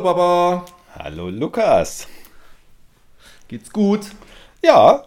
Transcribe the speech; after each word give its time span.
Hallo 0.00 0.14
Baba. 0.14 0.64
Hallo 0.94 1.28
Lukas. 1.28 2.08
Geht's 3.48 3.70
gut? 3.70 4.00
Ja, 4.64 5.04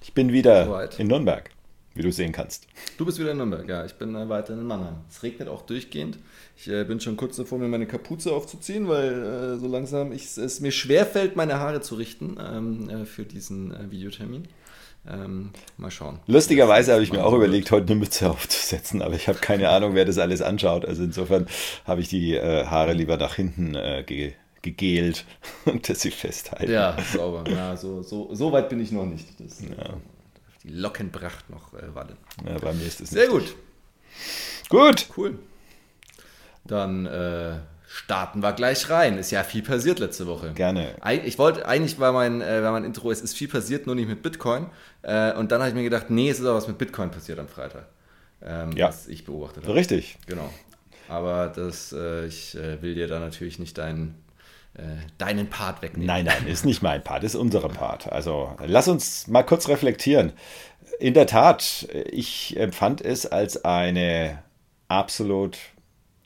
ich 0.00 0.14
bin 0.14 0.32
wieder 0.32 0.66
Soweit. 0.66 1.00
in 1.00 1.08
Nürnberg, 1.08 1.50
wie 1.96 2.02
du 2.02 2.12
sehen 2.12 2.30
kannst. 2.30 2.68
Du 2.98 3.04
bist 3.04 3.18
wieder 3.18 3.32
in 3.32 3.38
Nürnberg, 3.38 3.68
ja. 3.68 3.84
Ich 3.84 3.94
bin 3.94 4.14
äh, 4.14 4.28
weiter 4.28 4.52
in 4.52 4.62
Mannheim. 4.62 4.98
Es 5.10 5.24
regnet 5.24 5.48
auch 5.48 5.62
durchgehend. 5.62 6.18
Ich 6.56 6.68
äh, 6.68 6.84
bin 6.84 7.00
schon 7.00 7.16
kurz 7.16 7.34
davor, 7.34 7.58
mir 7.58 7.66
meine 7.66 7.88
Kapuze 7.88 8.32
aufzuziehen, 8.32 8.86
weil 8.86 9.24
äh, 9.24 9.58
so 9.58 9.66
langsam 9.66 10.12
ich, 10.12 10.38
es 10.38 10.60
mir 10.60 10.70
schwerfällt, 10.70 11.34
meine 11.34 11.58
Haare 11.58 11.80
zu 11.80 11.96
richten 11.96 12.36
ähm, 12.38 12.88
äh, 12.88 13.06
für 13.06 13.24
diesen 13.24 13.74
äh, 13.74 13.90
Videotermin. 13.90 14.46
Ähm, 15.08 15.50
mal 15.76 15.90
schauen. 15.90 16.18
Lustigerweise 16.26 16.92
habe 16.92 17.02
ich 17.02 17.12
mir 17.12 17.24
auch 17.24 17.32
überlegt, 17.32 17.70
heute 17.70 17.86
eine 17.86 17.96
Mütze 17.96 18.28
aufzusetzen, 18.30 19.02
aber 19.02 19.14
ich 19.14 19.28
habe 19.28 19.38
keine 19.38 19.68
Ahnung, 19.68 19.94
wer 19.94 20.04
das 20.04 20.18
alles 20.18 20.42
anschaut. 20.42 20.84
Also 20.84 21.04
insofern 21.04 21.46
habe 21.84 22.00
ich 22.00 22.08
die 22.08 22.34
äh, 22.34 22.66
Haare 22.66 22.92
lieber 22.92 23.16
nach 23.16 23.34
hinten 23.34 23.74
äh, 23.74 24.02
ge 24.04 24.34
gegelt 24.62 25.24
und 25.64 25.88
dass 25.88 26.00
sie 26.00 26.10
festhalten. 26.10 26.72
Ja, 26.72 26.96
sauber. 27.12 27.44
Ja, 27.48 27.76
so, 27.76 28.02
so, 28.02 28.34
so 28.34 28.50
weit 28.50 28.68
bin 28.68 28.80
ich 28.80 28.90
noch 28.90 29.06
nicht. 29.06 29.28
Das, 29.38 29.58
Die 29.58 30.70
Lockenpracht 30.70 31.48
noch 31.50 31.72
äh, 31.74 31.94
wallen. 31.94 32.16
Ja, 32.44 32.58
bei 32.58 32.72
mir 32.72 32.84
ist 32.84 33.00
es 33.00 33.10
Sehr 33.10 33.28
gut. 33.28 33.54
Gut. 34.68 35.06
Cool. 35.16 35.38
Dann 36.64 37.06
äh, 37.06 37.58
starten 37.96 38.42
wir 38.42 38.52
gleich 38.52 38.90
rein. 38.90 39.16
Ist 39.16 39.30
ja 39.30 39.42
viel 39.42 39.62
passiert 39.62 39.98
letzte 39.98 40.26
Woche. 40.26 40.52
Gerne. 40.52 40.96
Ich 41.24 41.38
wollte, 41.38 41.66
eigentlich 41.66 41.98
war 41.98 42.12
mein, 42.12 42.42
äh, 42.42 42.62
war 42.62 42.72
mein 42.72 42.84
Intro, 42.84 43.10
es 43.10 43.22
ist 43.22 43.34
viel 43.34 43.48
passiert, 43.48 43.86
nur 43.86 43.94
nicht 43.94 44.08
mit 44.08 44.22
Bitcoin. 44.22 44.66
Äh, 45.02 45.32
und 45.32 45.50
dann 45.50 45.60
habe 45.60 45.70
ich 45.70 45.74
mir 45.74 45.82
gedacht, 45.82 46.10
nee, 46.10 46.28
es 46.28 46.38
ist 46.38 46.46
auch 46.46 46.54
was 46.54 46.68
mit 46.68 46.76
Bitcoin 46.76 47.10
passiert 47.10 47.38
am 47.38 47.48
Freitag. 47.48 47.86
Ähm, 48.42 48.72
Ja. 48.72 48.88
Was 48.88 49.08
ich 49.08 49.24
beobachtet 49.24 49.64
habe. 49.64 49.74
Richtig. 49.74 50.18
Genau. 50.26 50.52
Aber 51.08 51.48
das, 51.48 51.92
äh, 51.92 52.26
ich 52.26 52.54
äh, 52.54 52.82
will 52.82 52.94
dir 52.94 53.08
da 53.08 53.18
natürlich 53.18 53.58
nicht 53.58 53.78
deinen, 53.78 54.22
deinen 55.16 55.48
Part 55.48 55.80
wegnehmen. 55.80 56.06
Nein, 56.06 56.26
nein, 56.26 56.46
ist 56.46 56.66
nicht 56.66 56.82
mein 56.82 57.02
Part, 57.02 57.24
ist 57.24 57.34
unser 57.34 57.66
Part. 57.66 58.12
Also 58.12 58.54
lass 58.66 58.88
uns 58.88 59.26
mal 59.26 59.42
kurz 59.42 59.68
reflektieren. 59.68 60.34
In 60.98 61.14
der 61.14 61.26
Tat, 61.26 61.88
ich 62.10 62.58
empfand 62.58 63.00
es 63.00 63.24
als 63.24 63.64
eine 63.64 64.42
absolut 64.88 65.56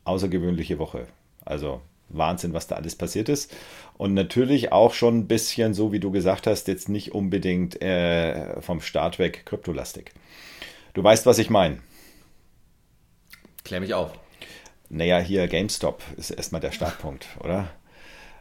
außergewöhnliche 0.03 0.81
Woche. 0.81 1.07
Also 1.45 1.81
Wahnsinn, 2.09 2.53
was 2.53 2.67
da 2.67 2.77
alles 2.77 2.97
passiert 2.97 3.29
ist. 3.29 3.55
Und 3.97 4.15
natürlich 4.15 4.73
auch 4.73 4.95
schon 4.95 5.19
ein 5.19 5.27
bisschen, 5.29 5.75
so 5.75 5.93
wie 5.93 6.01
du 6.01 6.11
gesagt 6.11 6.47
hast, 6.47 6.69
jetzt 6.69 6.89
nicht 6.89 7.13
unbedingt 7.13 7.81
äh, 7.83 8.61
vom 8.61 8.81
Start 8.81 9.19
weg 9.19 9.45
kryptolastig. 9.47 10.13
Du 10.95 11.03
weißt, 11.05 11.27
was 11.27 11.39
ich 11.39 11.51
meine. 11.51 11.79
Klär 13.65 13.81
mich 13.81 13.95
auf. 13.95 14.13
Naja, 14.89 15.19
hier 15.21 15.47
GameStop 15.47 16.03
ist 16.17 16.31
erstmal 16.31 16.61
der 16.61 16.73
Startpunkt, 16.73 17.29
oder? 17.41 17.69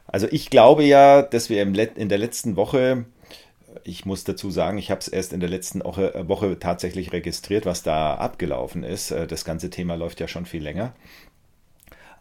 Also 0.07 0.27
ich 0.31 0.49
glaube 0.49 0.83
ja, 0.83 1.21
dass 1.21 1.49
wir 1.49 1.61
in 1.61 2.09
der 2.09 2.17
letzten 2.17 2.55
Woche, 2.55 3.05
ich 3.83 4.05
muss 4.05 4.23
dazu 4.23 4.49
sagen, 4.49 4.79
ich 4.79 4.89
habe 4.89 4.99
es 5.01 5.07
erst 5.07 5.33
in 5.33 5.39
der 5.39 5.49
letzten 5.49 5.83
Woche, 5.83 6.15
äh, 6.15 6.27
Woche 6.27 6.57
tatsächlich 6.57 7.13
registriert, 7.13 7.67
was 7.67 7.83
da 7.83 8.15
abgelaufen 8.15 8.83
ist. 8.83 9.11
Äh, 9.11 9.27
Das 9.27 9.45
ganze 9.45 9.69
Thema 9.69 9.95
läuft 9.95 10.19
ja 10.19 10.27
schon 10.27 10.45
viel 10.47 10.63
länger. 10.63 10.93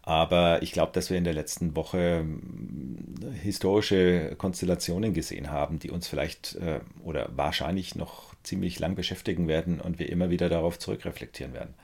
Aber 0.09 0.62
ich 0.62 0.73
glaube, 0.73 0.92
dass 0.92 1.11
wir 1.11 1.19
in 1.19 1.25
der 1.25 1.34
letzten 1.34 1.77
Woche 1.77 2.25
mh, 2.25 3.33
historische 3.42 4.34
Konstellationen 4.39 5.12
gesehen 5.12 5.50
haben, 5.50 5.78
die 5.78 5.91
uns 5.91 6.09
vielleicht 6.09 6.55
äh, 6.56 6.81
oder 7.05 7.28
wahrscheinlich 7.37 7.95
noch 7.95 8.34
ziemlich 8.42 8.78
lang 8.78 8.95
beschäftigen 8.95 9.48
werden 9.48 9.81
und 9.83 9.98
wir 9.98 10.09
immer 10.09 10.31
wieder 10.31 10.48
darauf 10.48 10.78
zurückreflektieren 10.78 11.53
werden. 11.53 11.75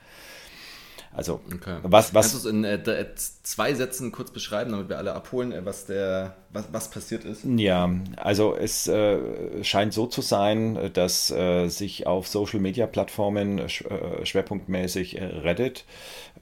Also, 1.15 1.39
Okay. 1.53 1.77
was, 1.83 2.13
was, 2.13 2.31
Kannst 2.31 2.45
du 2.45 2.49
es 2.49 2.53
in 2.53 2.63
äh, 2.63 2.81
d- 2.81 3.05
zwei 3.43 3.73
Sätzen 3.73 4.11
kurz 4.11 4.31
beschreiben, 4.31 4.71
damit 4.71 4.89
wir 4.89 4.97
alle 4.97 5.13
abholen, 5.13 5.51
äh, 5.51 5.65
was, 5.65 5.85
der, 5.85 6.35
was, 6.51 6.65
was 6.71 6.89
passiert 6.89 7.23
ist? 7.23 7.43
Ja, 7.43 7.89
also 8.17 8.55
es 8.55 8.87
äh, 8.87 9.63
scheint 9.63 9.93
so 9.93 10.07
zu 10.07 10.21
sein, 10.21 10.91
dass 10.93 11.29
äh, 11.29 11.67
sich 11.69 12.07
auf 12.07 12.27
Social-Media-Plattformen 12.27 13.69
sch 13.69 13.83
äh, 13.85 14.25
schwerpunktmäßig 14.25 15.17
äh, 15.21 15.23
Reddit 15.25 15.85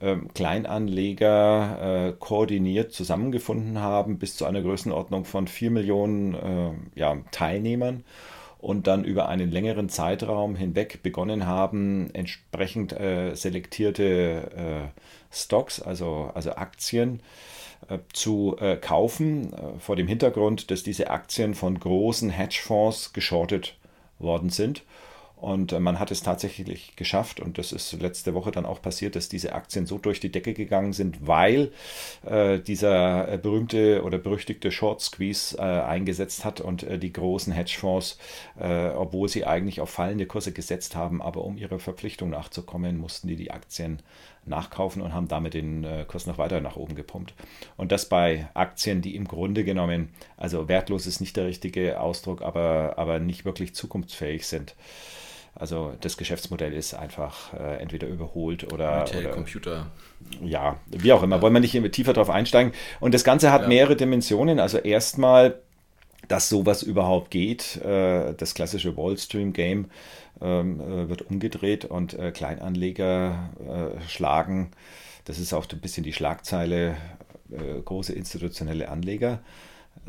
ähm, 0.01 0.29
Kleinanleger 0.33 2.09
äh, 2.09 2.13
koordiniert 2.19 2.93
zusammengefunden 2.93 3.79
haben, 3.79 4.17
bis 4.17 4.37
zu 4.37 4.45
einer 4.45 4.61
Größenordnung 4.61 5.25
von 5.25 5.47
4 5.47 5.71
Millionen 5.71 6.33
äh, 6.35 6.99
ja, 6.99 7.17
Teilnehmern 7.31 8.03
und 8.63 8.87
dann 8.87 9.03
über 9.03 9.27
einen 9.27 9.51
längeren 9.51 9.89
Zeitraum 9.89 10.55
hinweg 10.55 11.03
begonnen 11.03 11.45
haben, 11.45 12.09
entsprechend 12.13 12.93
äh, 12.93 13.35
selektierte 13.35 14.93
äh, 14.93 14.99
Stocks, 15.31 15.81
also, 15.81 16.31
also 16.33 16.55
Aktien, 16.55 17.19
äh, 17.89 17.99
zu 18.13 18.55
äh, 18.59 18.77
kaufen, 18.77 19.51
äh, 19.51 19.79
vor 19.79 19.97
dem 19.97 20.07
Hintergrund, 20.07 20.71
dass 20.71 20.81
diese 20.81 21.09
Aktien 21.09 21.55
von 21.55 21.77
großen 21.77 22.29
Hedgefonds 22.29 23.11
geschortet 23.11 23.75
worden 24.17 24.49
sind. 24.49 24.83
Und 25.35 25.73
äh, 25.73 25.79
man 25.79 25.99
hat 25.99 26.09
es 26.09 26.23
tatsächlich 26.23 26.95
geschafft, 26.95 27.41
und 27.41 27.57
das 27.57 27.73
ist 27.73 27.91
letzte 27.93 28.33
Woche 28.33 28.51
dann 28.51 28.65
auch 28.65 28.81
passiert, 28.81 29.15
dass 29.17 29.27
diese 29.27 29.53
Aktien 29.53 29.85
so 29.85 29.97
durch 29.97 30.19
die 30.21 30.31
Decke 30.31 30.53
gegangen 30.53 30.93
sind, 30.93 31.27
weil 31.27 31.71
äh, 32.25 32.59
dieser 32.59 33.27
äh, 33.33 33.37
berühmte 33.37 34.03
oder 34.03 34.17
berüchtigte 34.17 34.71
Short 34.71 35.01
Squeeze 35.01 35.57
äh, 35.57 35.61
eingesetzt 35.61 36.45
hat 36.45 36.61
und 36.61 36.83
äh, 36.83 36.97
die 36.97 37.11
großen 37.11 37.51
Hedgefonds, 37.51 38.17
äh, 38.57 38.87
obwohl 38.89 39.27
sie 39.27 39.45
eigentlich 39.45 39.81
auf 39.81 39.89
fallende 39.89 40.25
Kurse 40.25 40.53
gesetzt 40.53 40.95
haben, 40.95 41.21
aber 41.21 41.43
um 41.43 41.57
ihrer 41.57 41.79
Verpflichtung 41.79 42.29
nachzukommen, 42.29 42.97
mussten 42.97 43.27
die 43.27 43.35
die 43.35 43.51
Aktien 43.51 44.01
nachkaufen 44.45 45.01
und 45.01 45.13
haben 45.13 45.27
damit 45.27 45.53
den 45.53 45.83
äh, 45.83 46.05
Kurs 46.07 46.25
noch 46.27 46.37
weiter 46.37 46.59
nach 46.61 46.75
oben 46.75 46.95
gepumpt. 46.95 47.33
Und 47.77 47.91
das 47.91 48.09
bei 48.09 48.47
Aktien, 48.53 49.01
die 49.01 49.15
im 49.15 49.27
Grunde 49.27 49.63
genommen, 49.63 50.09
also 50.37 50.67
wertlos 50.67 51.07
ist 51.07 51.21
nicht 51.21 51.37
der 51.37 51.45
richtige 51.47 51.99
Ausdruck, 51.99 52.41
aber, 52.41 52.93
aber 52.97 53.19
nicht 53.19 53.45
wirklich 53.45 53.73
zukunftsfähig 53.75 54.45
sind. 54.47 54.75
Also 55.55 55.93
das 56.01 56.17
Geschäftsmodell 56.17 56.73
ist 56.73 56.95
einfach 56.95 57.53
äh, 57.53 57.77
entweder 57.79 58.07
überholt 58.07 58.73
oder, 58.73 59.01
Retail, 59.01 59.19
oder 59.19 59.29
Computer. 59.35 59.85
ja, 60.43 60.77
wie 60.87 61.13
auch 61.13 61.21
immer. 61.21 61.41
Wollen 61.43 61.53
wir 61.53 61.59
nicht 61.59 61.79
tiefer 61.91 62.13
drauf 62.13 62.31
einsteigen. 62.31 62.73
Und 62.99 63.13
das 63.13 63.23
Ganze 63.23 63.51
hat 63.51 63.61
Ja. 63.63 63.67
mehrere 63.67 63.95
Dimensionen. 63.95 64.59
Also 64.59 64.79
erstmal, 64.79 65.59
dass 66.27 66.49
sowas 66.49 66.83
überhaupt 66.83 67.31
geht. 67.31 67.77
Äh, 67.77 68.33
das 68.35 68.53
klassische 68.53 68.95
Wall 68.97 69.17
Stream 69.17 69.53
Game 69.53 69.89
ähm, 70.41 70.79
äh, 70.79 71.09
wird 71.09 71.23
umgedreht 71.23 71.85
und 71.85 72.13
äh, 72.13 72.31
Kleinanleger 72.31 73.49
schlagen. 74.07 74.71
Das 75.25 75.39
ist 75.39 75.53
auch 75.53 75.65
ein 75.71 75.79
bisschen 75.79 76.03
die 76.03 76.13
Schlagzeile. 76.13 76.97
Große 77.85 78.13
institutionelle 78.13 78.89
Anleger. 78.89 79.39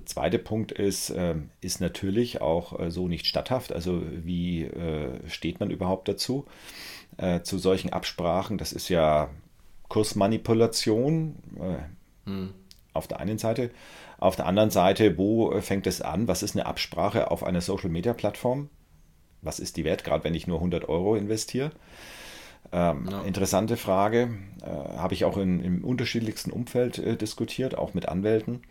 Zweiter 0.06 0.38
Punkt 0.38 0.72
ist, 0.72 1.10
ähm, 1.10 1.50
ist 1.60 1.80
natürlich 1.80 2.40
auch 2.40 2.90
so 2.90 3.06
nicht 3.06 3.26
statthaft. 3.26 3.70
Also 3.70 4.02
wie 4.10 4.68
steht 5.26 5.60
man 5.60 5.70
überhaupt 5.70 6.08
dazu? 6.08 6.46
Zu 7.42 7.58
solchen 7.58 7.92
Absprachen, 7.92 8.56
das 8.56 8.72
ist 8.72 8.88
ja 8.88 9.30
Kursmanipulation 9.88 11.36
äh, 12.26 12.30
auf 12.92 13.06
der 13.06 13.20
einen 13.20 13.38
Seite. 13.38 13.70
Auf 14.18 14.36
der 14.36 14.46
anderen 14.46 14.70
Seite, 14.70 15.18
wo 15.18 15.60
fängt 15.60 15.86
es 15.86 16.00
an? 16.00 16.28
Was 16.28 16.42
ist 16.42 16.56
eine 16.56 16.66
Absprache 16.66 17.30
auf 17.30 17.42
einer 17.44 17.60
Social-Media-Plattform? 17.60 18.68
Was 19.42 19.60
ist 19.60 19.76
die 19.76 19.84
wert, 19.84 20.04
gerade 20.04 20.24
wenn 20.24 20.34
ich 20.34 20.46
nur 20.46 20.58
100 20.58 20.88
Euro 20.88 21.16
investiere? 21.16 21.72
Ähm, 22.72 23.08
Ja. 23.10 23.22
Interessante 23.22 23.76
Frage. 23.76 24.30
Äh, 24.62 24.98
Habe 24.98 25.14
ich 25.14 25.24
auch 25.24 25.36
in, 25.36 25.60
im 25.62 25.84
unterschiedlichsten 25.84 26.50
Umfeld 26.50 26.98
äh, 26.98 27.16
diskutiert, 27.16 27.76
auch 27.76 27.94
mit 27.94 28.08
Anwälten. 28.08 28.62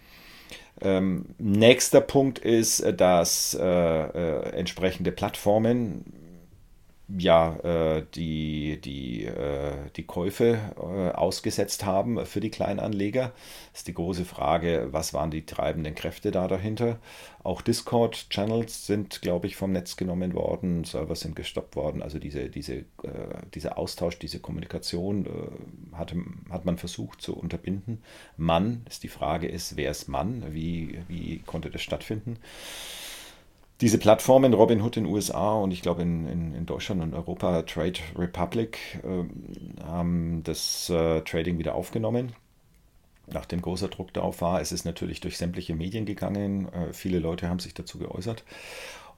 Ähm, 0.81 1.25
nächster 1.37 2.01
Punkt 2.01 2.39
ist, 2.39 2.79
äh, 2.81 2.93
dass 2.93 3.53
äh, 3.59 3.63
äh, 3.63 4.50
entsprechende 4.57 5.12
Plattformen 5.12 6.06
ja 7.09 7.55
äh, 7.57 8.05
die, 8.15 8.79
die, 8.81 9.25
äh, 9.25 9.73
die 9.95 10.03
Käufe 10.03 10.59
äh, 10.77 11.09
ausgesetzt 11.11 11.85
haben 11.85 12.25
für 12.25 12.39
die 12.39 12.50
Kleinanleger. 12.50 13.33
Das 13.71 13.81
ist 13.81 13.88
die 13.88 13.94
große 13.94 14.25
Frage, 14.25 14.88
was 14.91 15.13
waren 15.13 15.31
die 15.31 15.45
treibenden 15.45 15.95
Kräfte 15.95 16.31
da 16.31 16.47
dahinter? 16.47 17.00
Auch 17.44 17.61
Discord-Channels 17.61 18.88
sind, 18.88 19.21
glaube 19.21 19.47
ich, 19.47 19.57
vom 19.57 19.73
Netz 19.73 19.97
genommen 19.97 20.33
worden, 20.33 20.85
Server 20.85 21.15
sind 21.15 21.35
gestoppt 21.35 21.75
worden. 21.75 22.01
Also 22.01 22.19
diese, 22.19 22.50
diese, 22.50 22.75
äh, 22.75 22.85
dieser 23.53 23.77
Austausch, 23.77 24.17
diese 24.17 24.39
Kommunikation 24.39 25.25
äh, 25.25 25.95
hatte, 25.95 26.15
hat 26.49 26.65
man 26.65 26.77
versucht 26.77 27.21
zu 27.21 27.35
unterbinden. 27.35 28.01
Mann, 28.38 28.85
ist 28.89 29.03
die 29.03 29.09
Frage 29.09 29.47
ist, 29.47 29.75
wer 29.75 29.91
ist 29.91 30.07
Mann? 30.07 30.45
Wie, 30.53 30.99
wie 31.09 31.39
konnte 31.39 31.69
das 31.69 31.81
stattfinden? 31.81 32.38
Diese 33.83 33.97
Plattformen, 33.97 34.53
Robinhood 34.53 34.95
in 34.95 35.03
den 35.03 35.13
USA 35.13 35.56
und 35.56 35.71
ich 35.71 35.81
glaube 35.81 36.03
in, 36.03 36.25
in, 36.25 36.56
in 36.56 36.65
Deutschland 36.65 37.03
und 37.03 37.13
Europa, 37.13 37.63
Trade 37.63 38.00
Republic, 38.18 38.77
ähm, 39.03 39.30
haben 39.85 40.41
das 40.45 40.89
äh, 40.89 41.19
Trading 41.19 41.57
wieder 41.57 41.75
aufgenommen. 41.75 42.31
Nachdem 43.27 43.62
großer 43.62 43.89
Druck 43.89 44.13
darauf 44.13 44.39
war, 44.39 44.62
es 44.62 44.71
ist 44.71 44.85
natürlich 44.85 45.19
durch 45.19 45.38
sämtliche 45.38 45.75
Medien 45.75 46.06
gegangen. 46.06 46.71
Äh, 46.71 46.94
viele 46.94 47.19
Leute 47.19 47.50
haben 47.50 47.59
sich 47.59 47.74
dazu 47.74 48.00
geäußert. 48.00 48.45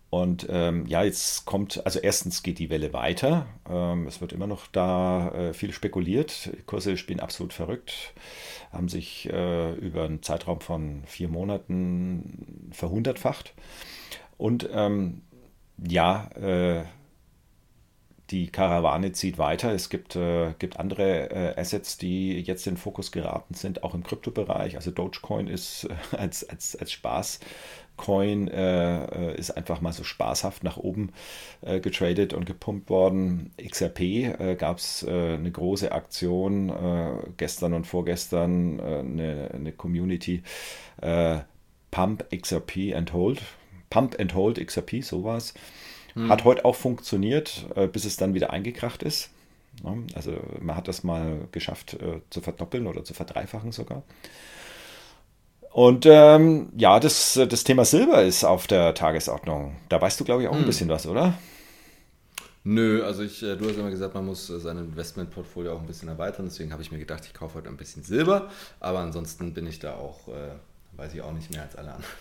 Und 0.10 0.48
ähm, 0.50 0.88
ja, 0.88 1.04
jetzt 1.04 1.46
kommt, 1.46 1.86
also 1.86 2.00
erstens 2.00 2.42
geht 2.42 2.58
die 2.58 2.72
Welle 2.72 2.92
weiter. 2.92 3.46
Ähm, 3.70 4.08
es 4.08 4.20
wird 4.20 4.34
immer 4.34 4.48
noch 4.48 4.66
da 4.66 5.30
äh, 5.30 5.54
viel 5.54 5.74
spekuliert. 5.74 6.50
Die 6.58 6.64
Kurse 6.64 6.98
spielen 6.98 7.20
absolut 7.20 7.54
verrückt, 7.54 8.16
haben 8.72 8.90
sich 8.90 9.30
äh, 9.32 9.74
über 9.74 10.06
einen 10.06 10.24
Zeitraum 10.24 10.60
von 10.60 11.04
vier 11.06 11.28
Monaten 11.28 12.72
verhundertfacht. 12.72 13.54
Und 14.38 14.70
ähm, 14.74 15.22
ja, 15.78 16.30
äh, 16.36 16.84
die 18.32 18.48
Karawane 18.48 19.12
zieht 19.12 19.38
weiter. 19.38 19.72
Es 19.72 19.90
gibt, 19.90 20.16
äh, 20.16 20.54
gibt 20.58 20.80
andere 20.80 21.30
äh, 21.30 21.60
Assets, 21.60 21.98
die 21.98 22.40
jetzt 22.40 22.66
in 22.66 22.76
Fokus 22.76 23.12
geraten 23.12 23.54
sind, 23.54 23.84
auch 23.84 23.94
im 23.94 24.04
Kryptobereich. 24.04 24.78
Also 24.78 24.90
Dogecoin 24.90 25.48
ist 25.48 25.86
äh, 25.86 26.18
als, 26.18 26.48
als, 26.50 26.76
als 26.76 26.92
Spaßcoin 26.92 28.48
äh, 28.48 29.06
äh, 29.06 29.38
ist 29.38 29.52
einfach 29.52 29.80
mal 29.80 29.94
so 29.94 30.04
spaßhaft 30.04 30.64
nach 30.64 30.78
oben 30.78 31.12
äh, 31.62 31.80
getradet 31.80 32.34
und 32.34 32.46
gepumpt 32.46 32.90
worden. 32.90 33.52
XRP 33.64 34.58
gab 34.58 34.80
es 34.80 35.06
eine 35.08 35.52
große 35.52 35.92
Aktion 35.92 36.72
gestern 37.38 37.74
und 37.74 37.86
vorgestern, 37.86 38.80
eine, 38.80 39.50
eine 39.54 39.72
Community 39.72 40.44
Pump 41.92 42.26
XRP 42.32 42.94
and 42.96 43.14
Hold. 43.14 43.42
Pump 43.96 44.20
and 44.20 44.36
Hold 44.36 44.60
XRP, 44.60 45.02
sowas. 45.02 45.54
Hm. 46.16 46.30
Hat 46.30 46.44
heute 46.44 46.66
auch 46.66 46.76
funktioniert, 46.76 47.66
äh, 47.76 47.88
bis 47.88 48.04
es 48.04 48.18
dann 48.18 48.34
wieder 48.34 48.50
eingekracht 48.50 49.04
ist. 49.04 49.30
Also 50.16 50.34
man 50.60 50.76
hat 50.76 50.90
das 50.90 51.04
mal 51.04 51.48
geschafft 51.54 51.94
äh, 51.94 52.20
zu 52.30 52.42
verdoppeln 52.42 52.88
oder 52.88 53.06
zu 53.06 53.14
verdreifachen 53.14 53.72
sogar. 53.72 54.04
Und 55.72 56.06
ähm, 56.06 56.74
ja, 56.76 57.00
das, 57.00 57.40
das 57.50 57.64
Thema 57.64 57.86
Silber 57.86 58.24
ist 58.24 58.44
auf 58.44 58.68
der 58.68 58.94
Tagesordnung. 58.94 59.78
Da 59.88 60.02
weißt 60.02 60.20
du, 60.20 60.26
glaube 60.26 60.44
ich, 60.44 60.50
auch 60.50 60.54
ein 60.54 60.60
hm. 60.60 60.66
bisschen 60.66 60.90
was, 60.90 61.08
oder? 61.08 61.38
Nö, 62.66 63.02
also 63.04 63.24
ich, 63.24 63.42
äh, 63.44 63.56
du 63.56 63.70
hast 63.70 63.78
immer 63.78 63.92
gesagt, 63.92 64.14
man 64.14 64.26
muss 64.26 64.48
sein 64.48 64.78
Investmentportfolio 64.78 65.74
auch 65.74 65.80
ein 65.80 65.88
bisschen 65.88 66.10
erweitern. 66.10 66.48
Deswegen 66.48 66.74
habe 66.74 66.82
ich 66.82 66.92
mir 66.92 67.00
gedacht, 67.00 67.24
ich 67.26 67.34
kaufe 67.34 67.56
heute 67.56 67.70
ein 67.70 67.78
bisschen 67.78 68.04
Silber. 68.04 68.50
Aber 68.82 69.00
ansonsten 69.00 69.54
bin 69.54 69.68
ich 69.68 69.80
da 69.80 69.96
auch, 69.96 70.28
äh, 70.28 70.52
weiß 70.98 71.14
ich 71.14 71.22
auch 71.22 71.32
nicht 71.32 71.52
mehr 71.52 71.62
als 71.62 71.78
alle 71.78 71.94
anderen. 71.94 72.14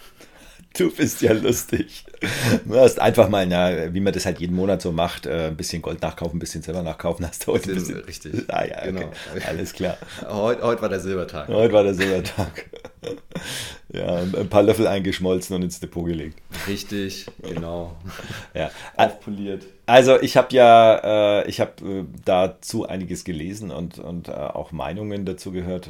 Du 0.77 0.91
bist 0.91 1.23
ja 1.23 1.33
lustig. 1.33 2.05
Du 2.65 2.75
hast 2.75 2.99
einfach 2.99 3.29
mal, 3.29 3.47
na, 3.47 3.93
wie 3.95 4.01
man 4.01 4.13
das 4.13 4.27
halt 4.27 4.41
jeden 4.41 4.57
Monat 4.57 4.83
so 4.83 4.93
macht, 4.93 5.27
äh, 5.27 5.49
ein 5.49 5.57
bisschen 5.57 5.83
Gold 5.83 6.03
nachkaufen, 6.03 6.37
ein 6.37 6.41
bisschen 6.41 6.63
Silber 6.63 6.83
nachkaufen. 6.83 7.27
Hast 7.27 7.47
du 7.47 7.53
heute 7.53 7.71
ein 7.71 7.75
bisschen, 7.77 8.01
richtig. 8.01 8.45
Ah 8.49 8.65
ja, 8.65 8.79
okay. 8.79 8.93
genau. 8.93 9.13
Alles 9.47 9.73
klar. 9.73 9.97
Heute, 10.27 10.63
heute 10.63 10.83
war 10.83 10.89
der 10.89 11.01
Silbertag. 11.01 11.49
Heute 11.49 11.73
war 11.73 11.83
der 11.85 11.95
Silbertag. 11.95 12.65
ja, 13.93 14.17
ein 14.17 14.49
paar 14.49 14.63
Löffel 14.63 14.87
eingeschmolzen 14.87 15.55
und 15.55 15.63
ins 15.63 15.81
Depot 15.81 16.07
gelegt. 16.07 16.41
Richtig, 16.67 17.27
genau. 17.43 17.97
ja. 18.55 18.71
Aufpoliert. 18.97 19.65
Also 19.87 20.21
ich 20.21 20.37
habe 20.37 20.55
ja, 20.55 21.43
äh, 21.43 21.49
ich 21.49 21.61
habe 21.61 21.73
äh, 21.85 22.05
dazu 22.25 22.87
einiges 22.87 23.25
gelesen 23.25 23.71
und, 23.71 23.99
und 23.99 24.29
äh, 24.29 24.33
auch 24.33 24.73
Meinungen 24.73 25.25
dazu 25.25 25.53
gehört. 25.53 25.89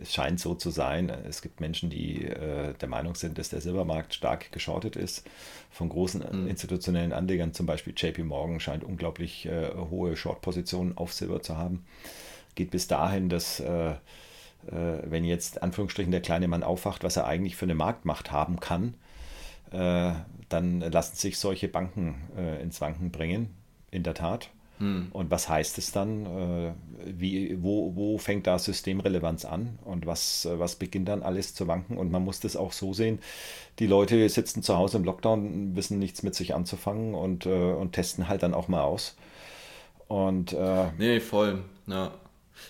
Es 0.00 0.12
scheint 0.12 0.40
so 0.40 0.54
zu 0.54 0.70
sein. 0.70 1.10
Es 1.10 1.42
gibt 1.42 1.60
Menschen, 1.60 1.90
die 1.90 2.24
äh, 2.24 2.74
der 2.74 2.88
Meinung 2.88 3.14
sind, 3.14 3.38
dass 3.38 3.48
der 3.48 3.60
Silbermarkt 3.60 4.14
stark 4.14 4.52
geschortet 4.52 4.96
ist. 4.96 5.26
Von 5.70 5.88
großen 5.88 6.24
mhm. 6.30 6.48
institutionellen 6.48 7.12
Anlegern, 7.12 7.54
zum 7.54 7.66
Beispiel 7.66 7.94
JP 7.96 8.24
Morgan, 8.24 8.60
scheint 8.60 8.84
unglaublich 8.84 9.46
äh, 9.46 9.70
hohe 9.90 10.16
Short-Positionen 10.16 10.96
auf 10.96 11.12
Silber 11.12 11.42
zu 11.42 11.56
haben. 11.56 11.84
Geht 12.54 12.70
bis 12.70 12.88
dahin, 12.88 13.28
dass, 13.28 13.60
äh, 13.60 13.90
äh 13.90 13.96
wenn 15.04 15.24
jetzt 15.24 15.62
Anführungsstrichen 15.62 16.12
der 16.12 16.22
kleine 16.22 16.48
Mann 16.48 16.62
aufwacht, 16.62 17.04
was 17.04 17.16
er 17.16 17.26
eigentlich 17.26 17.56
für 17.56 17.66
eine 17.66 17.74
Marktmacht 17.74 18.32
haben 18.32 18.60
kann, 18.60 18.94
äh, 19.70 20.12
dann 20.48 20.80
lassen 20.80 21.16
sich 21.16 21.38
solche 21.38 21.68
Banken 21.68 22.22
äh, 22.36 22.62
ins 22.62 22.80
Wanken 22.80 23.10
bringen. 23.10 23.50
In 23.90 24.02
der 24.02 24.14
Tat. 24.14 24.50
Hm. 24.78 25.08
Und 25.10 25.30
was 25.30 25.48
heißt 25.48 25.78
es 25.78 25.92
dann? 25.92 26.26
Äh, 26.26 26.72
wie, 27.04 27.62
wo, 27.62 27.94
wo 27.96 28.18
fängt 28.18 28.46
da 28.46 28.58
Systemrelevanz 28.58 29.44
an 29.44 29.78
und 29.84 30.06
was, 30.06 30.46
was 30.50 30.76
beginnt 30.76 31.08
dann 31.08 31.22
alles 31.22 31.54
zu 31.54 31.66
wanken? 31.66 31.96
Und 31.96 32.10
man 32.10 32.22
muss 32.22 32.40
das 32.40 32.56
auch 32.56 32.72
so 32.72 32.92
sehen, 32.92 33.20
die 33.78 33.86
Leute 33.86 34.28
sitzen 34.28 34.62
zu 34.62 34.76
Hause 34.76 34.98
im 34.98 35.04
Lockdown, 35.04 35.76
wissen 35.76 35.98
nichts 35.98 36.22
mit 36.22 36.34
sich 36.34 36.54
anzufangen 36.54 37.14
und, 37.14 37.46
äh, 37.46 37.72
und 37.72 37.92
testen 37.92 38.28
halt 38.28 38.42
dann 38.42 38.54
auch 38.54 38.68
mal 38.68 38.82
aus. 38.82 39.16
Und, 40.08 40.52
äh, 40.52 40.86
nee, 40.98 41.20
voll. 41.20 41.62
Ja. 41.86 42.12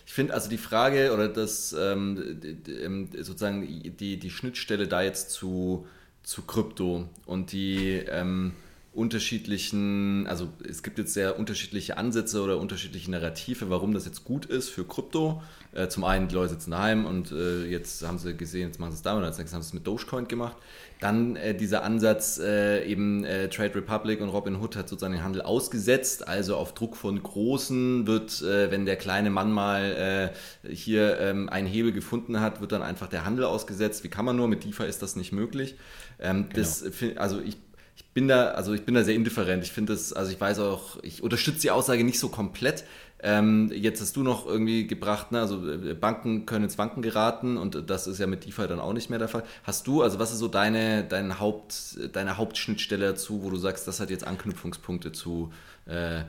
Ich 0.05 0.13
finde 0.13 0.35
also 0.35 0.49
die 0.49 0.59
Frage 0.59 1.13
oder 1.13 1.29
das 1.29 1.73
ähm, 1.73 2.41
ähm, 2.67 3.09
sozusagen 3.13 3.63
die, 3.97 4.19
die 4.19 4.31
Schnittstelle 4.31 4.89
da 4.89 5.03
jetzt 5.03 5.31
zu, 5.31 5.87
zu 6.23 6.43
Krypto 6.43 7.09
und 7.25 7.53
die 7.53 8.03
ähm, 8.09 8.53
unterschiedlichen, 8.97 10.27
also 10.27 10.49
es 10.69 10.83
gibt 10.83 10.99
jetzt 10.99 11.13
sehr 11.13 11.39
unterschiedliche 11.39 11.99
Ansätze 11.99 12.43
oder 12.43 12.59
unterschiedliche 12.59 13.11
Narrative, 13.11 13.69
warum 13.69 13.93
das 13.93 14.07
jetzt 14.07 14.25
gut 14.25 14.47
ist 14.47 14.71
für 14.71 14.85
Krypto. 14.85 15.43
Äh, 15.73 15.89
zum 15.89 16.05
einen, 16.05 16.29
die 16.29 16.35
Leute 16.35 16.55
sitzen 16.55 16.71
daheim 16.71 17.05
und 17.05 17.31
äh, 17.31 17.67
jetzt 17.67 18.03
haben 18.07 18.19
sie 18.19 18.35
gesehen, 18.35 18.69
jetzt 18.69 18.81
machen 18.81 18.93
sie 18.93 18.97
es 18.97 19.03
damit, 19.03 19.23
als 19.25 19.37
nächstes 19.37 19.55
haben 19.55 19.63
sie 19.63 19.69
es 19.69 19.75
mit 19.75 19.87
Dogecoin 19.87 20.27
gemacht. 20.27 20.57
Dann 21.01 21.37
äh, 21.37 21.55
dieser 21.55 21.85
Ansatz, 21.85 22.39
äh, 22.39 22.87
eben 22.87 23.25
äh, 23.25 23.51
Trade 23.51 23.75
Republic 23.75 24.23
und 24.23 24.31
Robinhood 24.31 24.77
hat 24.77 24.89
sozusagen 24.89 25.13
den 25.13 25.23
Handel 25.23 25.43
ausgesetzt, 25.43 26.27
also 26.27 26.57
auf 26.57 26.73
Druck 26.73 26.97
von 26.97 27.23
Großen 27.23 28.07
wird, 28.07 28.41
äh, 28.41 28.71
wenn 28.71 28.87
der 28.87 28.97
kleine 28.97 29.29
Mann 29.29 29.53
mal 29.53 30.33
hier 30.69 31.19
ähm, 31.21 31.49
einen 31.49 31.67
Hebel 31.67 31.93
gefunden 31.93 32.41
hat, 32.41 32.61
wird 32.61 32.73
dann 32.73 32.83
einfach 32.83 33.09
der 33.09 33.25
Handel 33.25 33.45
ausgesetzt. 33.45 34.05
Wie 34.05 34.09
kann 34.09 34.25
man 34.25 34.37
nur? 34.37 34.49
Mit 34.49 34.65
DeFi 34.65 34.85
ist 34.85 35.03
das 35.03 35.17
nicht 35.17 35.33
möglich. 35.33 35.77
Ähm, 36.19 36.49
genau. 36.49 36.55
das, 36.55 36.85
also 37.17 37.41
ich 37.41 37.59
ich 37.97 38.05
bin 38.13 38.29
da, 38.29 38.49
also 38.49 38.75
ich 38.75 38.85
bin 38.85 38.95
da 38.95 39.03
sehr 39.05 39.15
indifferent. 39.15 39.65
Ich 39.65 39.73
finde 39.73 39.95
das, 39.95 40.13
also 40.13 40.31
ich 40.31 40.41
weiß 40.41 40.59
auch, 40.61 41.03
ich 41.03 41.23
unterstütze 41.23 41.63
die 41.63 41.71
Aussage 41.71 42.05
nicht 42.05 42.19
so 42.19 42.29
komplett. 42.29 42.85
Ähm, 43.23 43.73
jetzt 43.73 44.03
hast 44.03 44.15
du 44.17 44.23
noch 44.23 44.47
irgendwie 44.47 44.87
gebracht, 44.87 45.33
ne, 45.33 45.41
also 45.41 45.67
äh, 45.67 45.95
Banken 45.95 46.45
können 46.45 46.65
ins 46.65 46.77
Wanken 46.77 47.01
geraten 47.01 47.57
und 47.57 47.89
das 47.89 48.07
ist 48.07 48.21
ja 48.21 48.27
mit 48.27 48.45
DeFi 48.45 48.69
dann 48.69 48.79
auch 48.79 48.93
nicht 48.93 49.09
mehr 49.09 49.19
der 49.19 49.29
Fall. 49.29 49.43
Hast 49.65 49.87
du, 49.87 50.03
also 50.03 50.19
was 50.19 50.33
ist 50.33 50.39
so 50.39 50.49
deine, 50.49 51.03
dein 51.05 51.41
Haupt, 51.41 51.99
deine 52.13 52.37
Hauptschnittstelle 52.37 53.07
dazu, 53.07 53.43
wo 53.43 53.49
du 53.49 53.57
sagst, 53.57 53.89
das 53.89 54.01
hat 54.01 54.11
jetzt 54.11 54.27
Anknüpfungspunkte 54.27 55.13
zu 55.13 55.51
äh, 55.87 56.25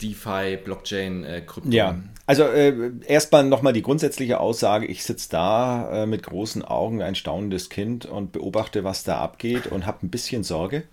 DeFi, 0.00 0.56
Blockchain, 0.56 1.24
äh, 1.24 1.42
Krypto. 1.42 1.70
Ja, 1.70 1.98
also 2.26 2.44
äh, 2.44 2.92
erstmal 3.06 3.44
nochmal 3.44 3.72
die 3.72 3.82
grundsätzliche 3.82 4.40
Aussage, 4.40 4.86
ich 4.86 5.04
sitze 5.04 5.28
da 5.30 6.02
äh, 6.02 6.06
mit 6.06 6.22
großen 6.22 6.64
Augen, 6.64 7.02
ein 7.02 7.14
staunendes 7.14 7.68
Kind 7.68 8.06
und 8.06 8.32
beobachte, 8.32 8.84
was 8.84 9.04
da 9.04 9.18
abgeht 9.18 9.66
und 9.66 9.86
habe 9.86 10.06
ein 10.06 10.10
bisschen 10.10 10.42
Sorge. 10.42 10.84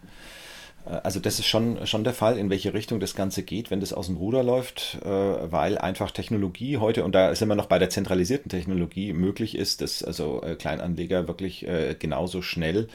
Äh, 0.89 0.99
also 1.03 1.19
das 1.19 1.39
ist 1.39 1.47
schon, 1.47 1.85
schon 1.85 2.03
der 2.03 2.13
Fall, 2.13 2.37
in 2.37 2.49
welche 2.49 2.73
Richtung 2.73 2.99
das 2.99 3.15
Ganze 3.15 3.43
geht, 3.43 3.71
wenn 3.71 3.79
das 3.79 3.93
aus 3.93 4.07
dem 4.07 4.17
Ruder 4.17 4.43
läuft, 4.43 4.97
äh, 5.03 5.07
weil 5.07 5.77
einfach 5.77 6.11
Technologie 6.11 6.77
heute, 6.77 7.03
und 7.03 7.13
da 7.13 7.33
sind 7.35 7.47
wir 7.47 7.55
noch 7.55 7.67
bei 7.67 7.79
der 7.79 7.89
zentralisierten 7.89 8.49
Technologie, 8.49 9.13
möglich 9.13 9.55
ist, 9.55 9.81
dass 9.81 10.03
also 10.03 10.41
äh, 10.43 10.55
Kleinanleger 10.55 11.27
wirklich 11.27 11.65
genauso 11.99 12.41
schnell 12.41 12.87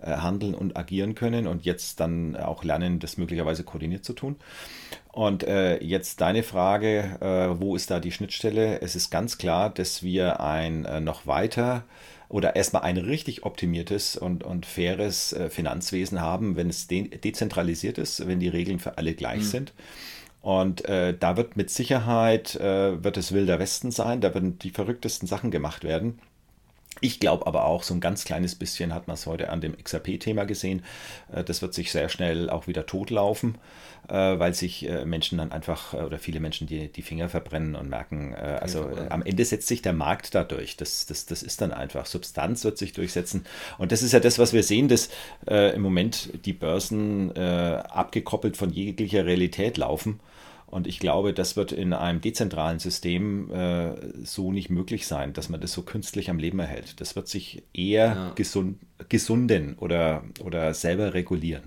handeln 0.00 0.54
und 0.54 0.76
agieren 0.76 1.14
können 1.14 1.46
und 1.46 1.64
jetzt 1.64 2.00
dann 2.00 2.36
auch 2.36 2.64
lernen, 2.64 2.98
das 2.98 3.16
möglicherweise 3.16 3.64
koordiniert 3.64 4.04
zu 4.04 4.12
tun. 4.12 4.36
Und 5.12 5.42
jetzt 5.42 6.20
deine 6.20 6.42
Frage, 6.42 7.56
wo 7.58 7.76
ist 7.76 7.90
da 7.90 8.00
die 8.00 8.12
Schnittstelle? 8.12 8.80
Es 8.80 8.96
ist 8.96 9.10
ganz 9.10 9.38
klar, 9.38 9.70
dass 9.70 10.02
wir 10.02 10.40
ein 10.40 10.86
noch 11.04 11.26
weiter 11.26 11.84
oder 12.32 12.56
erstmal 12.56 12.82
ein 12.82 12.96
richtig 12.96 13.44
optimiertes 13.44 14.16
und, 14.16 14.42
und 14.42 14.64
faires 14.64 15.34
äh, 15.34 15.50
Finanzwesen 15.50 16.20
haben, 16.20 16.56
wenn 16.56 16.70
es 16.70 16.86
de 16.86 17.08
dezentralisiert 17.18 17.98
ist, 17.98 18.26
wenn 18.26 18.40
die 18.40 18.48
Regeln 18.48 18.78
für 18.78 18.96
alle 18.96 19.14
gleich 19.14 19.40
mhm. 19.40 19.46
sind. 19.46 19.72
Und 20.40 20.84
äh, 20.86 21.16
da 21.16 21.36
wird 21.36 21.56
mit 21.56 21.70
Sicherheit, 21.70 22.56
äh, 22.56 23.04
wird 23.04 23.18
es 23.18 23.32
wilder 23.32 23.58
Westen 23.58 23.90
sein, 23.90 24.22
da 24.22 24.34
werden 24.34 24.58
die 24.58 24.70
verrücktesten 24.70 25.28
Sachen 25.28 25.50
gemacht 25.50 25.84
werden. 25.84 26.18
Ich 27.00 27.20
glaube 27.20 27.46
aber 27.46 27.64
auch, 27.64 27.82
so 27.82 27.94
ein 27.94 28.00
ganz 28.00 28.24
kleines 28.24 28.54
bisschen 28.54 28.94
hat 28.94 29.08
man 29.08 29.14
es 29.14 29.26
heute 29.26 29.48
an 29.48 29.60
dem 29.60 29.76
XRP-Thema 29.76 30.44
gesehen. 30.44 30.84
Äh, 31.32 31.42
das 31.42 31.62
wird 31.62 31.74
sich 31.74 31.90
sehr 31.90 32.08
schnell 32.08 32.50
auch 32.50 32.66
wieder 32.66 32.86
totlaufen, 32.86 33.56
äh, 34.08 34.14
weil 34.14 34.54
sich 34.54 34.88
äh, 34.88 35.04
Menschen 35.04 35.38
dann 35.38 35.52
einfach 35.52 35.94
oder 35.94 36.18
viele 36.18 36.38
Menschen 36.38 36.66
die, 36.66 36.92
die 36.92 37.02
Finger 37.02 37.28
verbrennen 37.28 37.74
und 37.74 37.88
merken, 37.88 38.34
also 38.34 38.88
am 39.08 39.22
Ende 39.22 39.44
setzt 39.44 39.68
sich 39.68 39.82
der 39.82 39.92
Markt 39.92 40.34
dadurch. 40.34 40.76
Das, 40.76 41.06
das, 41.06 41.26
das 41.26 41.42
ist 41.42 41.60
dann 41.60 41.72
einfach. 41.72 42.06
Substanz 42.06 42.64
wird 42.64 42.78
sich 42.78 42.92
durchsetzen. 42.92 43.44
Und 43.78 43.92
das 43.92 44.02
ist 44.02 44.12
ja 44.12 44.20
das, 44.20 44.38
was 44.38 44.52
wir 44.52 44.62
sehen, 44.62 44.88
dass 44.88 45.08
im 45.46 45.80
Moment 45.80 46.30
die 46.44 46.52
Börsen 46.52 47.36
abgekoppelt 47.36 48.56
von 48.56 48.70
jeglicher 48.70 49.26
Realität 49.26 49.76
laufen. 49.76 50.20
Und 50.72 50.86
ich 50.86 50.98
glaube, 50.98 51.34
das 51.34 51.54
wird 51.54 51.70
in 51.70 51.92
einem 51.92 52.22
dezentralen 52.22 52.78
System 52.78 53.50
äh, 53.50 54.24
so 54.24 54.52
nicht 54.52 54.70
möglich 54.70 55.06
sein, 55.06 55.34
dass 55.34 55.50
man 55.50 55.60
das 55.60 55.70
so 55.72 55.82
künstlich 55.82 56.30
am 56.30 56.38
Leben 56.38 56.58
erhält. 56.60 56.98
Das 57.02 57.14
wird 57.14 57.28
sich 57.28 57.62
eher 57.74 58.06
ja. 58.06 58.32
gesund, 58.36 58.78
gesunden 59.10 59.76
oder, 59.78 60.24
oder 60.40 60.72
selber 60.72 61.12
regulieren. 61.12 61.64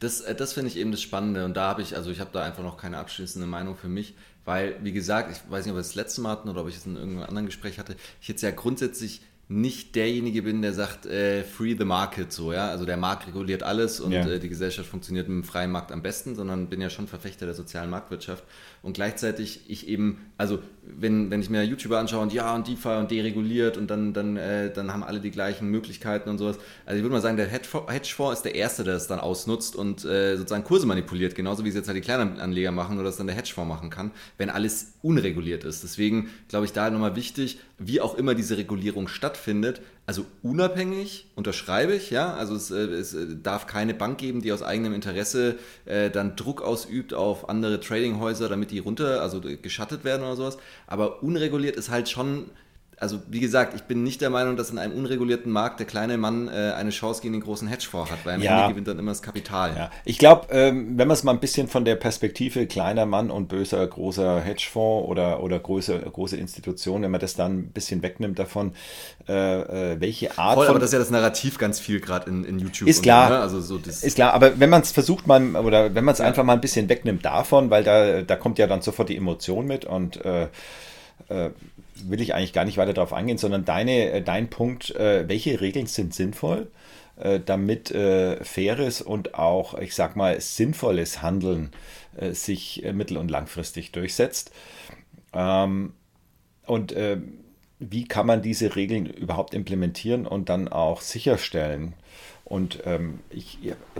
Das, 0.00 0.20
äh, 0.20 0.34
das 0.34 0.52
finde 0.52 0.68
ich 0.68 0.76
eben 0.76 0.90
das 0.90 1.00
Spannende 1.00 1.46
und 1.46 1.56
da 1.56 1.70
habe 1.70 1.80
ich, 1.80 1.96
also 1.96 2.10
ich 2.10 2.20
habe 2.20 2.28
da 2.30 2.42
einfach 2.42 2.62
noch 2.62 2.76
keine 2.76 2.98
abschließende 2.98 3.46
Meinung 3.46 3.74
für 3.74 3.88
mich, 3.88 4.14
weil, 4.44 4.76
wie 4.82 4.92
gesagt, 4.92 5.32
ich 5.32 5.50
weiß 5.50 5.64
nicht, 5.64 5.72
ob 5.72 5.78
wir 5.78 5.82
das 5.82 5.94
letzte 5.94 6.20
Mal 6.20 6.32
hatten 6.32 6.50
oder 6.50 6.60
ob 6.60 6.68
ich 6.68 6.76
es 6.76 6.84
in 6.84 6.96
irgendeinem 6.96 7.26
anderen 7.26 7.46
Gespräch 7.46 7.78
hatte, 7.78 7.96
ich 8.20 8.28
jetzt 8.28 8.42
ja 8.42 8.50
grundsätzlich 8.50 9.22
nicht 9.48 9.94
derjenige 9.94 10.42
bin, 10.42 10.60
der 10.60 10.72
sagt, 10.72 11.06
äh, 11.06 11.44
free 11.44 11.76
the 11.78 11.84
market, 11.84 12.32
so, 12.32 12.52
ja. 12.52 12.68
Also 12.68 12.84
der 12.84 12.96
Markt 12.96 13.28
reguliert 13.28 13.62
alles 13.62 14.00
und 14.00 14.10
ja. 14.10 14.26
äh, 14.26 14.40
die 14.40 14.48
Gesellschaft 14.48 14.88
funktioniert 14.88 15.28
mit 15.28 15.36
dem 15.36 15.44
freien 15.44 15.70
Markt 15.70 15.92
am 15.92 16.02
besten, 16.02 16.34
sondern 16.34 16.68
bin 16.68 16.80
ja 16.80 16.90
schon 16.90 17.06
Verfechter 17.06 17.46
der 17.46 17.54
sozialen 17.54 17.90
Marktwirtschaft. 17.90 18.42
Und 18.86 18.92
gleichzeitig 18.92 19.62
ich 19.66 19.88
eben, 19.88 20.18
also 20.38 20.60
wenn, 20.84 21.28
wenn 21.28 21.40
ich 21.40 21.50
mir 21.50 21.64
YouTuber 21.64 21.98
anschaue 21.98 22.22
und 22.22 22.32
ja 22.32 22.54
und 22.54 22.68
DeFi 22.68 22.90
und 23.00 23.10
dereguliert 23.10 23.76
und 23.76 23.90
dann, 23.90 24.12
dann, 24.12 24.36
äh, 24.36 24.72
dann 24.72 24.92
haben 24.92 25.02
alle 25.02 25.18
die 25.18 25.32
gleichen 25.32 25.68
Möglichkeiten 25.72 26.30
und 26.30 26.38
sowas. 26.38 26.56
Also 26.84 26.98
ich 26.98 27.02
würde 27.02 27.12
mal 27.12 27.20
sagen, 27.20 27.36
der 27.36 27.48
Hedgefonds 27.48 28.38
ist 28.38 28.44
der 28.44 28.54
Erste, 28.54 28.84
der 28.84 28.94
es 28.94 29.08
dann 29.08 29.18
ausnutzt 29.18 29.74
und 29.74 30.04
äh, 30.04 30.36
sozusagen 30.36 30.62
Kurse 30.62 30.86
manipuliert, 30.86 31.34
genauso 31.34 31.64
wie 31.64 31.68
es 31.70 31.74
jetzt 31.74 31.88
halt 31.88 31.96
die 31.96 32.00
Kleinanleger 32.00 32.70
machen 32.70 33.00
oder 33.00 33.08
es 33.08 33.16
dann 33.16 33.26
der 33.26 33.34
Hedgefonds 33.34 33.68
machen 33.68 33.90
kann, 33.90 34.12
wenn 34.38 34.50
alles 34.50 34.92
unreguliert 35.02 35.64
ist. 35.64 35.82
Deswegen 35.82 36.30
glaube 36.46 36.66
ich 36.66 36.72
da 36.72 36.88
nochmal 36.88 37.16
wichtig, 37.16 37.58
wie 37.78 38.00
auch 38.00 38.14
immer 38.14 38.36
diese 38.36 38.56
Regulierung 38.56 39.08
stattfindet, 39.08 39.80
also 40.06 40.24
unabhängig 40.42 41.26
unterschreibe 41.34 41.94
ich, 41.94 42.10
ja, 42.10 42.32
also 42.34 42.54
es, 42.54 42.70
äh, 42.70 42.76
es, 42.76 43.12
äh, 43.12 43.26
darf 43.42 43.66
keine 43.66 43.92
Bank 43.92 44.18
geben, 44.18 44.40
die 44.40 44.52
aus 44.52 44.62
eigenem 44.62 44.94
Interesse 44.94 45.56
äh, 45.84 46.10
dann 46.10 46.36
Druck 46.36 46.62
ausübt 46.62 47.12
auf 47.12 47.48
andere 47.48 47.80
Tradinghäuser, 47.80 48.48
damit 48.48 48.70
die 48.70 48.78
runter, 48.78 49.20
also 49.20 49.40
geschattet 49.40 50.04
werden 50.04 50.22
oder 50.22 50.36
sowas. 50.36 50.58
Aber 50.86 51.24
unreguliert 51.24 51.74
ist 51.74 51.90
halt 51.90 52.08
schon 52.08 52.50
also 52.98 53.18
wie 53.28 53.40
gesagt, 53.40 53.74
ich 53.74 53.82
bin 53.82 54.02
nicht 54.02 54.22
der 54.22 54.30
Meinung, 54.30 54.56
dass 54.56 54.70
in 54.70 54.78
einem 54.78 54.94
unregulierten 54.94 55.52
Markt 55.52 55.80
der 55.80 55.86
kleine 55.86 56.16
Mann 56.16 56.48
äh, 56.48 56.72
eine 56.72 56.90
Chance 56.90 57.20
gegen 57.20 57.34
den 57.34 57.42
großen 57.42 57.68
Hedgefonds 57.68 58.10
hat, 58.10 58.20
weil 58.24 58.36
am 58.36 58.42
ja. 58.42 58.62
Ende 58.62 58.72
gewinnt 58.72 58.88
dann 58.88 58.98
immer 58.98 59.10
das 59.10 59.20
Kapital. 59.20 59.74
Ja. 59.76 59.90
Ich 60.06 60.16
glaube, 60.16 60.46
ähm, 60.50 60.96
wenn 60.96 61.06
man 61.06 61.14
es 61.14 61.22
mal 61.22 61.32
ein 61.32 61.40
bisschen 61.40 61.68
von 61.68 61.84
der 61.84 61.96
Perspektive 61.96 62.66
kleiner 62.66 63.04
Mann 63.04 63.30
und 63.30 63.48
böser 63.48 63.86
großer 63.86 64.40
Hedgefonds 64.40 65.08
oder, 65.08 65.42
oder 65.42 65.58
große, 65.58 65.98
große 65.98 66.38
Institution, 66.38 67.02
wenn 67.02 67.10
man 67.10 67.20
das 67.20 67.34
dann 67.34 67.58
ein 67.58 67.70
bisschen 67.70 68.02
wegnimmt 68.02 68.38
davon, 68.38 68.72
äh, 69.28 69.92
äh 69.92 70.00
welche 70.00 70.38
Art 70.38 70.54
Voll, 70.54 70.66
von... 70.66 70.76
aber 70.76 70.78
das 70.78 70.88
ist 70.88 70.94
ja 70.94 70.98
das 70.98 71.10
Narrativ 71.10 71.58
ganz 71.58 71.78
viel 71.78 72.00
gerade 72.00 72.30
in, 72.30 72.44
in 72.44 72.58
YouTube. 72.58 72.88
Ist 72.88 73.02
klar, 73.02 73.28
so, 73.28 73.34
ne? 73.34 73.40
also 73.40 73.60
so 73.60 73.76
ist 73.76 74.14
klar, 74.14 74.32
aber 74.32 74.58
wenn 74.58 74.70
man 74.70 74.80
es 74.80 74.92
versucht, 74.92 75.26
mal, 75.26 75.54
oder 75.56 75.94
wenn 75.94 76.04
man 76.04 76.14
es 76.14 76.20
ja. 76.20 76.24
einfach 76.24 76.44
mal 76.44 76.54
ein 76.54 76.62
bisschen 76.62 76.88
wegnimmt 76.88 77.26
davon, 77.26 77.68
weil 77.68 77.84
da, 77.84 78.22
da 78.22 78.36
kommt 78.36 78.58
ja 78.58 78.66
dann 78.66 78.80
sofort 78.80 79.10
die 79.10 79.16
Emotion 79.16 79.66
mit 79.66 79.84
und 79.84 80.24
äh, 80.24 80.48
äh 81.28 81.50
will 82.04 82.20
ich 82.20 82.34
eigentlich 82.34 82.52
gar 82.52 82.64
nicht 82.64 82.78
weiter 82.78 82.92
darauf 82.92 83.12
eingehen, 83.12 83.38
sondern 83.38 83.64
deine, 83.64 84.10
äh, 84.10 84.22
dein 84.22 84.48
Punkt, 84.48 84.94
äh, 84.94 85.28
welche 85.28 85.60
Regeln 85.60 85.86
sind 85.86 86.14
sinnvoll, 86.14 86.70
äh, 87.16 87.40
damit 87.44 87.88
faires 88.42 89.02
und 89.02 89.34
auch, 89.34 89.78
ich 89.78 89.94
sag 89.94 90.16
mal, 90.16 90.40
sinnvolles 90.40 91.22
Handeln 91.22 91.70
sich 92.32 92.82
mittel- 92.94 93.18
und 93.18 93.30
langfristig 93.30 93.92
durchsetzt. 93.92 94.50
Ähm, 95.34 95.92
und 96.66 96.94
wie 97.78 98.08
kann 98.08 98.26
man 98.26 98.40
diese 98.40 98.74
Regeln 98.74 99.06
überhaupt 99.06 99.52
implementieren 99.52 100.26
und 100.26 100.48
dann 100.48 100.68
auch 100.68 101.02
sicherstellen? 101.02 101.92
Und 102.44 102.80
ähm, 102.86 103.20
ich, 103.28 103.58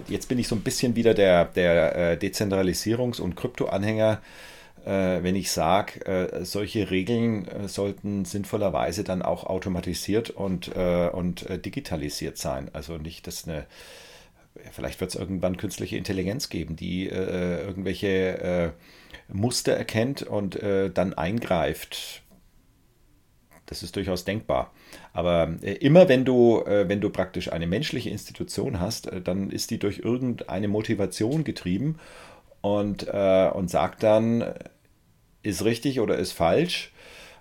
jetzt 0.08 0.28
bin 0.28 0.38
ich 0.38 0.48
so 0.48 0.54
ein 0.54 0.62
bisschen 0.62 0.96
wieder 0.96 1.12
der, 1.12 1.44
der 1.46 2.18
Dezentralisierungs- 2.18 3.20
und 3.20 3.34
Krypto-Anhänger 3.34 4.14
äh, 4.14 4.55
wenn 4.86 5.34
ich 5.34 5.50
sage, 5.50 6.06
äh, 6.06 6.44
solche 6.44 6.92
Regeln 6.92 7.48
äh, 7.48 7.66
sollten 7.66 8.24
sinnvollerweise 8.24 9.02
dann 9.02 9.20
auch 9.20 9.42
automatisiert 9.42 10.30
und, 10.30 10.68
und 10.68 11.46
digitalisiert 11.64 12.38
sein. 12.38 12.70
Also 12.72 12.96
nicht, 12.96 13.26
dass 13.26 13.48
eine, 13.48 13.66
vielleicht 14.70 15.00
wird 15.00 15.10
es 15.10 15.16
irgendwann 15.16 15.56
künstliche 15.56 15.96
Intelligenz 15.96 16.48
geben, 16.48 16.76
die 16.76 17.06
irgendwelche 17.08 18.74
Muster 19.28 19.72
erkennt 19.72 20.22
und 20.22 20.58
dann 20.62 21.14
eingreift. 21.14 22.22
Das 23.66 23.82
ist 23.82 23.96
durchaus 23.96 24.24
denkbar. 24.24 24.72
Aber 25.12 25.56
immer 25.62 26.08
wenn 26.08 26.24
du, 26.24 26.62
wenn 26.64 27.00
du 27.00 27.10
praktisch 27.10 27.52
eine 27.52 27.66
menschliche 27.66 28.10
Institution 28.10 28.80
hast, 28.80 29.10
dann 29.24 29.50
ist 29.50 29.70
die 29.70 29.78
durch 29.78 29.98
irgendeine 29.98 30.68
Motivation 30.68 31.44
getrieben 31.44 31.98
und, 32.60 33.04
und 33.08 33.70
sagt 33.70 34.02
dann, 34.02 34.54
ist 35.46 35.64
richtig 35.64 36.00
oder 36.00 36.16
ist 36.16 36.32
falsch. 36.32 36.92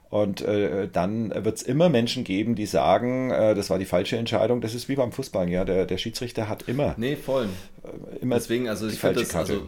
Und 0.10 0.42
äh, 0.42 0.88
dann 0.88 1.34
wird 1.44 1.58
es 1.58 1.64
immer 1.64 1.90
Menschen 1.90 2.24
geben, 2.24 2.56
die 2.56 2.68
sagen, 2.68 3.32
äh, 3.32 3.56
das 3.56 3.70
war 3.70 3.80
die 3.80 3.86
falsche 3.86 4.18
Entscheidung. 4.18 4.62
Das 4.62 4.74
ist 4.74 4.88
wie 4.88 4.96
beim 4.96 5.12
Fußball, 5.12 5.50
ja. 5.50 5.66
Der, 5.66 5.86
der 5.86 5.98
Schiedsrichter 5.98 6.48
hat 6.48 6.70
immer. 6.70 6.94
Nee, 6.98 7.16
voll. 7.16 7.50
Äh, 7.84 8.22
immer 8.22 8.36
Deswegen, 8.36 8.70
also 8.70 8.88
ich 8.88 9.00
finde 9.00 9.22
das, 9.22 9.30
Karte. 9.30 9.54
also 9.54 9.68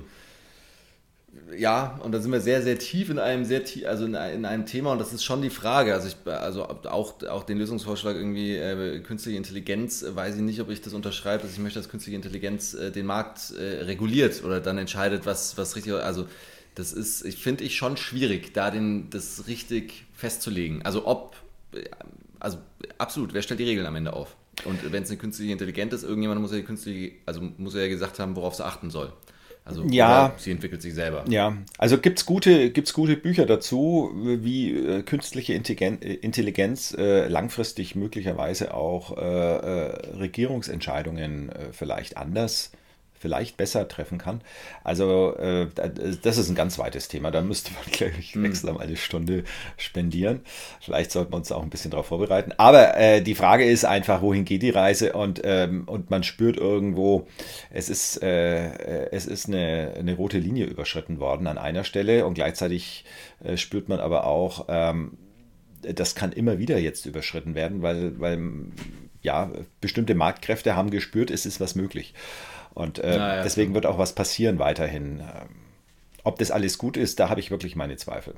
ja, 1.56 2.00
und 2.04 2.12
da 2.12 2.20
sind 2.20 2.32
wir 2.32 2.42
sehr, 2.42 2.62
sehr 2.62 2.78
tief 2.78 3.10
in 3.10 3.20
einem 3.20 3.46
sehr 3.46 3.64
tief, 3.64 3.86
also 3.88 4.06
in, 4.06 4.16
in, 4.16 4.46
einem 4.46 4.66
Thema 4.66 4.92
und 4.92 5.00
das 5.00 5.14
ist 5.14 5.24
schon 5.24 5.42
die 5.42 5.50
Frage. 5.50 5.94
Also 5.94 6.08
ich, 6.08 6.32
also 6.32 6.66
auch, 6.66 7.22
auch 7.24 7.44
den 7.44 7.58
Lösungsvorschlag 7.58 8.16
irgendwie 8.16 8.56
äh, 8.56 9.00
künstliche 9.00 9.38
Intelligenz, 9.38 10.04
äh, 10.04 10.16
weiß 10.16 10.36
ich 10.36 10.42
nicht, 10.42 10.60
ob 10.62 10.70
ich 10.70 10.82
das 10.82 10.94
unterschreibe, 10.94 11.44
dass 11.44 11.54
ich 11.54 11.60
möchte, 11.60 11.80
dass 11.80 11.90
künstliche 11.90 12.16
Intelligenz 12.16 12.74
äh, 12.74 12.92
den 12.92 13.06
Markt 13.06 13.52
äh, 13.52 13.84
reguliert 13.84 14.44
oder 14.44 14.60
dann 14.60 14.78
entscheidet, 14.78 15.26
was, 15.26 15.58
was 15.58 15.76
richtig, 15.76 15.94
also 15.94 16.26
das 16.78 16.94
ist, 16.94 17.26
ich 17.26 17.38
finde 17.38 17.64
ich 17.64 17.76
schon 17.76 17.98
schwierig, 17.98 18.54
da 18.54 18.70
den, 18.70 19.10
das 19.10 19.48
richtig 19.48 20.06
festzulegen. 20.14 20.84
Also 20.84 21.08
ob, 21.08 21.36
also 22.40 22.60
absolut, 23.00 23.34
wer 23.34 23.42
stellt 23.42 23.60
die 23.60 23.64
Regeln 23.64 23.88
am 23.88 23.96
Ende 23.96 24.14
auf? 24.14 24.36
Und 24.64 24.92
wenn 24.92 25.02
es 25.02 25.10
eine 25.10 25.18
künstliche 25.18 25.52
Intelligenz 25.52 25.94
ist, 25.94 26.04
irgendjemand 26.04 26.40
muss 26.40 26.52
ja 26.52 26.58
die 26.58 26.64
künstliche, 26.64 27.14
also 27.26 27.42
muss 27.58 27.74
er 27.74 27.84
ja 27.84 27.88
gesagt 27.88 28.20
haben, 28.20 28.36
worauf 28.36 28.54
sie 28.54 28.64
achten 28.64 28.92
soll. 28.92 29.12
Also 29.66 29.86
ja, 29.86 30.34
sie 30.38 30.52
entwickelt 30.52 30.84
sich 30.84 30.94
selber. 30.94 31.26
Ja, 31.28 31.58
also 31.80 31.98
gibt 31.98 32.20
es 32.20 32.26
gute, 32.26 32.70
gibt's 32.70 32.94
gute 32.94 33.18
Bücher 33.18 33.48
dazu, 33.48 34.12
wie 34.14 34.72
äh, 34.72 35.02
künstliche 35.02 35.54
Intelligenz, 35.54 36.02
Intelligenz 36.04 36.94
äh, 36.94 37.28
langfristig 37.28 37.96
möglicherweise 37.96 38.74
auch 38.74 39.18
äh, 39.18 39.22
äh 39.22 40.16
Regierungsentscheidungen 40.16 41.50
äh, 41.50 41.74
vielleicht 41.74 42.18
anders 42.18 42.72
äh, 42.72 42.78
vielleicht 43.20 43.58
besser 43.58 43.88
treffen 43.88 44.18
kann. 44.18 44.42
Also 44.84 45.36
äh, 45.38 45.68
das 46.22 46.38
ist 46.38 46.50
ein 46.50 46.56
ganz 46.56 46.78
weites 46.80 47.08
Thema. 47.08 47.32
Da 47.32 47.42
müsste 47.42 47.72
man, 47.74 47.84
glaube 47.92 48.14
ich, 48.20 48.34
hm. 48.34 48.46
extra 48.46 48.76
eine 48.78 48.96
Stunde 48.96 49.44
spendieren. 49.78 50.42
Vielleicht 50.82 51.12
sollten 51.12 51.32
wir 51.32 51.38
uns 51.38 51.52
auch 51.52 51.64
ein 51.64 51.70
bisschen 51.70 51.92
darauf 51.92 52.08
vorbereiten. 52.08 52.54
Aber 52.58 52.98
äh, 52.98 53.22
die 53.22 53.36
Frage 53.36 53.66
ist 53.66 53.86
einfach, 53.86 54.22
wohin 54.22 54.46
geht 54.46 54.62
die 54.62 54.70
Reise? 54.70 55.14
Und, 55.14 55.42
ähm, 55.44 55.84
und 55.86 56.10
man 56.10 56.24
spürt 56.24 56.58
irgendwo, 56.58 57.28
es 57.72 57.90
ist, 57.90 58.22
äh, 58.22 59.10
es 59.12 59.26
ist 59.26 59.48
eine, 59.48 59.94
eine 59.98 60.16
rote 60.16 60.40
Linie 60.40 60.66
überschritten 60.66 61.20
worden 61.20 61.48
an 61.48 61.58
einer 61.58 61.84
Stelle 61.84 62.26
und 62.26 62.36
gleichzeitig 62.36 63.06
äh, 63.44 63.58
spürt 63.58 63.90
man 63.90 64.00
aber 64.00 64.26
auch, 64.26 64.66
ähm, 64.68 65.18
das 65.82 66.16
kann 66.16 66.32
immer 66.32 66.60
wieder 66.60 66.78
jetzt 66.80 67.06
überschritten 67.06 67.56
werden, 67.56 67.82
weil, 67.82 68.20
weil 68.20 68.40
ja, 69.22 69.52
bestimmte 69.82 70.16
Marktkräfte 70.16 70.76
haben 70.76 70.90
gespürt, 70.90 71.32
es 71.32 71.46
ist 71.46 71.60
was 71.60 71.76
möglich. 71.76 72.14
Und 72.78 73.00
äh, 73.00 73.18
ja, 73.18 73.44
deswegen 73.44 73.74
wird 73.74 73.88
auch 73.88 73.98
was 73.98 74.14
passieren 74.14 74.60
weiterhin. 74.60 75.20
Ähm, 75.20 75.50
ob 76.24 76.38
das 76.38 76.52
alles 76.52 76.78
gut 76.78 76.96
ist, 76.96 77.20
da 77.20 77.28
habe 77.28 77.40
ich 77.40 77.50
wirklich 77.50 77.76
meine 77.76 77.96
Zweifel. 77.98 78.36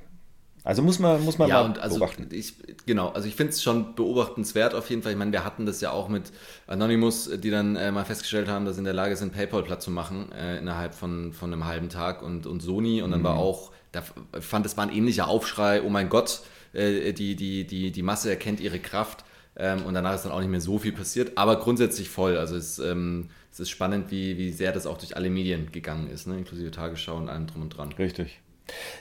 Also 0.64 0.82
muss 0.82 0.98
man, 0.98 1.26
muss 1.26 1.38
man 1.38 1.50
ja, 1.50 1.68
mal 1.68 1.78
also 1.78 1.98
beobachten. 1.98 2.30
Ich, 2.32 2.54
genau, 2.86 3.10
also 3.10 3.28
ich 3.28 3.36
finde 3.36 3.52
es 3.52 3.62
schon 3.62 3.96
beobachtenswert 3.96 4.76
auf 4.76 4.90
jeden 4.90 5.02
Fall. 5.02 5.12
Ich 5.12 5.18
meine, 5.18 5.34
wir 5.34 5.44
hatten 5.44 5.66
das 5.66 5.82
ja 5.82 5.92
auch 5.92 6.08
mit 6.08 6.32
Anonymous, 6.68 7.30
die 7.38 7.50
dann 7.50 7.76
äh, 7.76 7.92
mal 7.92 8.06
festgestellt 8.06 8.48
haben, 8.48 8.64
dass 8.64 8.76
sie 8.76 8.80
in 8.80 8.86
der 8.86 8.94
Lage 8.94 9.18
sind, 9.18 9.34
PayPal 9.34 9.64
platt 9.64 9.82
zu 9.82 9.92
machen 9.92 10.32
äh, 10.32 10.58
innerhalb 10.58 10.94
von, 10.94 11.34
von 11.34 11.52
einem 11.52 11.66
halben 11.66 11.90
Tag 11.90 12.22
und, 12.22 12.48
und 12.48 12.62
Sony. 12.62 13.02
Und 13.02 13.12
dann 13.12 13.20
mhm. 13.20 13.26
war 13.26 13.38
auch, 13.38 13.72
da 13.92 14.04
fand 14.40 14.66
es 14.66 14.78
war 14.78 14.86
ein 14.86 14.94
ähnlicher 14.94 15.28
Aufschrei, 15.28 15.82
oh 15.82 15.90
mein 15.90 16.08
Gott, 16.08 16.44
äh, 16.72 17.12
die, 17.12 17.36
die, 17.36 17.68
die, 17.68 17.92
die 17.92 18.04
Masse 18.04 18.30
erkennt 18.30 18.62
ihre 18.62 18.80
Kraft. 18.80 19.26
Ähm, 19.58 19.82
und 19.86 19.96
danach 19.96 20.16
ist 20.16 20.24
dann 20.24 20.32
auch 20.32 20.40
nicht 20.40 20.50
mehr 20.50 20.62
so 20.62 20.78
viel 20.78 20.94
passiert, 20.94 21.38
aber 21.38 21.60
grundsätzlich 21.60 22.08
voll. 22.08 22.38
Also 22.38 22.56
es 22.56 22.80
ähm, 22.80 23.30
es 23.60 23.64
ist 23.64 23.72
spannend, 23.72 24.10
wie, 24.10 24.38
wie 24.38 24.52
sehr 24.52 24.72
das 24.72 24.86
auch 24.86 24.98
durch 24.98 25.18
alle 25.18 25.30
Medien 25.30 25.72
gegangen 25.74 26.10
ist, 26.10 26.28
ne? 26.28 26.38
inklusive 26.38 26.72
Tagesschau 26.72 27.18
und 27.18 27.28
allem 27.28 27.46
drum 27.46 27.64
und 27.64 27.70
dran. 27.70 27.92
Richtig. 27.92 28.40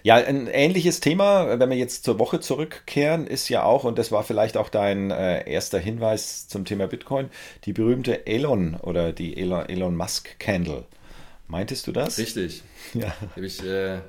Ja, 0.02 0.16
ein 0.16 0.48
ähnliches 0.48 0.98
Thema, 0.98 1.60
wenn 1.60 1.70
wir 1.70 1.76
jetzt 1.76 2.02
zur 2.02 2.18
Woche 2.18 2.40
zurückkehren, 2.40 3.26
ist 3.26 3.48
ja 3.50 3.62
auch, 3.62 3.84
und 3.84 3.98
das 3.98 4.10
war 4.10 4.24
vielleicht 4.24 4.56
auch 4.56 4.68
dein 4.68 5.12
äh, 5.12 5.48
erster 5.48 5.78
Hinweis 5.78 6.48
zum 6.48 6.64
Thema 6.64 6.88
Bitcoin, 6.88 7.28
die 7.66 7.72
berühmte 7.72 8.26
Elon 8.26 8.74
oder 8.76 9.12
die 9.12 9.36
Elon, 9.36 9.68
Elon 9.68 9.94
Musk 9.94 10.40
Candle. 10.40 10.86
Meintest 11.46 11.86
du 11.86 11.92
das? 11.92 12.18
Richtig. 12.18 12.62
Ja. 12.94 13.14
Habe 13.36 13.46
ich, 13.46 13.62
äh, 13.64 14.00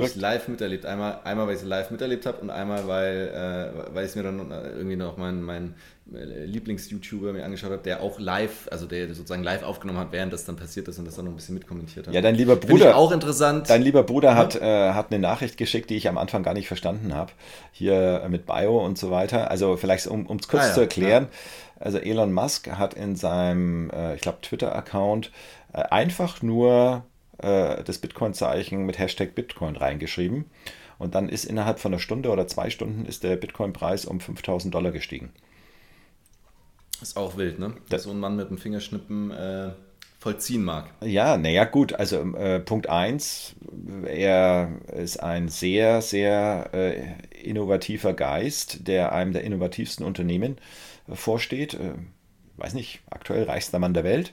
ich 0.00 0.16
live 0.16 0.48
miterlebt. 0.48 0.86
Einmal, 0.86 1.20
einmal, 1.24 1.46
weil 1.46 1.54
ich 1.54 1.62
es 1.62 1.66
live 1.66 1.90
miterlebt 1.90 2.26
habe 2.26 2.38
und 2.38 2.50
einmal, 2.50 2.86
weil, 2.86 3.28
äh, 3.28 3.94
weil 3.94 4.06
ich 4.06 4.14
mir 4.14 4.22
dann 4.22 4.50
irgendwie 4.50 4.96
noch 4.96 5.16
mein, 5.16 5.42
mein 5.42 5.74
Lieblings-YouTuber 6.06 7.32
mir 7.32 7.44
angeschaut 7.44 7.70
habe, 7.70 7.82
der 7.82 8.02
auch 8.02 8.18
live, 8.18 8.68
also 8.70 8.86
der 8.86 9.14
sozusagen 9.14 9.42
live 9.42 9.62
aufgenommen 9.62 9.98
hat, 9.98 10.12
während 10.12 10.32
das 10.32 10.44
dann 10.44 10.56
passiert 10.56 10.88
ist 10.88 10.98
und 10.98 11.06
das 11.06 11.16
dann 11.16 11.24
noch 11.24 11.32
ein 11.32 11.36
bisschen 11.36 11.54
mitkommentiert 11.54 12.06
hat. 12.06 12.14
Ja, 12.14 12.20
dein 12.20 12.34
lieber 12.34 12.56
Bruder. 12.56 12.96
auch 12.96 13.12
interessant. 13.12 13.70
Dein 13.70 13.82
lieber 13.82 14.02
Bruder 14.02 14.34
hat, 14.34 14.54
ja. 14.54 14.90
äh, 14.90 14.92
hat 14.94 15.10
eine 15.10 15.20
Nachricht 15.20 15.56
geschickt, 15.56 15.90
die 15.90 15.96
ich 15.96 16.08
am 16.08 16.18
Anfang 16.18 16.42
gar 16.42 16.54
nicht 16.54 16.68
verstanden 16.68 17.14
habe. 17.14 17.32
Hier 17.70 18.26
mit 18.28 18.46
Bio 18.46 18.84
und 18.84 18.98
so 18.98 19.10
weiter. 19.10 19.50
Also 19.50 19.76
vielleicht, 19.76 20.06
um 20.06 20.26
es 20.38 20.48
kurz 20.48 20.64
ah, 20.64 20.68
ja, 20.68 20.74
zu 20.74 20.80
erklären. 20.80 21.28
Ja. 21.30 21.38
Also 21.80 21.98
Elon 21.98 22.32
Musk 22.32 22.70
hat 22.70 22.94
in 22.94 23.16
seinem, 23.16 23.90
äh, 23.90 24.14
ich 24.14 24.20
glaube, 24.20 24.38
Twitter-Account 24.42 25.30
äh, 25.72 25.82
einfach 25.82 26.42
nur 26.42 27.04
äh, 27.38 27.82
das 27.82 27.98
Bitcoin-Zeichen 27.98 28.84
mit 28.84 28.98
Hashtag 28.98 29.34
Bitcoin 29.34 29.76
reingeschrieben. 29.76 30.46
Und 30.98 31.14
dann 31.14 31.28
ist 31.28 31.44
innerhalb 31.44 31.80
von 31.80 31.92
einer 31.92 32.00
Stunde 32.00 32.30
oder 32.30 32.46
zwei 32.46 32.70
Stunden 32.70 33.06
ist 33.06 33.24
der 33.24 33.36
Bitcoin-Preis 33.36 34.04
um 34.04 34.20
5000 34.20 34.74
Dollar 34.74 34.92
gestiegen. 34.92 35.32
Ist 37.00 37.16
auch 37.16 37.36
wild, 37.36 37.58
ne? 37.58 37.74
Dass 37.88 38.04
so 38.04 38.10
ein 38.10 38.20
Mann 38.20 38.36
mit 38.36 38.48
dem 38.48 38.58
Fingerschnippen 38.58 39.32
äh, 39.32 39.72
vollziehen 40.20 40.62
mag. 40.62 40.90
Ja, 41.00 41.36
naja, 41.36 41.64
gut. 41.64 41.94
Also 41.94 42.18
äh, 42.36 42.60
Punkt 42.60 42.88
1, 42.88 43.56
er 44.06 44.70
ist 44.96 45.20
ein 45.20 45.48
sehr, 45.48 46.00
sehr 46.00 46.70
äh, 46.72 47.02
innovativer 47.42 48.14
Geist, 48.14 48.86
der 48.86 49.12
einem 49.12 49.32
der 49.32 49.42
innovativsten 49.42 50.06
Unternehmen 50.06 50.58
äh, 51.08 51.16
vorsteht. 51.16 51.74
Äh, 51.74 51.94
weiß 52.56 52.74
nicht, 52.74 53.00
aktuell 53.10 53.42
reichster 53.42 53.80
Mann 53.80 53.94
der 53.94 54.04
Welt. 54.04 54.32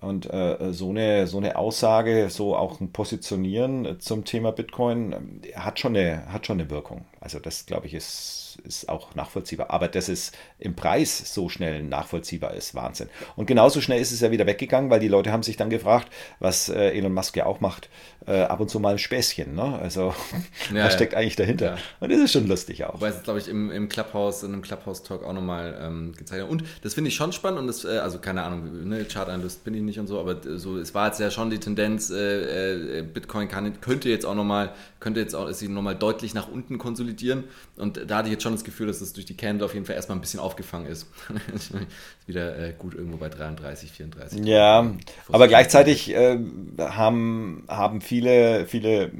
Und 0.00 0.32
äh, 0.32 0.72
so, 0.72 0.90
eine, 0.90 1.26
so 1.26 1.38
eine 1.38 1.56
Aussage, 1.56 2.30
so 2.30 2.54
auch 2.56 2.80
ein 2.80 2.92
Positionieren 2.92 3.98
zum 4.00 4.24
Thema 4.24 4.52
Bitcoin 4.52 5.42
hat 5.54 5.80
schon 5.80 5.96
eine, 5.96 6.32
hat 6.32 6.46
schon 6.46 6.60
eine 6.60 6.70
Wirkung. 6.70 7.04
Also 7.20 7.40
das, 7.40 7.66
glaube 7.66 7.86
ich, 7.86 7.94
ist 7.94 8.47
ist 8.64 8.88
auch 8.88 9.14
nachvollziehbar. 9.14 9.70
Aber 9.70 9.88
dass 9.88 10.08
es 10.08 10.32
im 10.58 10.74
Preis 10.74 11.34
so 11.34 11.48
schnell 11.48 11.82
nachvollziehbar 11.82 12.54
ist, 12.54 12.74
Wahnsinn. 12.74 13.08
Und 13.36 13.46
genauso 13.46 13.80
schnell 13.80 14.00
ist 14.00 14.12
es 14.12 14.20
ja 14.20 14.30
wieder 14.30 14.46
weggegangen, 14.46 14.90
weil 14.90 15.00
die 15.00 15.08
Leute 15.08 15.32
haben 15.32 15.42
sich 15.42 15.56
dann 15.56 15.70
gefragt, 15.70 16.08
was 16.38 16.68
äh, 16.68 16.90
Elon 16.90 17.12
Musk 17.12 17.36
ja 17.36 17.46
auch 17.46 17.60
macht, 17.60 17.88
äh, 18.26 18.42
ab 18.42 18.60
und 18.60 18.68
zu 18.68 18.80
mal 18.80 18.92
ein 18.92 18.98
Späßchen. 18.98 19.54
Ne? 19.54 19.78
Also 19.80 20.14
ja, 20.74 20.84
was 20.84 20.94
steckt 20.94 21.14
eigentlich 21.14 21.36
dahinter? 21.36 21.76
Ja. 21.76 21.78
Und 22.00 22.12
das 22.12 22.20
ist 22.20 22.32
schon 22.32 22.46
lustig 22.46 22.84
auch. 22.84 22.94
Wobei 22.94 23.08
es, 23.08 23.22
glaube 23.22 23.38
ich, 23.38 23.48
im, 23.48 23.70
im 23.70 23.88
Clubhouse, 23.88 24.42
in 24.42 24.52
einem 24.52 24.62
Clubhouse-Talk 24.62 25.24
auch 25.24 25.32
nochmal 25.32 25.78
ähm, 25.80 26.12
gezeigt 26.16 26.42
hat. 26.42 26.50
Und 26.50 26.64
das 26.82 26.94
finde 26.94 27.08
ich 27.08 27.14
schon 27.14 27.32
spannend 27.32 27.60
und 27.60 27.66
das, 27.66 27.84
äh, 27.84 27.98
also 27.98 28.18
keine 28.18 28.42
Ahnung, 28.42 28.88
ne, 28.88 29.04
Chart-Analyst 29.04 29.64
bin 29.64 29.74
ich 29.74 29.82
nicht 29.82 29.98
und 29.98 30.06
so, 30.06 30.20
aber 30.20 30.36
so, 30.58 30.78
es 30.78 30.94
war 30.94 31.06
jetzt 31.06 31.20
ja 31.20 31.30
schon 31.30 31.50
die 31.50 31.58
Tendenz, 31.58 32.10
äh, 32.10 32.98
äh, 32.98 33.02
Bitcoin 33.02 33.48
kann, 33.48 33.80
könnte 33.80 34.08
jetzt 34.08 34.26
auch 34.26 34.34
nochmal, 34.34 34.72
könnte 35.00 35.20
jetzt 35.20 35.34
auch 35.34 35.50
sich 35.52 35.68
nochmal 35.68 35.94
deutlich 35.94 36.34
nach 36.34 36.48
unten 36.48 36.78
konsolidieren. 36.78 37.44
Und 37.76 38.10
da 38.10 38.18
hatte 38.18 38.28
ich 38.28 38.32
jetzt 38.32 38.42
schon 38.42 38.47
das 38.52 38.64
Gefühl, 38.64 38.86
dass 38.86 39.00
das 39.00 39.12
durch 39.12 39.26
die 39.26 39.36
Candle 39.36 39.64
auf 39.64 39.74
jeden 39.74 39.86
Fall 39.86 39.94
erstmal 39.94 40.18
ein 40.18 40.20
bisschen 40.20 40.40
aufgefangen 40.40 40.86
ist. 40.86 41.06
ist 41.54 41.72
wieder 42.26 42.58
äh, 42.58 42.74
gut 42.76 42.94
irgendwo 42.94 43.16
bei 43.16 43.28
33, 43.28 43.90
34. 43.92 44.44
Ja, 44.44 44.94
aber 45.30 45.48
gleichzeitig 45.48 46.14
äh, 46.14 46.38
haben, 46.78 47.64
haben 47.68 48.00
viele, 48.00 48.66
viele 48.66 49.12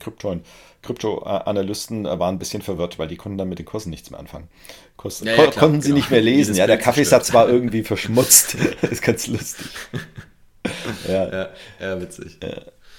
Krypto, 0.00 0.40
Krypto-Analysten 0.82 2.06
äh, 2.06 2.18
waren 2.18 2.36
ein 2.36 2.38
bisschen 2.38 2.62
verwirrt, 2.62 2.98
weil 2.98 3.08
die 3.08 3.16
konnten 3.16 3.38
dann 3.38 3.48
mit 3.48 3.58
den 3.58 3.66
Kursen 3.66 3.90
nichts 3.90 4.10
mehr 4.10 4.20
anfangen. 4.20 4.48
Kurs, 4.96 5.20
ja, 5.20 5.32
ja, 5.32 5.34
klar, 5.34 5.52
konnten 5.52 5.80
sie 5.80 5.88
genau. 5.88 5.98
nicht 5.98 6.10
mehr 6.10 6.20
lesen. 6.20 6.54
Ja, 6.54 6.66
der 6.66 6.78
Kaffeesatz 6.78 7.32
war 7.32 7.48
irgendwie 7.48 7.82
verschmutzt. 7.82 8.56
das 8.80 8.90
ist 8.90 9.02
ganz 9.02 9.26
lustig. 9.26 9.66
ja. 11.08 11.32
ja, 11.32 11.48
ja 11.80 12.00
witzig. 12.00 12.38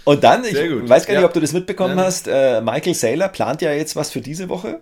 Und 0.03 0.23
dann, 0.23 0.45
ich 0.45 0.55
weiß 0.55 1.07
gar 1.07 1.15
nicht, 1.15 1.23
ob 1.23 1.33
du 1.33 1.39
das 1.39 1.53
mitbekommen 1.53 1.99
hast, 1.99 2.27
äh, 2.27 2.61
Michael 2.61 2.93
Saylor 2.93 3.27
plant 3.27 3.61
ja 3.61 3.71
jetzt 3.71 3.95
was 3.95 4.11
für 4.11 4.21
diese 4.21 4.49
Woche. 4.49 4.81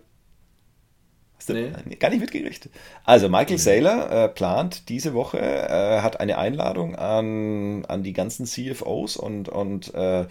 Hast 1.44 1.50
du 1.50 1.56
nee. 1.56 1.96
gar 1.98 2.10
nicht 2.10 2.22
mitgekriegt? 2.22 2.70
Also 3.04 3.28
Michael 3.28 3.58
mhm. 3.58 3.62
Saylor 3.62 4.12
äh, 4.12 4.30
plant 4.30 4.88
diese 4.88 5.14
Woche, 5.14 5.40
äh, 5.40 6.00
hat 6.00 6.22
eine 6.22 6.38
Einladung 6.38 6.96
an, 6.96 7.84
an 7.84 8.02
die 8.02 8.14
ganzen 8.14 8.46
CFOs 8.46 9.18
und, 9.18 9.50
und, 9.50 9.94
äh, 9.94 10.26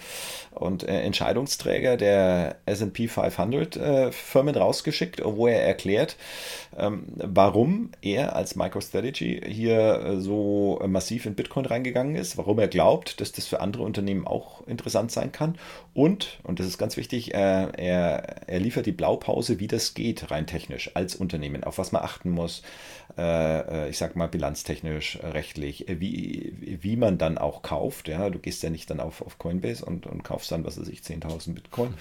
und 0.53 0.89
äh, 0.89 1.03
Entscheidungsträger 1.03 1.99
der 1.99 2.57
S&P 2.65 3.09
500 3.09 3.77
äh, 3.77 4.13
Firmen 4.13 4.55
rausgeschickt, 4.55 5.21
wo 5.23 5.49
er 5.49 5.63
erklärt, 5.63 6.17
ähm, 6.79 7.05
warum 7.17 7.91
er 8.01 8.35
als 8.35 8.57
MicroStrategy 8.57 9.43
hier 9.47 10.01
äh, 10.01 10.21
so 10.21 10.81
massiv 10.87 11.27
in 11.27 11.35
Bitcoin 11.35 11.67
reingegangen 11.67 12.17
ist, 12.17 12.39
warum 12.39 12.59
er 12.59 12.69
glaubt, 12.69 13.21
dass 13.21 13.33
das 13.33 13.47
für 13.47 13.61
andere 13.61 13.83
Unternehmen 13.83 14.27
auch 14.27 14.67
interessant 14.67 15.13
sein 15.13 15.31
kann 15.31 15.59
und, 15.95 16.39
und 16.43 16.59
das 16.59 16.67
ist 16.67 16.79
ganz 16.79 16.97
wichtig, 16.97 17.35
er, 17.35 17.79
er 17.79 18.61
liefert 18.61 18.87
die 18.87 18.93
Blaupause, 18.93 19.61
wie 19.61 19.67
das 19.67 19.93
geht, 19.93 20.31
rein 20.31 20.47
technisch 20.47 20.91
als 20.95 21.15
Unternehmen, 21.15 21.65
auf 21.65 21.77
was 21.77 21.93
man 21.93 22.03
achten 22.03 22.31
muss, 22.31 22.63
äh, 23.19 23.85
äh, 23.87 23.91
ich 23.91 23.99
sag 23.99 24.17
mal 24.17 24.29
bilanztechnisch, 24.29 25.19
rechtlich, 25.23 25.89
äh, 25.91 26.01
wie, 26.01 26.79
wie 26.81 26.97
man 26.97 27.19
dann 27.19 27.37
auch 27.37 27.61
kauft. 27.61 28.09
Ja, 28.09 28.31
du 28.31 28.39
gehst 28.39 28.63
ja 28.63 28.71
nicht 28.71 28.89
dann 28.89 29.01
auf, 29.01 29.21
auf 29.21 29.39
Coinbase 29.39 29.85
und, 29.85 30.07
und 30.07 30.23
kaufst 30.23 30.51
dann, 30.51 30.65
was 30.65 30.81
weiß 30.81 30.89
ich, 30.89 31.01
10.000 31.01 31.53
Bitcoin. 31.53 31.93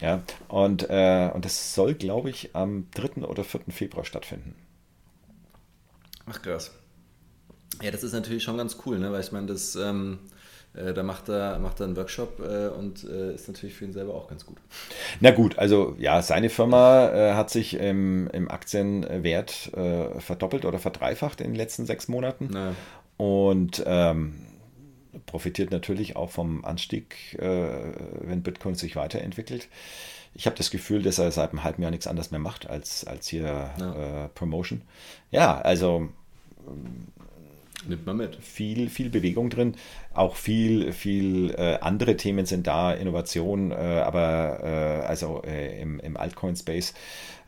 Ja, 0.00 0.22
und, 0.48 0.88
äh, 0.88 1.30
und 1.34 1.44
das 1.44 1.74
soll, 1.74 1.92
glaube 1.94 2.30
ich, 2.30 2.54
am 2.54 2.88
3. 2.94 3.26
oder 3.26 3.44
4. 3.44 3.60
Februar 3.68 4.06
stattfinden. 4.06 4.54
Ach 6.24 6.40
krass. 6.40 6.72
Ja, 7.82 7.90
das 7.90 8.02
ist 8.02 8.12
natürlich 8.12 8.44
schon 8.44 8.56
ganz 8.56 8.78
cool, 8.86 8.98
ne? 8.98 9.12
weil 9.12 9.20
ich 9.20 9.32
meine, 9.32 9.46
das. 9.46 9.76
Ähm 9.76 10.20
äh, 10.74 10.94
da 10.94 11.02
macht 11.02 11.28
er, 11.28 11.58
macht 11.58 11.80
er 11.80 11.86
einen 11.86 11.96
Workshop 11.96 12.40
äh, 12.40 12.68
und 12.68 13.04
äh, 13.04 13.34
ist 13.34 13.48
natürlich 13.48 13.74
für 13.74 13.84
ihn 13.84 13.92
selber 13.92 14.14
auch 14.14 14.28
ganz 14.28 14.46
gut. 14.46 14.58
Na 15.20 15.30
gut, 15.32 15.58
also 15.58 15.96
ja, 15.98 16.22
seine 16.22 16.48
Firma 16.48 17.08
äh, 17.08 17.34
hat 17.34 17.50
sich 17.50 17.74
im, 17.74 18.28
im 18.32 18.50
Aktienwert 18.50 19.72
äh, 19.74 20.20
verdoppelt 20.20 20.64
oder 20.64 20.78
verdreifacht 20.78 21.40
in 21.40 21.48
den 21.48 21.56
letzten 21.56 21.86
sechs 21.86 22.08
Monaten. 22.08 22.50
Ja. 22.54 22.74
Und 23.16 23.82
ähm, 23.84 24.46
profitiert 25.26 25.72
natürlich 25.72 26.16
auch 26.16 26.30
vom 26.30 26.64
Anstieg, 26.64 27.36
äh, 27.38 27.92
wenn 28.20 28.42
Bitcoin 28.42 28.76
sich 28.76 28.96
weiterentwickelt. 28.96 29.68
Ich 30.34 30.46
habe 30.46 30.56
das 30.56 30.70
Gefühl, 30.70 31.02
dass 31.02 31.18
er 31.18 31.32
seit 31.32 31.50
einem 31.50 31.64
halben 31.64 31.82
Jahr 31.82 31.90
nichts 31.90 32.06
anderes 32.06 32.30
mehr 32.30 32.38
macht 32.38 32.70
als, 32.70 33.04
als 33.04 33.26
hier 33.26 33.70
ja. 33.78 34.30
Promotion. 34.32 34.82
Ja, 35.32 35.60
also 35.60 36.08
Nimmt 37.88 38.04
man 38.04 38.18
mit. 38.18 38.36
Viel, 38.36 38.90
viel 38.90 39.08
Bewegung 39.08 39.48
drin. 39.48 39.74
Auch 40.12 40.36
viel, 40.36 40.92
viel 40.92 41.54
äh, 41.56 41.78
andere 41.80 42.16
Themen 42.16 42.44
sind 42.44 42.66
da, 42.66 42.92
Innovation, 42.92 43.70
äh, 43.70 43.74
aber 43.74 44.60
äh, 44.62 45.06
also 45.06 45.42
äh, 45.44 45.80
im, 45.80 45.98
im 46.00 46.16
Altcoin-Space. 46.16 46.92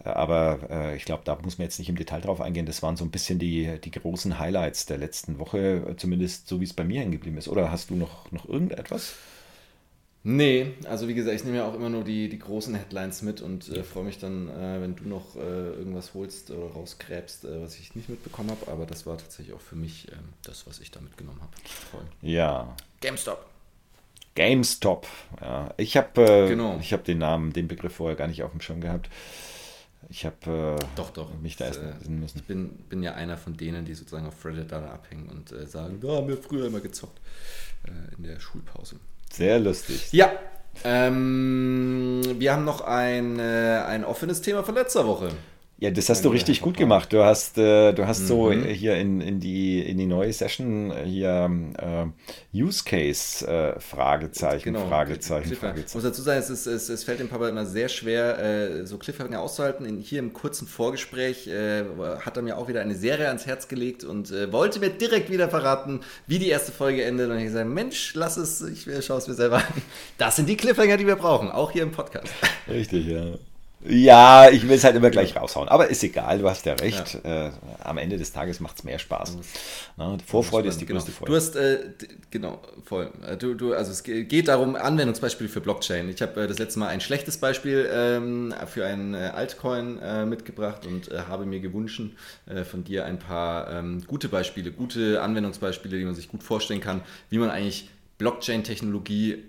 Äh, 0.05 0.09
aber 0.09 0.59
äh, 0.71 0.97
ich 0.97 1.05
glaube, 1.05 1.23
da 1.25 1.39
muss 1.43 1.59
man 1.59 1.67
jetzt 1.67 1.79
nicht 1.79 1.89
im 1.89 1.97
Detail 1.97 2.21
drauf 2.21 2.41
eingehen. 2.41 2.67
Das 2.67 2.83
waren 2.83 2.97
so 2.97 3.05
ein 3.05 3.11
bisschen 3.11 3.39
die, 3.39 3.79
die 3.85 3.91
großen 3.91 4.39
Highlights 4.39 4.87
der 4.87 4.99
letzten 4.99 5.39
Woche, 5.39 5.95
zumindest 5.99 6.49
so 6.49 6.61
wie 6.61 6.65
es 6.65 6.73
bei 6.73 6.85
mir 6.85 7.01
hängen 7.01 7.13
geblieben 7.13 7.37
ist. 7.37 7.49
Oder 7.49 7.71
hast 7.71 7.91
du 7.91 7.97
noch, 7.97 8.31
noch 8.33 8.49
irgendetwas? 8.49 9.15
Nee, 10.25 10.75
also 10.85 11.09
wie 11.09 11.15
gesagt, 11.15 11.35
ich 11.35 11.43
nehme 11.45 11.57
ja 11.57 11.67
auch 11.67 11.75
immer 11.75 11.89
nur 11.89 12.05
die, 12.05 12.29
die 12.29 12.39
großen 12.39 12.75
Headlines 12.77 13.23
mit 13.23 13.41
und 13.41 13.69
äh, 13.69 13.83
freue 13.83 14.05
mich 14.05 14.19
dann, 14.19 14.49
äh, 14.49 14.81
wenn 14.81 14.95
du 14.95 15.09
noch 15.09 15.35
äh, 15.35 15.41
irgendwas 15.41 16.15
holst 16.15 16.53
oder 16.53 16.73
rausgräbst, 16.73 17.45
äh, 17.45 17.61
was 17.61 17.77
ich 17.81 17.97
nicht 17.97 18.09
mitbekommen 18.09 18.51
habe. 18.51 18.71
Aber 18.71 18.87
das 18.87 19.05
war 19.05 19.19
tatsächlich 19.19 19.53
auch 19.55 19.61
für 19.61 19.75
mich 19.75 20.07
ähm, 20.13 20.19
das, 20.45 20.65
was 20.69 20.79
ich 20.79 20.93
da 20.93 21.01
mitgenommen 21.01 21.41
habe. 21.41 21.53
Ja. 22.21 22.77
GameStop. 23.01 23.45
GameStop. 24.37 25.09
Ja. 25.41 25.75
Ich 25.77 25.97
habe 25.97 26.23
äh, 26.23 26.49
genau. 26.49 26.79
hab 26.79 27.05
den 27.05 27.19
Namen, 27.19 27.53
den 27.53 27.67
Begriff 27.67 27.97
vorher 27.97 28.17
gar 28.17 28.29
nicht 28.29 28.45
auf 28.45 28.53
dem 28.53 28.61
Schirm 28.61 28.81
gehabt. 28.81 29.11
Ich 30.09 30.25
habe 30.25 30.79
äh, 30.81 30.85
doch, 30.95 31.11
doch. 31.11 31.31
mich 31.41 31.57
da 31.57 31.67
erst 31.67 31.81
müssen. 32.09 32.39
Ich 32.39 32.45
bin, 32.45 32.71
bin 32.89 33.03
ja 33.03 33.15
einer 33.15 33.37
von 33.37 33.57
denen, 33.57 33.85
die 33.85 33.95
sozusagen 33.95 34.27
auf 34.27 34.45
Reddit 34.45 34.71
da 34.71 34.85
abhängen 34.93 35.29
und 35.29 35.51
äh, 35.51 35.67
sagen, 35.67 36.01
da 36.01 36.09
haben 36.17 36.29
wir 36.29 36.37
früher 36.37 36.67
immer 36.67 36.81
gezockt 36.81 37.21
äh, 37.85 38.15
in 38.17 38.23
der 38.23 38.39
Schulpause. 38.39 39.01
Sehr 39.33 39.59
lustig. 39.59 40.13
Ja. 40.13 40.31
Ähm, 40.85 42.23
wir 42.39 42.53
haben 42.53 42.65
noch 42.65 42.81
ein, 42.83 43.39
äh, 43.39 43.83
ein 43.87 44.05
offenes 44.05 44.43
Thema 44.43 44.63
von 44.63 44.75
letzter 44.75 45.07
Woche. 45.07 45.31
Ja, 45.83 45.91
das 45.91 46.09
hast 46.09 46.25
du 46.25 46.29
richtig 46.29 46.61
gut 46.61 46.77
gemacht. 46.77 47.13
Du 47.13 47.25
hast, 47.25 47.59
äh, 47.59 47.93
du 47.93 48.07
hast 48.07 48.21
mhm. 48.21 48.27
so 48.27 48.53
hier 48.53 48.95
in, 48.95 49.21
in, 49.21 49.41
die, 49.41 49.81
in 49.81 49.99
die 49.99 50.07
neue 50.07 50.33
Session 50.33 50.95
hier 51.05 51.51
äh, 51.77 52.57
Use 52.57 52.85
Case 52.85 53.45
äh, 53.45 53.81
Fragezeichen, 53.81 54.75
genau. 54.75 54.87
Fragezeichen, 54.87 55.49
Cliffhanger. 55.49 55.73
Fragezeichen. 55.73 55.89
Ich 55.89 55.95
muss 55.97 56.05
dazu 56.05 56.23
sagen, 56.23 56.39
es, 56.39 56.51
ist, 56.51 56.67
es, 56.67 56.89
es 56.89 57.03
fällt 57.03 57.19
dem 57.19 57.29
Papa 57.29 57.49
immer 57.49 57.67
sehr 57.67 57.89
schwer, 57.89 58.39
äh, 58.39 58.87
so 58.87 58.97
Cliffhanger 58.97 59.41
auszuhalten. 59.41 59.85
In, 59.85 59.99
hier 59.99 60.21
im 60.21 60.33
kurzen 60.33 60.69
Vorgespräch 60.69 61.49
äh, 61.49 61.83
hat 62.21 62.37
er 62.37 62.45
mir 62.45 62.59
auch 62.59 62.69
wieder 62.69 62.81
eine 62.81 62.95
Serie 62.95 63.27
ans 63.27 63.47
Herz 63.47 63.67
gelegt 63.67 64.05
und 64.05 64.31
äh, 64.31 64.53
wollte 64.53 64.79
mir 64.79 64.91
direkt 64.91 65.33
wieder 65.33 65.49
verraten, 65.49 66.03
wie 66.29 66.39
die 66.39 66.49
erste 66.49 66.71
Folge 66.71 67.03
endet. 67.03 67.29
Und 67.29 67.39
ich 67.39 67.47
gesagt, 67.47 67.69
Mensch, 67.69 68.15
lass 68.15 68.37
es, 68.37 68.63
ich 68.63 68.87
schaue 69.05 69.19
es 69.19 69.27
mir 69.27 69.35
selber 69.35 69.57
an. 69.57 69.83
Das 70.17 70.37
sind 70.37 70.49
die 70.49 70.57
Cliffhanger, 70.57 70.97
die 70.97 71.09
wir 71.09 71.17
brauchen, 71.17 71.51
auch 71.51 71.73
hier 71.73 71.83
im 71.83 71.91
Podcast. 71.91 72.33
Richtig, 72.69 73.09
ja. 73.09 73.35
Ja, 73.85 74.49
ich 74.49 74.63
will 74.69 74.77
es 74.77 74.85
halt 74.85 74.95
immer 74.95 75.11
gleich 75.11 75.37
raushauen. 75.37 75.69
Aber 75.69 75.89
ist 75.89 76.05
egal, 76.05 76.39
du 76.39 76.49
hast 76.49 76.65
ja 76.67 76.75
recht. 76.75 77.19
Ja. 77.25 77.49
Äh, 77.49 77.51
am 77.83 77.99
Ende 77.99 78.17
des 78.17 78.33
Tages 78.33 78.61
macht 78.61 78.79
es 78.79 78.85
mehr 78.85 78.99
Spaß. 78.99 79.37
Na, 79.97 80.17
Vorfreude 80.25 80.69
ist 80.69 80.81
die 80.81 80.87
genau. 80.87 81.01
größte 81.01 81.13
Freude. 81.13 81.31
Du 81.31 81.37
hast, 81.37 81.57
äh, 81.57 81.79
genau, 82.31 82.61
voll. 82.85 83.11
Äh, 83.27 83.37
du, 83.37 83.55
du, 83.55 83.75
also 83.75 83.91
es 83.91 84.05
geht 84.05 84.49
darum, 84.49 84.77
Anwendungsbeispiele 84.77 85.49
für 85.49 85.61
Blockchain. 85.61 86.09
Ich 86.09 86.23
habe 86.23 86.43
äh, 86.43 86.47
das 86.47 86.59
letzte 86.59 86.79
Mal 86.79 86.89
ein 86.89 87.01
schlechtes 87.01 87.39
Beispiel 87.39 87.89
ähm, 87.93 88.55
für 88.67 88.87
ein 88.87 89.15
äh, 89.15 89.33
Altcoin 89.35 89.99
äh, 89.99 90.27
mitgebracht 90.27 90.87
und 90.87 91.11
habe 91.29 91.47
mir 91.47 91.61
gewünscht, 91.61 91.93
von 92.71 92.85
dir 92.85 93.05
ein 93.05 93.19
paar 93.19 93.71
ähm, 93.71 94.03
gute 94.07 94.29
Beispiele, 94.29 94.73
gute 94.73 95.21
Anwendungsbeispiele, 95.21 95.99
die 95.99 96.05
man 96.05 96.15
sich 96.15 96.29
gut 96.29 96.43
vorstellen 96.43 96.81
kann, 96.81 97.03
wie 97.29 97.39
man 97.39 97.51
eigentlich 97.51 97.91
Blockchain-Technologie 98.19 99.43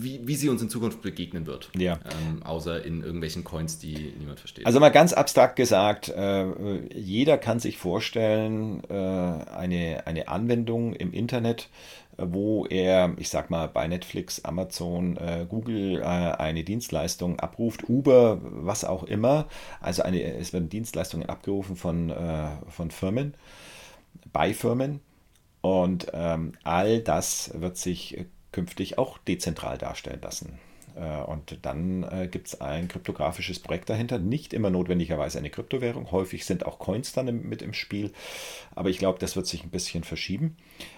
wie, 0.00 0.26
wie 0.26 0.36
sie 0.36 0.48
uns 0.48 0.62
in 0.62 0.70
Zukunft 0.70 1.02
begegnen 1.02 1.46
wird. 1.46 1.70
Ja. 1.76 1.94
Ähm, 1.94 2.42
außer 2.42 2.84
in 2.84 3.02
irgendwelchen 3.02 3.44
Coins, 3.44 3.78
die 3.78 4.14
niemand 4.18 4.38
versteht. 4.38 4.66
Also 4.66 4.78
mal 4.80 4.90
ganz 4.90 5.12
abstrakt 5.12 5.56
gesagt, 5.56 6.08
äh, 6.08 6.46
jeder 6.94 7.38
kann 7.38 7.58
sich 7.58 7.78
vorstellen, 7.78 8.82
äh, 8.88 8.94
eine, 8.94 10.06
eine 10.06 10.28
Anwendung 10.28 10.94
im 10.94 11.12
Internet, 11.12 11.68
wo 12.16 12.66
er, 12.66 13.14
ich 13.16 13.28
sag 13.28 13.50
mal, 13.50 13.68
bei 13.68 13.86
Netflix, 13.86 14.44
Amazon, 14.44 15.16
äh, 15.16 15.46
Google 15.48 16.00
äh, 16.00 16.04
eine 16.04 16.64
Dienstleistung 16.64 17.38
abruft, 17.40 17.88
Uber, 17.88 18.40
was 18.42 18.84
auch 18.84 19.04
immer. 19.04 19.46
Also 19.80 20.02
eine, 20.02 20.22
es 20.22 20.52
werden 20.52 20.68
Dienstleistungen 20.68 21.28
abgerufen 21.28 21.76
von, 21.76 22.10
äh, 22.10 22.48
von 22.68 22.90
Firmen, 22.90 23.34
bei 24.32 24.54
Firmen. 24.54 25.00
Und 25.60 26.06
ähm, 26.12 26.52
all 26.62 27.00
das 27.00 27.52
wird 27.54 27.76
sich 27.76 28.26
künftig 28.52 28.98
auch 28.98 29.18
dezentral 29.18 29.78
darstellen 29.78 30.20
lassen. 30.22 30.58
Äh, 30.98 31.22
und 31.22 31.58
dann 31.62 32.02
äh, 32.02 32.28
gibt 32.28 32.48
es 32.48 32.60
ein 32.60 32.88
kryptografisches 32.88 33.60
Projekt 33.60 33.88
dahinter. 33.90 34.18
Nicht 34.18 34.52
immer 34.52 34.70
notwendigerweise 34.70 35.38
eine 35.38 35.50
Kryptowährung. 35.50 36.10
Häufig 36.10 36.44
sind 36.44 36.66
auch 36.66 36.78
Coins 36.78 37.12
dann 37.12 37.26
mit 37.48 37.62
im 37.62 37.74
Spiel. 37.74 38.12
Aber 38.74 38.90
ich 38.90 38.98
glaube, 38.98 39.18
das 39.18 39.36
wird 39.36 39.46
sich 39.46 39.64
ein 39.64 39.70
bisschen 39.70 40.04
verschieben. 40.04 40.56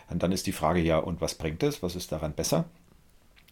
Und 0.09 0.23
dann 0.23 0.33
ist 0.33 0.47
die 0.47 0.53
Frage, 0.53 0.81
ja, 0.81 0.99
und 0.99 1.21
was 1.21 1.35
bringt 1.35 1.63
es? 1.63 1.83
Was 1.83 1.97
ist 1.97 2.13
daran 2.13 2.33
besser? 2.33 2.65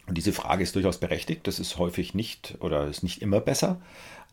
Und 0.06 0.16
diese 0.16 0.32
Frage 0.32 0.62
ist 0.62 0.74
durchaus 0.74 0.98
berechtigt. 0.98 1.46
Das 1.46 1.58
ist 1.58 1.76
häufig 1.78 2.14
nicht 2.14 2.56
oder 2.61 2.87
ist 2.87 3.02
nicht 3.02 3.20
immer 3.20 3.40
besser. 3.40 3.80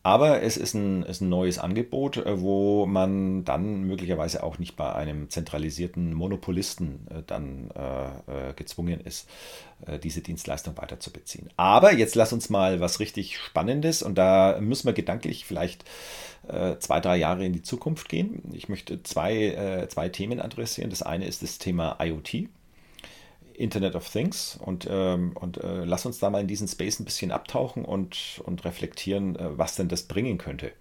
Aber 0.06 0.40
es 0.40 0.56
ist 0.56 0.74
ein, 0.74 1.02
ist 1.02 1.20
ein 1.20 1.28
neues 1.28 1.58
Angebot, 1.58 2.18
äh, 2.18 2.40
wo 2.40 2.86
man 2.86 3.44
dann 3.44 3.82
möglicherweise 3.82 4.44
auch 4.44 4.60
nicht 4.60 4.76
bei 4.76 4.92
einem 4.94 5.30
zentralisierten 5.30 6.14
Monopolisten 6.14 7.08
äh, 7.10 7.22
dann 7.26 7.70
äh, 7.72 8.52
gezwungen 8.54 9.00
ist, 9.00 9.28
diese 10.02 10.20
Dienstleistung 10.22 10.78
weiter 10.78 11.00
zu 11.00 11.12
beziehen. 11.12 11.50
Aber 11.56 11.92
jetzt 11.92 12.14
lass 12.14 12.32
uns 12.32 12.48
mal 12.48 12.80
was 12.80 12.98
richtig 13.00 13.36
Spannendes 13.36 14.02
und 14.02 14.16
da 14.16 14.58
müssen 14.58 14.86
wir 14.86 14.94
gedanklich 14.94 15.44
vielleicht 15.44 15.84
zwei, 16.78 17.00
drei 17.00 17.18
Jahre 17.18 17.44
in 17.44 17.52
die 17.52 17.60
Zukunft 17.60 18.08
gehen. 18.08 18.40
Ich 18.54 18.70
möchte 18.70 19.02
zwei, 19.02 19.86
zwei 19.90 20.08
Themen 20.08 20.40
adressieren. 20.40 20.88
Das 20.88 21.02
eine 21.02 21.26
ist 21.26 21.42
das 21.42 21.58
Thema 21.58 21.98
IoT. 22.00 22.48
Internet 23.56 23.94
of 23.94 24.08
Things 24.08 24.58
und, 24.60 24.86
ähm, 24.90 25.32
und 25.34 25.58
äh, 25.58 25.84
lass 25.84 26.06
uns 26.06 26.18
da 26.18 26.30
mal 26.30 26.40
in 26.40 26.46
diesen 26.46 26.68
Space 26.68 27.00
ein 27.00 27.04
bisschen 27.04 27.32
abtauchen 27.32 27.84
und, 27.84 28.40
und 28.44 28.64
reflektieren, 28.64 29.36
äh, 29.36 29.58
was 29.58 29.76
denn 29.76 29.88
das 29.88 30.04
bringen 30.04 30.38
könnte. 30.38 30.72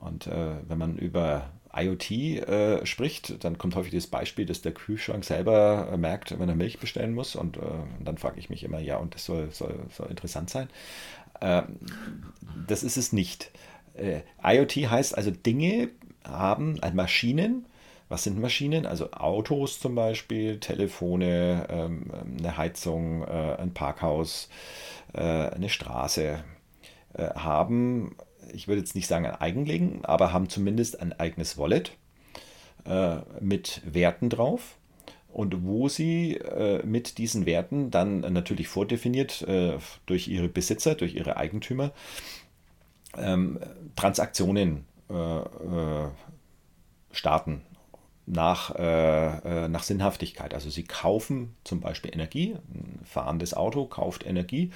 Und 0.00 0.26
äh, 0.26 0.56
wenn 0.66 0.78
man 0.78 0.96
über 0.96 1.50
IoT 1.74 2.10
äh, 2.10 2.86
spricht, 2.86 3.44
dann 3.44 3.58
kommt 3.58 3.76
häufig 3.76 3.92
das 3.92 4.06
Beispiel, 4.06 4.46
dass 4.46 4.62
der 4.62 4.72
Kühlschrank 4.72 5.24
selber 5.24 5.90
äh, 5.92 5.96
merkt, 5.96 6.38
wenn 6.38 6.48
er 6.48 6.54
Milch 6.54 6.78
bestellen 6.78 7.14
muss. 7.14 7.36
Und, 7.36 7.58
äh, 7.58 7.60
und 7.60 8.04
dann 8.04 8.18
frage 8.18 8.40
ich 8.40 8.50
mich 8.50 8.64
immer, 8.64 8.80
ja, 8.80 8.96
und 8.96 9.14
das 9.14 9.24
soll, 9.24 9.50
soll, 9.50 9.78
soll 9.90 10.08
interessant 10.08 10.50
sein. 10.50 10.68
Ähm, 11.40 11.78
das 12.66 12.82
ist 12.82 12.96
es 12.96 13.12
nicht. 13.12 13.50
IoT 14.42 14.76
heißt 14.90 15.16
also, 15.16 15.30
Dinge 15.30 15.90
haben, 16.24 16.78
also 16.80 16.94
Maschinen 16.94 17.66
was 18.10 18.24
sind 18.24 18.40
Maschinen? 18.40 18.84
Also 18.86 19.12
Autos 19.12 19.80
zum 19.80 19.94
Beispiel, 19.94 20.58
Telefone, 20.58 21.66
ähm, 21.70 22.10
eine 22.38 22.56
Heizung, 22.56 23.22
äh, 23.22 23.56
ein 23.56 23.72
Parkhaus, 23.72 24.50
äh, 25.14 25.20
eine 25.20 25.68
Straße 25.68 26.44
äh, 27.14 27.22
haben, 27.36 28.16
ich 28.52 28.66
würde 28.66 28.80
jetzt 28.80 28.96
nicht 28.96 29.06
sagen 29.06 29.26
ein 29.26 29.36
Eigenlegen, 29.36 30.04
aber 30.04 30.32
haben 30.32 30.48
zumindest 30.48 31.00
ein 31.00 31.12
eigenes 31.18 31.56
Wallet 31.56 31.92
äh, 32.84 33.18
mit 33.40 33.80
Werten 33.84 34.28
drauf. 34.28 34.76
Und 35.32 35.64
wo 35.64 35.88
sie 35.88 36.34
äh, 36.34 36.84
mit 36.84 37.16
diesen 37.18 37.46
Werten 37.46 37.92
dann 37.92 38.20
natürlich 38.20 38.66
vordefiniert 38.66 39.42
äh, 39.42 39.78
durch 40.06 40.26
ihre 40.26 40.48
Besitzer, 40.48 40.96
durch 40.96 41.14
ihre 41.14 41.36
Eigentümer, 41.36 41.92
ähm, 43.16 43.60
Transaktionen 43.96 44.84
starten 47.10 47.62
nach, 48.30 48.74
äh, 48.76 49.64
äh, 49.64 49.68
nach 49.68 49.82
Sinnhaftigkeit. 49.82 50.54
Also 50.54 50.70
sie 50.70 50.84
kaufen 50.84 51.56
zum 51.64 51.80
Beispiel 51.80 52.12
Energie, 52.14 52.56
ein 52.72 53.00
fahrendes 53.04 53.54
Auto 53.54 53.86
kauft 53.86 54.24
Energie 54.24 54.70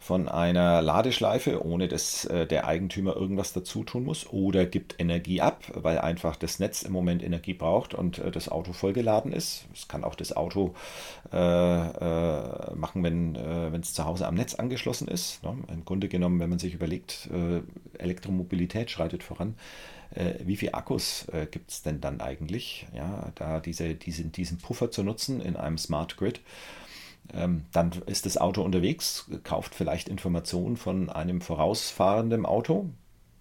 von 0.00 0.28
einer 0.28 0.80
Ladeschleife, 0.80 1.64
ohne 1.64 1.88
dass 1.88 2.24
äh, 2.26 2.46
der 2.46 2.68
Eigentümer 2.68 3.16
irgendwas 3.16 3.52
dazu 3.52 3.82
tun 3.82 4.04
muss, 4.04 4.30
oder 4.30 4.64
gibt 4.64 4.94
Energie 5.00 5.40
ab, 5.40 5.64
weil 5.74 5.98
einfach 5.98 6.36
das 6.36 6.60
Netz 6.60 6.82
im 6.82 6.92
Moment 6.92 7.22
Energie 7.22 7.52
braucht 7.52 7.94
und 7.94 8.18
äh, 8.18 8.30
das 8.30 8.48
Auto 8.48 8.72
vollgeladen 8.72 9.32
ist. 9.32 9.66
Es 9.74 9.88
kann 9.88 10.04
auch 10.04 10.14
das 10.14 10.34
Auto 10.36 10.74
äh, 11.32 11.36
äh 11.36 12.74
machen, 12.76 13.02
wenn 13.02 13.34
es 13.80 13.92
zu 13.92 14.04
Hause 14.04 14.26
am 14.28 14.36
Netz 14.36 14.54
angeschlossen 14.54 15.08
ist. 15.08 15.42
Ne? 15.42 15.56
Im 15.68 15.84
Grunde 15.84 16.08
genommen, 16.08 16.38
wenn 16.38 16.50
man 16.50 16.58
sich 16.58 16.74
überlegt, 16.74 17.28
Elektromobilität 17.98 18.90
schreitet 18.90 19.22
voran 19.22 19.54
äh, 20.14 20.34
wie 20.40 20.56
viele 20.56 20.74
Akkus 20.74 21.26
äh, 21.32 21.46
gibt 21.46 21.70
es 21.70 21.82
denn 21.82 22.00
dann 22.00 22.20
eigentlich? 22.20 22.86
Ja, 22.94 23.32
da 23.34 23.60
diese, 23.60 23.94
diesen, 23.94 24.32
diesen 24.32 24.58
Puffer 24.58 24.90
zu 24.90 25.02
nutzen 25.02 25.40
in 25.40 25.56
einem 25.56 25.78
Smart 25.78 26.16
Grid. 26.16 26.40
Ähm, 27.34 27.64
dann 27.72 27.92
ist 28.06 28.26
das 28.26 28.38
Auto 28.38 28.62
unterwegs, 28.62 29.30
kauft 29.44 29.74
vielleicht 29.74 30.08
Informationen 30.08 30.76
von 30.76 31.10
einem 31.10 31.40
vorausfahrenden 31.40 32.46
Auto, 32.46 32.88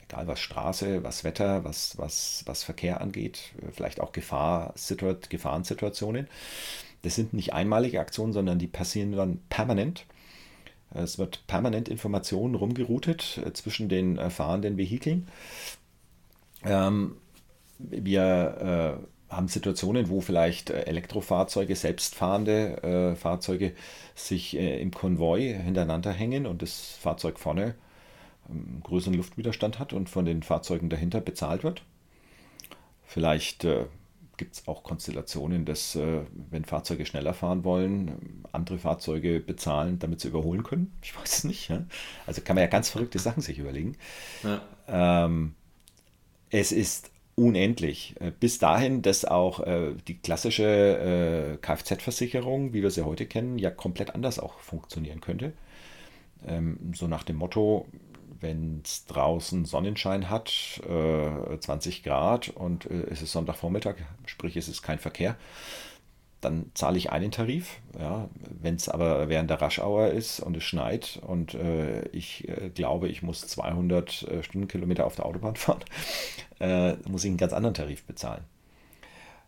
egal 0.03 0.27
was 0.27 0.39
Straße, 0.39 1.03
was 1.03 1.23
Wetter, 1.23 1.63
was, 1.63 1.97
was, 1.97 2.43
was 2.45 2.63
Verkehr 2.63 3.01
angeht, 3.01 3.53
äh, 3.61 3.71
vielleicht 3.71 4.01
auch 4.01 4.11
Gefahr, 4.11 4.73
Gefahrensituationen. 5.29 6.27
Das 7.03 7.15
sind 7.15 7.33
nicht 7.33 7.53
einmalige 7.53 7.99
Aktionen, 7.99 8.33
sondern 8.33 8.59
die 8.59 8.67
passieren 8.67 9.13
dann 9.13 9.39
permanent. 9.49 10.05
Es 10.93 11.17
wird 11.17 11.45
permanent 11.47 11.89
Informationen 11.89 12.55
rumgeroutet 12.55 13.41
äh, 13.45 13.53
zwischen 13.53 13.87
den 13.89 14.17
äh, 14.17 14.29
fahrenden 14.29 14.77
Vehikeln. 14.77 15.27
Ähm, 16.63 17.17
wir 17.79 18.99
äh, 19.29 19.33
haben 19.33 19.47
Situationen, 19.47 20.09
wo 20.09 20.21
vielleicht 20.21 20.69
äh, 20.69 20.81
Elektrofahrzeuge, 20.83 21.75
selbstfahrende 21.75 22.83
äh, 22.83 23.15
Fahrzeuge 23.15 23.73
sich 24.15 24.57
äh, 24.57 24.81
im 24.81 24.91
Konvoi 24.91 25.53
hintereinander 25.53 26.11
hängen 26.11 26.45
und 26.45 26.61
das 26.61 26.97
Fahrzeug 26.99 27.39
vorne 27.39 27.75
einen 28.49 28.75
ähm, 28.77 28.83
größeren 28.83 29.15
Luftwiderstand 29.15 29.79
hat 29.79 29.93
und 29.93 30.09
von 30.09 30.25
den 30.25 30.43
Fahrzeugen 30.43 30.89
dahinter 30.89 31.21
bezahlt 31.21 31.63
wird. 31.63 31.83
Vielleicht 33.03 33.63
äh, 33.65 33.85
gibt 34.37 34.55
es 34.55 34.67
auch 34.67 34.83
Konstellationen, 34.83 35.65
dass, 35.65 35.95
äh, 35.95 36.21
wenn 36.49 36.63
Fahrzeuge 36.63 37.05
schneller 37.05 37.33
fahren 37.33 37.63
wollen, 37.63 38.43
andere 38.51 38.77
Fahrzeuge 38.77 39.39
bezahlen, 39.39 39.99
damit 39.99 40.21
sie 40.21 40.29
überholen 40.29 40.63
können. 40.63 40.93
Ich 41.01 41.17
weiß 41.17 41.39
es 41.39 41.43
nicht. 41.43 41.69
Ja? 41.69 41.85
Also 42.25 42.41
kann 42.41 42.55
man 42.55 42.63
ja 42.63 42.69
ganz 42.69 42.89
verrückte 42.89 43.19
Sachen 43.19 43.41
sich 43.41 43.59
überlegen. 43.59 43.97
Ja. 44.43 45.25
Ähm, 45.25 45.55
es 46.49 46.71
ist 46.71 47.11
unendlich. 47.35 48.15
Äh, 48.19 48.31
bis 48.31 48.57
dahin, 48.59 49.01
dass 49.01 49.23
auch 49.23 49.59
äh, 49.61 49.93
die 50.07 50.17
klassische 50.17 50.63
äh, 50.63 51.57
Kfz-Versicherung, 51.57 52.73
wie 52.73 52.81
wir 52.81 52.91
sie 52.91 53.05
heute 53.05 53.25
kennen, 53.25 53.59
ja 53.59 53.69
komplett 53.69 54.15
anders 54.15 54.39
auch 54.39 54.59
funktionieren 54.59 55.21
könnte. 55.21 55.53
Ähm, 56.47 56.93
so 56.93 57.07
nach 57.07 57.23
dem 57.23 57.37
Motto, 57.37 57.85
wenn 58.39 58.81
es 58.83 59.05
draußen 59.05 59.65
Sonnenschein 59.65 60.29
hat, 60.29 60.81
äh, 60.87 61.57
20 61.59 62.03
Grad 62.03 62.49
und 62.49 62.85
es 62.85 63.21
ist 63.21 63.31
Sonntagvormittag, 63.31 63.95
sprich 64.25 64.57
es 64.57 64.67
ist 64.67 64.83
kein 64.83 64.99
Verkehr, 64.99 65.37
dann 66.41 66.71
zahle 66.73 66.97
ich 66.97 67.11
einen 67.11 67.31
Tarif. 67.31 67.79
Ja, 67.99 68.29
Wenn 68.61 68.75
es 68.75 68.89
aber 68.89 69.29
während 69.29 69.49
der 69.49 69.61
Raschauer 69.61 70.09
ist 70.09 70.39
und 70.39 70.55
es 70.55 70.63
schneit 70.63 71.19
und 71.25 71.53
äh, 71.55 72.07
ich 72.09 72.47
äh, 72.47 72.69
glaube, 72.69 73.07
ich 73.07 73.23
muss 73.23 73.47
200 73.47 74.23
äh, 74.23 74.43
Stundenkilometer 74.43 75.05
auf 75.05 75.15
der 75.15 75.25
Autobahn 75.25 75.55
fahren, 75.57 75.83
äh, 76.59 76.93
muss 77.09 77.23
ich 77.23 77.29
einen 77.29 77.37
ganz 77.37 77.53
anderen 77.53 77.73
Tarif 77.73 78.03
bezahlen. 78.03 78.43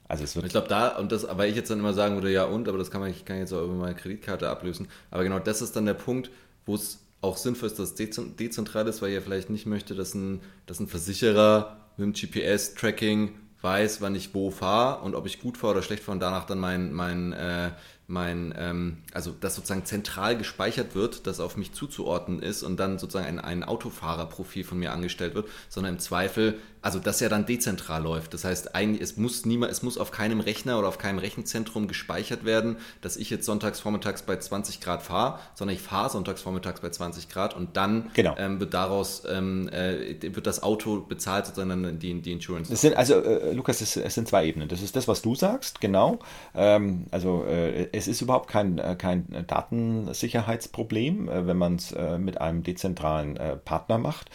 Also 0.08 0.23
es 0.23 0.36
wird 0.36 0.47
ich 0.47 0.52
glaube 0.52 0.67
da, 0.67 0.97
und 0.97 1.12
das, 1.12 1.28
weil 1.38 1.52
ich 1.52 1.56
jetzt 1.56 1.69
dann 1.69 1.80
immer 1.80 1.93
sagen 1.93 2.15
würde, 2.15 2.32
ja 2.32 2.45
und, 2.45 2.67
aber 2.67 2.80
das 2.80 2.89
kann 2.89 2.99
man, 2.99 3.12
ich 3.12 3.25
kann 3.25 3.38
jetzt 3.38 3.54
auch 3.54 3.63
über 3.63 3.75
meine 3.75 3.93
Kreditkarte 3.93 4.49
ablösen. 4.49 4.88
Aber 5.12 5.23
genau 5.23 5.38
das 5.38 5.62
ist 5.62 5.75
dann 5.75 5.86
der 5.86 5.93
Punkt, 5.93 6.32
wo 6.65 6.73
es 6.73 7.06
auch 7.21 7.38
sinnvoll 7.38 7.67
ist, 7.67 7.78
dass 7.78 7.93
es 7.93 8.36
dezentral 8.36 8.88
ist, 8.88 9.02
weil 9.02 9.12
ihr 9.12 9.21
vielleicht 9.21 9.52
nicht 9.52 9.67
möchte, 9.67 9.93
dass 9.93 10.15
ein, 10.15 10.41
dass 10.65 10.80
ein 10.80 10.88
Versicherer 10.88 11.78
mit 11.97 12.06
dem 12.06 12.13
GPS-Tracking 12.13 13.36
weiß, 13.62 14.02
wann 14.02 14.15
ich 14.15 14.34
wo 14.34 14.52
fahre 14.52 15.02
und 15.04 15.15
ob 15.15 15.26
ich 15.26 15.41
gut 15.41 15.58
fahre 15.58 15.74
oder 15.74 15.82
schlecht 15.82 16.04
fahre 16.04 16.13
und 16.15 16.19
danach 16.22 16.45
dann 16.45 16.60
mein, 16.60 16.93
mein, 16.93 17.34
äh, 17.34 17.72
mein 18.10 18.54
ähm, 18.58 18.98
also 19.13 19.32
das 19.39 19.56
sozusagen 19.56 19.86
zentral 19.86 20.36
gespeichert 20.36 20.95
wird, 20.95 21.28
das 21.28 21.39
auf 21.39 21.58
mich 21.58 21.74
zuzuordnen 21.74 22.41
ist 22.41 22.63
und 22.63 22.78
dann 22.78 22.98
sozusagen 22.98 23.28
ein, 23.28 23.39
ein 23.39 23.63
Autofahrerprofil 23.63 24.63
von 24.63 24.80
mir 24.80 24.91
angestellt 24.91 25.36
wird, 25.36 25.48
sondern 25.69 25.95
im 25.95 26.00
Zweifel 26.00 26.60
also 26.82 27.00
das 27.00 27.19
ja 27.19 27.30
dann 27.30 27.45
dezentral 27.45 28.04
läuft. 28.04 28.34
Das 28.34 28.45
heißt, 28.45 28.74
eigentlich, 28.76 29.02
es 29.02 29.17
muss 29.17 29.45
niemand, 29.45 29.72
es 29.72 29.84
muss 29.84 29.98
auf 29.98 30.12
keinem 30.12 30.39
Rechner 30.39 30.80
oder 30.80 30.88
auf 30.88 30.98
keinem 30.98 31.19
Rechenzentrum 31.19 31.88
gespeichert 31.88 32.45
werden, 32.45 32.78
dass 33.02 33.17
ich 33.17 33.30
jetzt 33.30 33.45
sonntags 33.45 33.80
vormittags 33.80 34.22
bei 34.22 34.38
20 34.38 34.80
Grad 34.80 35.02
fahre, 35.02 35.39
sondern 35.56 35.76
ich 35.76 35.82
fahre 35.82 36.10
sonntags 36.10 36.41
vormittags 36.41 36.80
bei 36.80 36.89
20 36.89 37.30
Grad 37.30 37.56
und 37.56 37.76
dann 37.76 38.12
genau. 38.13 38.36
ähm, 38.38 38.60
wird 38.60 38.74
daraus 38.74 39.24
ähm, 39.30 39.67
äh, 39.69 40.22
wird 40.22 40.48
das 40.48 40.63
Auto 40.63 41.02
bezahlt, 41.02 41.48
sozusagen 41.48 42.00
die, 42.00 42.22
die 42.22 42.32
Insurance. 42.32 42.74
Sind, 42.76 42.95
also 42.95 43.15
äh, 43.15 43.54
Lukas, 43.54 43.82
es, 43.82 43.98
es, 43.98 44.15
sind 44.15 44.28
zwei 44.28 44.45
Ebenen. 44.45 44.69
Das 44.69 44.82
ist 44.82 44.95
das, 44.95 45.08
was 45.08 45.22
du 45.22 45.36
sagst, 45.36 45.82
genau. 45.82 46.19
Ähm, 46.56 47.08
also 47.12 47.43
äh, 47.45 47.89
es 47.99 48.07
ist 48.07 48.21
überhaupt 48.21 48.49
kein, 48.49 48.79
äh, 48.79 48.95
kein 48.97 49.45
Datensicherheitsproblem, 49.47 51.29
äh, 51.29 51.45
wenn 51.47 51.57
man 51.57 51.75
es 51.75 51.91
äh, 51.91 52.17
mit 52.17 52.41
einem 52.41 52.63
dezentralen 52.63 53.38
Partner 53.63 53.97
macht. 53.97 54.31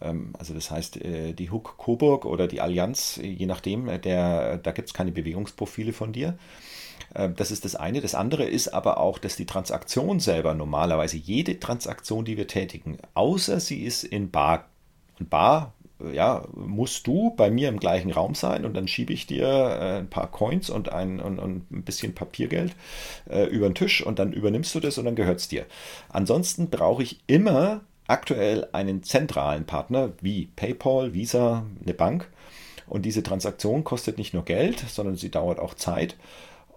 Ähm, 0.00 0.32
also 0.38 0.54
das 0.54 0.70
heißt, 0.70 1.00
die 1.02 1.50
Hook 1.50 1.76
Coburg 1.76 2.24
oder 2.24 2.46
die 2.48 2.60
Allianz, 2.60 3.20
je 3.22 3.46
nachdem, 3.46 3.86
der, 4.00 4.58
da 4.58 4.70
gibt 4.72 4.88
es 4.88 4.94
keine 4.94 5.12
Bewegungsprofile 5.12 5.92
von 5.92 6.12
dir. 6.12 6.38
Ähm, 7.14 7.34
das 7.36 7.50
ist 7.50 7.64
das 7.64 7.76
eine. 7.76 8.00
Das 8.00 8.14
andere 8.14 8.44
ist 8.44 8.68
aber 8.68 8.98
auch, 8.98 9.18
dass 9.18 9.36
die 9.36 9.46
Transaktion 9.46 10.20
selber 10.20 10.54
normalerweise, 10.54 11.16
jede 11.16 11.58
Transaktion, 11.60 12.24
die 12.24 12.36
wir 12.36 12.46
tätigen, 12.46 12.98
außer 13.14 13.60
sie 13.60 13.82
ist 13.82 14.04
in 14.04 14.30
Bar, 14.30 14.66
und 15.18 15.30
Bar, 15.30 15.74
ja, 16.12 16.42
musst 16.54 17.06
du 17.06 17.34
bei 17.36 17.50
mir 17.50 17.68
im 17.68 17.78
gleichen 17.78 18.10
Raum 18.10 18.34
sein 18.34 18.64
und 18.64 18.74
dann 18.74 18.88
schiebe 18.88 19.12
ich 19.12 19.26
dir 19.26 19.98
ein 20.00 20.08
paar 20.08 20.30
Coins 20.30 20.70
und 20.70 20.92
ein, 20.92 21.20
und, 21.20 21.38
und 21.38 21.70
ein 21.70 21.82
bisschen 21.82 22.14
Papiergeld 22.14 22.74
äh, 23.28 23.44
über 23.44 23.68
den 23.68 23.74
Tisch 23.74 24.04
und 24.04 24.18
dann 24.18 24.32
übernimmst 24.32 24.74
du 24.74 24.80
das 24.80 24.98
und 24.98 25.04
dann 25.04 25.16
gehört 25.16 25.38
es 25.38 25.48
dir. 25.48 25.66
Ansonsten 26.08 26.70
brauche 26.70 27.02
ich 27.02 27.20
immer 27.26 27.82
aktuell 28.06 28.68
einen 28.72 29.02
zentralen 29.02 29.64
Partner 29.64 30.12
wie 30.20 30.46
PayPal, 30.56 31.14
Visa, 31.14 31.64
eine 31.82 31.94
Bank. 31.94 32.28
Und 32.86 33.06
diese 33.06 33.22
Transaktion 33.22 33.84
kostet 33.84 34.18
nicht 34.18 34.34
nur 34.34 34.44
Geld, 34.44 34.80
sondern 34.80 35.16
sie 35.16 35.30
dauert 35.30 35.58
auch 35.58 35.74
Zeit. 35.74 36.16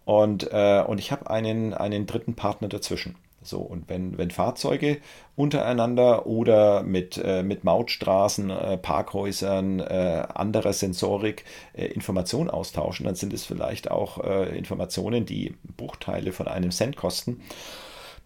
Und, 0.06 0.50
äh, 0.52 0.84
und 0.86 1.00
ich 1.00 1.12
habe 1.12 1.30
einen, 1.30 1.74
einen 1.74 2.06
dritten 2.06 2.36
Partner 2.36 2.70
dazwischen. 2.70 3.16
So, 3.46 3.60
und 3.60 3.90
wenn, 3.90 4.18
wenn 4.18 4.32
Fahrzeuge 4.32 4.98
untereinander 5.36 6.26
oder 6.26 6.84
mit, 6.84 7.18
äh, 7.24 7.44
mit 7.44 7.64
Mautstraßen, 7.64 8.50
äh, 8.50 8.78
Parkhäusern, 8.78 9.80
äh, 9.80 10.26
anderer 10.34 10.74
Sensorik 10.74 11.46
äh, 11.74 11.86
Informationen 11.86 12.50
austauschen, 12.50 13.06
dann 13.06 13.16
sind 13.16 13.34
es 13.34 13.46
vielleicht 13.46 13.92
auch 13.92 14.24
äh, 14.24 14.58
Informationen, 14.58 15.26
die 15.26 15.56
Bruchteile 15.78 16.32
von 16.32 16.48
einem 16.48 16.72
Cent 16.72 16.96
kosten. 16.96 17.42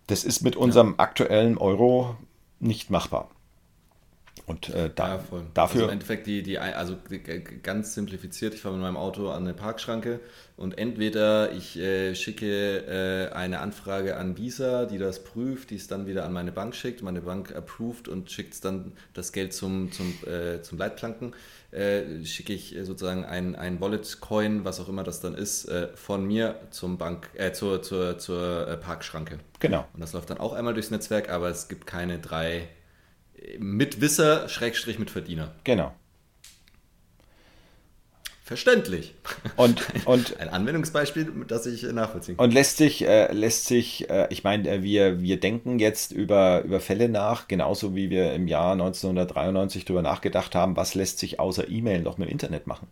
Das 0.07 0.23
ist 0.23 0.41
mit 0.41 0.55
unserem 0.55 0.95
aktuellen 0.97 1.57
Euro 1.57 2.15
nicht 2.59 2.89
machbar. 2.89 3.29
Und 4.49 4.69
äh, 4.69 4.89
da, 4.93 5.07
ja, 5.07 5.23
dafür. 5.53 5.81
Also 5.81 5.85
im 5.85 5.91
Endeffekt, 5.91 6.25
die, 6.25 6.41
die, 6.41 6.57
also 6.57 6.97
ganz 7.61 7.93
simplifiziert, 7.93 8.55
ich 8.55 8.61
fahre 8.61 8.73
mit 8.73 8.81
meinem 8.81 8.97
Auto 8.97 9.29
an 9.29 9.43
eine 9.43 9.53
Parkschranke 9.53 10.21
und 10.57 10.75
entweder 10.79 11.51
ich 11.51 11.77
äh, 11.77 12.15
schicke 12.15 13.29
äh, 13.29 13.31
eine 13.31 13.59
Anfrage 13.59 14.17
an 14.17 14.39
Visa, 14.39 14.85
die 14.85 14.97
das 14.97 15.23
prüft, 15.23 15.69
die 15.69 15.75
es 15.75 15.87
dann 15.87 16.07
wieder 16.07 16.25
an 16.25 16.33
meine 16.33 16.51
Bank 16.51 16.73
schickt, 16.73 17.03
meine 17.03 17.21
Bank 17.21 17.55
approved 17.55 18.07
und 18.07 18.31
schickt 18.31 18.65
dann 18.65 18.93
das 19.13 19.33
Geld 19.33 19.53
zum, 19.53 19.91
zum, 19.91 20.15
äh, 20.25 20.63
zum 20.63 20.79
Leitplanken, 20.79 21.35
äh, 21.69 22.25
schicke 22.25 22.53
ich 22.53 22.75
sozusagen 22.81 23.25
ein, 23.25 23.55
ein 23.55 23.79
Wallet-Coin, 23.79 24.65
was 24.65 24.79
auch 24.79 24.89
immer 24.89 25.03
das 25.03 25.21
dann 25.21 25.35
ist, 25.35 25.65
äh, 25.65 25.89
von 25.93 26.25
mir 26.25 26.55
zum 26.71 26.97
Bank, 26.97 27.29
zur, 27.53 27.83
zur, 27.83 28.17
zur 28.17 28.79
Parkschranke. 28.81 29.37
Genau. 29.59 29.85
Und 29.93 29.99
das 29.99 30.13
läuft 30.13 30.31
dann 30.31 30.39
auch 30.39 30.53
einmal 30.53 30.73
durchs 30.73 30.89
Netzwerk, 30.89 31.29
aber 31.29 31.49
es 31.49 31.67
gibt 31.67 31.85
keine 31.85 32.17
drei 32.17 32.67
Mitwisser, 33.57 34.49
Schrägstrich 34.49 34.99
mit 34.99 35.09
Verdiener. 35.09 35.53
Genau. 35.63 35.93
Verständlich. 38.49 39.13
Und, 39.57 39.85
und 40.05 40.39
ein 40.39 40.49
Anwendungsbeispiel, 40.49 41.31
das 41.47 41.67
ich 41.67 41.83
nachvollziehen 41.83 42.35
kann. 42.35 42.45
Und 42.45 42.51
lässt 42.51 42.77
sich, 42.77 43.05
äh, 43.05 43.31
lässt 43.31 43.67
sich, 43.67 44.09
äh, 44.09 44.25
ich 44.31 44.43
meine, 44.43 44.67
äh, 44.67 44.81
wir, 44.81 45.21
wir 45.21 45.39
denken 45.39 45.77
jetzt 45.77 46.11
über, 46.11 46.63
über 46.63 46.79
Fälle 46.79 47.09
nach, 47.09 47.47
genauso 47.47 47.95
wie 47.95 48.09
wir 48.09 48.33
im 48.33 48.47
Jahr 48.47 48.71
1993 48.71 49.85
darüber 49.85 50.01
nachgedacht 50.01 50.55
haben, 50.55 50.75
was 50.75 50.95
lässt 50.95 51.19
sich 51.19 51.39
außer 51.39 51.69
E-Mail 51.69 52.01
noch 52.01 52.17
mit 52.17 52.27
dem 52.27 52.31
Internet 52.31 52.65
machen. 52.65 52.87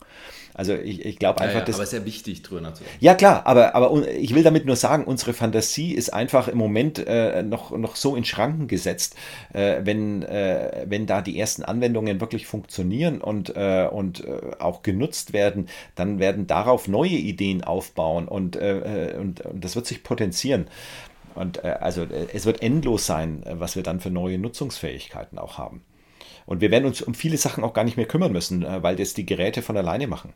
Also 0.58 0.74
ich, 0.74 1.06
ich 1.06 1.20
glaube 1.20 1.40
einfach, 1.40 1.54
ja, 1.54 1.60
ja, 1.60 1.66
dass. 1.66 1.76
Aber 1.76 1.84
es 1.84 1.94
ist 1.94 2.00
ja 2.00 2.06
wichtig, 2.06 2.42
drüber 2.42 2.62
nachzudenken. 2.62 2.98
Ja, 3.00 3.14
klar, 3.14 3.46
aber, 3.46 3.76
aber 3.76 4.08
ich 4.08 4.34
will 4.34 4.42
damit 4.42 4.66
nur 4.66 4.76
sagen, 4.76 5.04
unsere 5.04 5.34
Fantasie 5.34 5.94
ist 5.94 6.10
einfach 6.10 6.48
im 6.48 6.58
Moment 6.58 6.98
äh, 6.98 7.44
noch, 7.44 7.78
noch 7.78 7.96
so 7.96 8.16
in 8.16 8.26
Schranken 8.26 8.68
gesetzt, 8.68 9.16
äh, 9.54 9.82
wenn, 9.84 10.24
äh, 10.24 10.86
wenn 10.88 11.06
da 11.06 11.22
die 11.22 11.40
ersten 11.40 11.64
Anwendungen 11.64 12.20
wirklich 12.20 12.48
funktionieren 12.48 13.22
und, 13.22 13.56
äh, 13.56 13.88
und 13.90 14.26
äh, 14.26 14.40
auch 14.58 14.82
genutzt 14.82 15.32
werden, 15.32 15.70
dann 15.94 16.18
werden 16.18 16.48
darauf 16.48 16.88
neue 16.88 17.10
Ideen 17.10 17.64
aufbauen 17.64 18.28
und, 18.28 18.56
äh, 18.56 19.14
und, 19.20 19.42
und 19.42 19.64
das 19.64 19.76
wird 19.76 19.86
sich 19.86 20.04
potenzieren. 20.04 20.68
Und 21.36 21.64
also 21.64 22.08
es 22.34 22.48
wird 22.48 22.64
endlos 22.64 23.06
sein, 23.06 23.44
was 23.48 23.76
wir 23.76 23.84
dann 23.84 24.00
für 24.00 24.10
neue 24.10 24.40
Nutzungsfähigkeiten 24.40 25.38
auch 25.38 25.60
haben. 25.60 25.84
Und 26.48 26.62
wir 26.62 26.72
werden 26.72 26.86
uns 26.86 27.04
um 27.04 27.14
viele 27.14 27.38
Sachen 27.38 27.64
auch 27.64 27.74
gar 27.74 27.84
nicht 27.84 27.98
mehr 27.98 28.08
kümmern 28.08 28.32
müssen, 28.32 28.66
weil 28.82 28.96
das 28.96 29.14
die 29.14 29.26
Geräte 29.26 29.62
von 29.62 29.78
alleine 29.78 30.08
machen. 30.08 30.34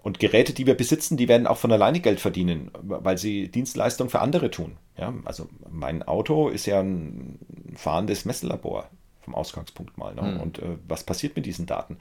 Und 0.00 0.20
Geräte, 0.20 0.54
die 0.54 0.66
wir 0.66 0.74
besitzen, 0.74 1.16
die 1.16 1.28
werden 1.28 1.46
auch 1.46 1.58
von 1.58 1.72
alleine 1.72 2.00
Geld 2.00 2.20
verdienen, 2.20 2.70
weil 2.82 3.18
sie 3.18 3.48
Dienstleistungen 3.48 4.08
für 4.08 4.20
andere 4.20 4.50
tun. 4.50 4.76
Ja, 4.96 5.12
also 5.24 5.48
mein 5.68 6.02
Auto 6.02 6.48
ist 6.48 6.66
ja 6.66 6.80
ein 6.80 7.38
fahrendes 7.74 8.24
Messlabor 8.24 8.88
vom 9.20 9.34
Ausgangspunkt 9.34 9.98
mal. 9.98 10.14
Ne? 10.14 10.22
Mhm. 10.22 10.40
Und 10.40 10.58
äh, 10.60 10.76
was 10.86 11.04
passiert 11.04 11.36
mit 11.36 11.46
diesen 11.46 11.66
Daten? 11.66 11.98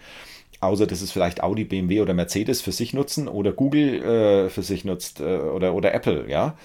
Außer 0.60 0.88
dass 0.88 1.02
es 1.02 1.12
vielleicht 1.12 1.44
Audi, 1.44 1.66
BMW 1.66 2.02
oder 2.02 2.14
Mercedes 2.14 2.62
für 2.62 2.72
sich 2.72 2.94
nutzen 2.94 3.28
oder 3.28 3.52
Google 3.52 4.02
äh, 4.02 4.50
für 4.50 4.64
sich 4.64 4.86
nutzt 4.86 5.20
äh, 5.20 5.38
oder, 5.38 5.74
oder 5.74 5.94
Apple, 5.94 6.30
ja. 6.30 6.56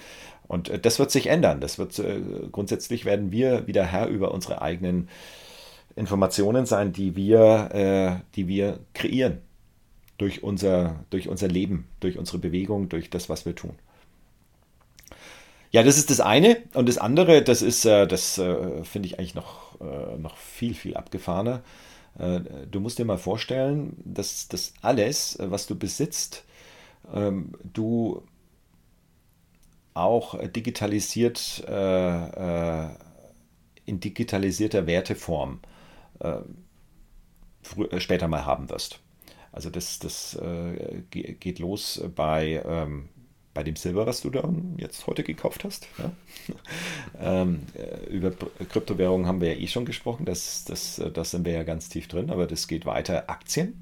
Und 0.47 0.69
äh, 0.69 0.79
das 0.79 0.99
wird 0.99 1.11
sich 1.11 1.27
ändern. 1.27 1.59
Das 1.61 1.77
wird 1.77 1.99
äh, 1.99 2.21
grundsätzlich 2.51 3.05
werden 3.05 3.31
wir 3.31 3.67
wieder 3.67 3.85
Herr 3.85 4.07
über 4.07 4.31
unsere 4.31 4.61
eigenen 4.61 5.09
Informationen 5.95 6.65
sein, 6.65 6.91
die 6.93 7.15
wir, 7.15 7.69
äh, 7.71 8.23
die 8.35 8.47
wir 8.47 8.79
kreieren 8.93 9.39
durch 10.17 10.43
unser, 10.43 11.03
durch 11.09 11.27
unser 11.27 11.47
Leben, 11.47 11.87
durch 11.99 12.17
unsere 12.17 12.39
Bewegung, 12.39 12.89
durch 12.89 13.09
das, 13.09 13.29
was 13.29 13.45
wir 13.45 13.55
tun. 13.55 13.75
Ja, 15.73 15.81
das 15.81 15.97
ist 15.97 16.11
das 16.11 16.19
eine. 16.19 16.57
Und 16.75 16.87
das 16.87 16.99
andere, 16.99 17.41
das 17.41 17.63
ist, 17.63 17.83
äh, 17.85 18.05
das 18.07 18.37
äh, 18.37 18.83
finde 18.83 19.07
ich 19.07 19.17
eigentlich 19.17 19.33
noch, 19.33 19.81
äh, 19.81 20.17
noch 20.17 20.37
viel, 20.37 20.75
viel 20.75 20.95
abgefahrener. 20.95 21.61
Du 22.69 22.79
musst 22.79 22.99
dir 22.99 23.05
mal 23.05 23.17
vorstellen, 23.17 23.97
dass 24.05 24.47
das 24.47 24.75
alles, 24.83 25.35
was 25.39 25.65
du 25.65 25.75
besitzt, 25.75 26.43
ähm, 27.11 27.53
du 27.63 28.21
auch 29.95 30.37
digitalisiert 30.47 31.63
in 33.85 33.99
digitalisierter 33.99 34.85
Werteform 34.85 35.59
später 37.97 38.27
mal 38.27 38.45
haben 38.45 38.69
wirst. 38.69 38.99
Also 39.53 39.69
das, 39.69 39.99
das 39.99 40.35
äh, 40.35 41.03
geht 41.11 41.59
los 41.59 42.03
bei, 42.15 42.61
ähm, 42.65 43.09
bei 43.53 43.63
dem 43.63 43.75
Silber, 43.75 44.07
was 44.07 44.21
du 44.21 44.31
da 44.31 44.51
jetzt 44.77 45.05
heute 45.05 45.23
gekauft 45.23 45.63
hast. 45.63 45.87
Ja? 45.99 46.11
ähm, 47.41 47.61
äh, 47.75 48.09
über 48.09 48.31
Kryptowährungen 48.31 49.27
haben 49.27 49.41
wir 49.41 49.53
ja 49.53 49.59
eh 49.59 49.67
schon 49.67 49.85
gesprochen, 49.85 50.25
das, 50.25 50.65
das, 50.65 50.97
äh, 50.97 51.11
das 51.11 51.31
sind 51.31 51.45
wir 51.45 51.53
ja 51.53 51.61
ganz 51.61 51.87
tief 51.87 52.07
drin, 52.07 52.31
aber 52.31 52.47
das 52.47 52.67
geht 52.67 52.87
weiter. 52.87 53.29
Aktien, 53.29 53.75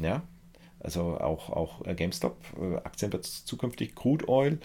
ja, 0.00 0.22
also 0.80 1.18
auch, 1.18 1.50
auch 1.50 1.84
äh, 1.84 1.94
GameStop, 1.94 2.38
Aktien 2.84 3.12
wird 3.12 3.26
zukünftig, 3.26 3.94
Crude 3.94 4.26
Oil, 4.30 4.58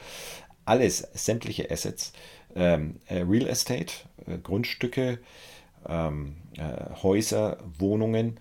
alles, 0.63 0.99
sämtliche 1.13 1.69
Assets, 1.69 2.13
ähm, 2.55 3.01
Real 3.09 3.47
Estate, 3.47 3.93
äh, 4.27 4.37
Grundstücke, 4.37 5.19
ähm, 5.87 6.37
äh, 6.57 7.01
Häuser, 7.01 7.57
Wohnungen, 7.77 8.39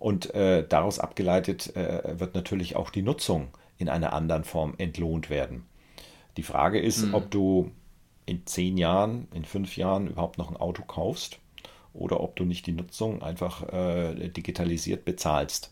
und 0.00 0.34
äh, 0.34 0.66
daraus 0.66 0.98
abgeleitet 0.98 1.76
äh, 1.76 2.18
wird 2.18 2.34
natürlich 2.34 2.74
auch 2.74 2.88
die 2.88 3.02
Nutzung 3.02 3.48
in 3.76 3.90
einer 3.90 4.14
anderen 4.14 4.44
Form 4.44 4.74
entlohnt 4.78 5.28
werden. 5.28 5.66
Die 6.38 6.42
Frage 6.42 6.80
ist, 6.80 7.02
mhm. 7.02 7.14
ob 7.14 7.30
du 7.30 7.70
in 8.24 8.46
zehn 8.46 8.78
Jahren, 8.78 9.28
in 9.34 9.44
fünf 9.44 9.76
Jahren 9.76 10.06
überhaupt 10.06 10.38
noch 10.38 10.50
ein 10.50 10.56
Auto 10.56 10.82
kaufst 10.84 11.38
oder 11.92 12.20
ob 12.20 12.34
du 12.36 12.44
nicht 12.44 12.66
die 12.66 12.72
Nutzung 12.72 13.22
einfach 13.22 13.70
äh, 13.72 14.28
digitalisiert 14.28 15.04
bezahlst. 15.04 15.70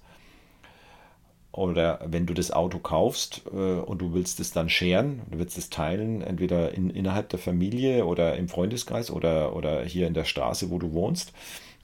Oder 1.59 1.99
wenn 2.07 2.25
du 2.25 2.35
das 2.35 2.53
Auto 2.53 2.79
kaufst 2.79 3.43
äh, 3.53 3.81
und 3.81 3.99
du 4.01 4.15
willst 4.15 4.39
es 4.39 4.53
dann 4.53 4.69
scheren, 4.69 5.23
du 5.29 5.41
willst 5.41 5.59
es 5.59 5.71
teilen, 5.71 6.23
entweder 6.23 6.73
in, 6.73 6.89
innerhalb 6.89 7.31
der 7.31 7.41
Familie 7.41 8.07
oder 8.07 8.37
im 8.37 8.49
Freundeskreis 8.49 9.11
oder, 9.11 9.57
oder 9.57 9.83
hier 9.83 10.07
in 10.07 10.15
der 10.15 10.25
Straße, 10.25 10.71
wo 10.71 10.79
du 10.79 10.93
wohnst, 10.93 11.33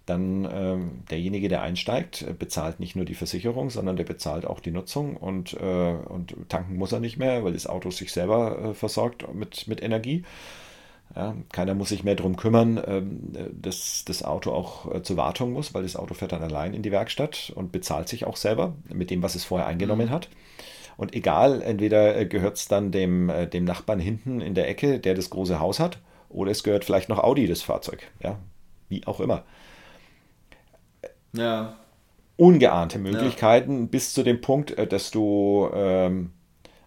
dann 0.06 0.48
ähm, 0.48 1.02
derjenige, 1.10 1.48
der 1.48 1.62
einsteigt, 1.62 2.24
bezahlt 2.38 2.78
nicht 2.78 2.94
nur 2.94 3.04
die 3.04 3.16
Versicherung, 3.16 3.68
sondern 3.68 3.96
der 3.96 4.04
bezahlt 4.04 4.46
auch 4.46 4.60
die 4.60 4.70
Nutzung 4.70 5.16
und, 5.16 5.54
äh, 5.54 5.94
und 6.08 6.37
tanken 6.48 6.76
muss 6.76 6.92
er 6.92 7.00
nicht 7.00 7.16
mehr, 7.16 7.42
weil 7.42 7.54
das 7.54 7.66
Auto 7.66 7.90
sich 7.90 8.12
selber 8.12 8.58
äh, 8.58 8.74
versorgt 8.74 9.34
mit, 9.34 9.66
mit 9.66 9.82
Energie. 9.82 10.22
Ja, 11.14 11.37
keiner 11.53 11.75
muss 11.75 11.90
sich 11.90 12.03
mehr 12.03 12.17
darum 12.17 12.37
kümmern, 12.37 12.83
ähm, 12.85 13.33
dass 13.53 14.05
das 14.05 14.25
Auto 14.25 14.51
auch 14.51 14.93
äh, 14.93 15.03
zur 15.03 15.17
Wartung 15.17 15.53
muss, 15.53 15.73
weil 15.73 15.85
das 15.85 15.95
Auto 15.97 16.14
fährt 16.14 16.33
dann 16.33 16.43
allein 16.43 16.75
in 16.75 16.83
die 16.83 16.90
Werkstatt 16.90 17.53
und 17.55 17.71
bezahlt 17.71 18.09
sich 18.09 18.25
auch 18.27 18.37
selber 18.37 18.75
mit 18.93 19.11
dem, 19.11 19.23
was 19.23 19.37
es 19.37 19.45
vorher 19.45 19.69
eingenommen 19.69 20.09
mhm. 20.09 20.12
hat. 20.12 20.29
Und 20.97 21.14
egal, 21.14 21.62
entweder 21.62 22.17
äh, 22.17 22.27
gehört 22.27 22.57
es 22.57 22.67
dann 22.67 22.90
dem, 22.90 23.29
äh, 23.29 23.47
dem 23.47 23.64
Nachbarn 23.64 24.01
hinten 24.01 24.40
in 24.40 24.55
der 24.55 24.69
Ecke, 24.69 24.99
der 24.99 25.14
das 25.14 25.31
große 25.31 25.61
Haus 25.61 25.79
hat, 25.79 25.99
oder 26.29 26.51
es 26.51 26.64
gehört 26.64 26.85
vielleicht 26.85 27.09
noch 27.09 27.19
Audi, 27.19 27.47
das 27.47 27.62
Fahrzeug. 27.62 28.11
Ja, 28.21 28.38
wie 28.88 29.07
auch 29.07 29.21
immer. 29.21 29.45
Ja. 31.33 31.77
Ungeahnte 32.37 32.99
Möglichkeiten 32.99 33.83
ja. 33.83 33.87
bis 33.87 34.12
zu 34.12 34.25
dem 34.25 34.40
Punkt, 34.40 34.75
dass 34.93 35.12
du 35.12 35.69
ähm, 35.73 36.33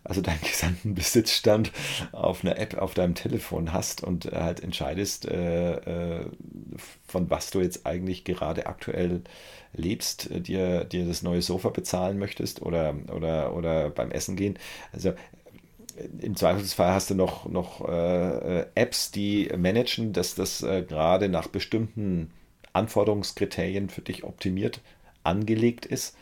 also 0.08 0.22
deinen 0.22 0.42
gesamten 0.42 0.96
Besitzstand 0.96 1.72
auf 2.12 2.44
einer 2.44 2.58
App 2.58 2.78
auf 2.78 2.94
deinem 2.94 3.16
Telefon 3.16 3.74
hast 3.74 4.04
und 4.04 4.26
äh, 4.26 4.36
halt 4.36 4.62
entscheidest, 4.62 5.26
äh, 5.26 6.20
äh, 6.20 6.26
von 7.08 7.30
was 7.30 7.52
du 7.52 7.62
jetzt 7.62 7.86
eigentlich 7.86 8.24
gerade 8.24 8.68
aktuell 8.68 9.22
lebst, 9.74 10.32
äh, 10.32 10.42
dir, 10.42 10.84
dir 10.86 11.06
das 11.06 11.22
neue 11.24 11.42
Sofa 11.42 11.70
bezahlen 11.70 12.18
möchtest 12.18 12.62
oder, 12.62 12.96
oder, 13.14 13.56
oder 13.56 13.90
beim 13.90 14.12
Essen 14.12 14.36
gehen. 14.36 14.58
Also 14.92 15.14
im 16.22 16.36
Zweifelsfall 16.36 16.94
hast 16.94 17.10
du 17.10 17.16
noch, 17.16 17.48
noch 17.50 17.88
äh, 17.88 18.66
Apps, 18.76 19.12
die 19.12 19.50
managen, 19.58 20.14
dass 20.14 20.36
das 20.36 20.62
äh, 20.62 20.84
gerade 20.84 21.28
nach 21.28 21.48
bestimmten 21.48 22.32
Anforderungskriterien 22.74 23.90
für 23.90 24.02
dich 24.02 24.24
optimiert 24.24 24.82
angelegt 25.24 25.86
ist. 25.86 26.16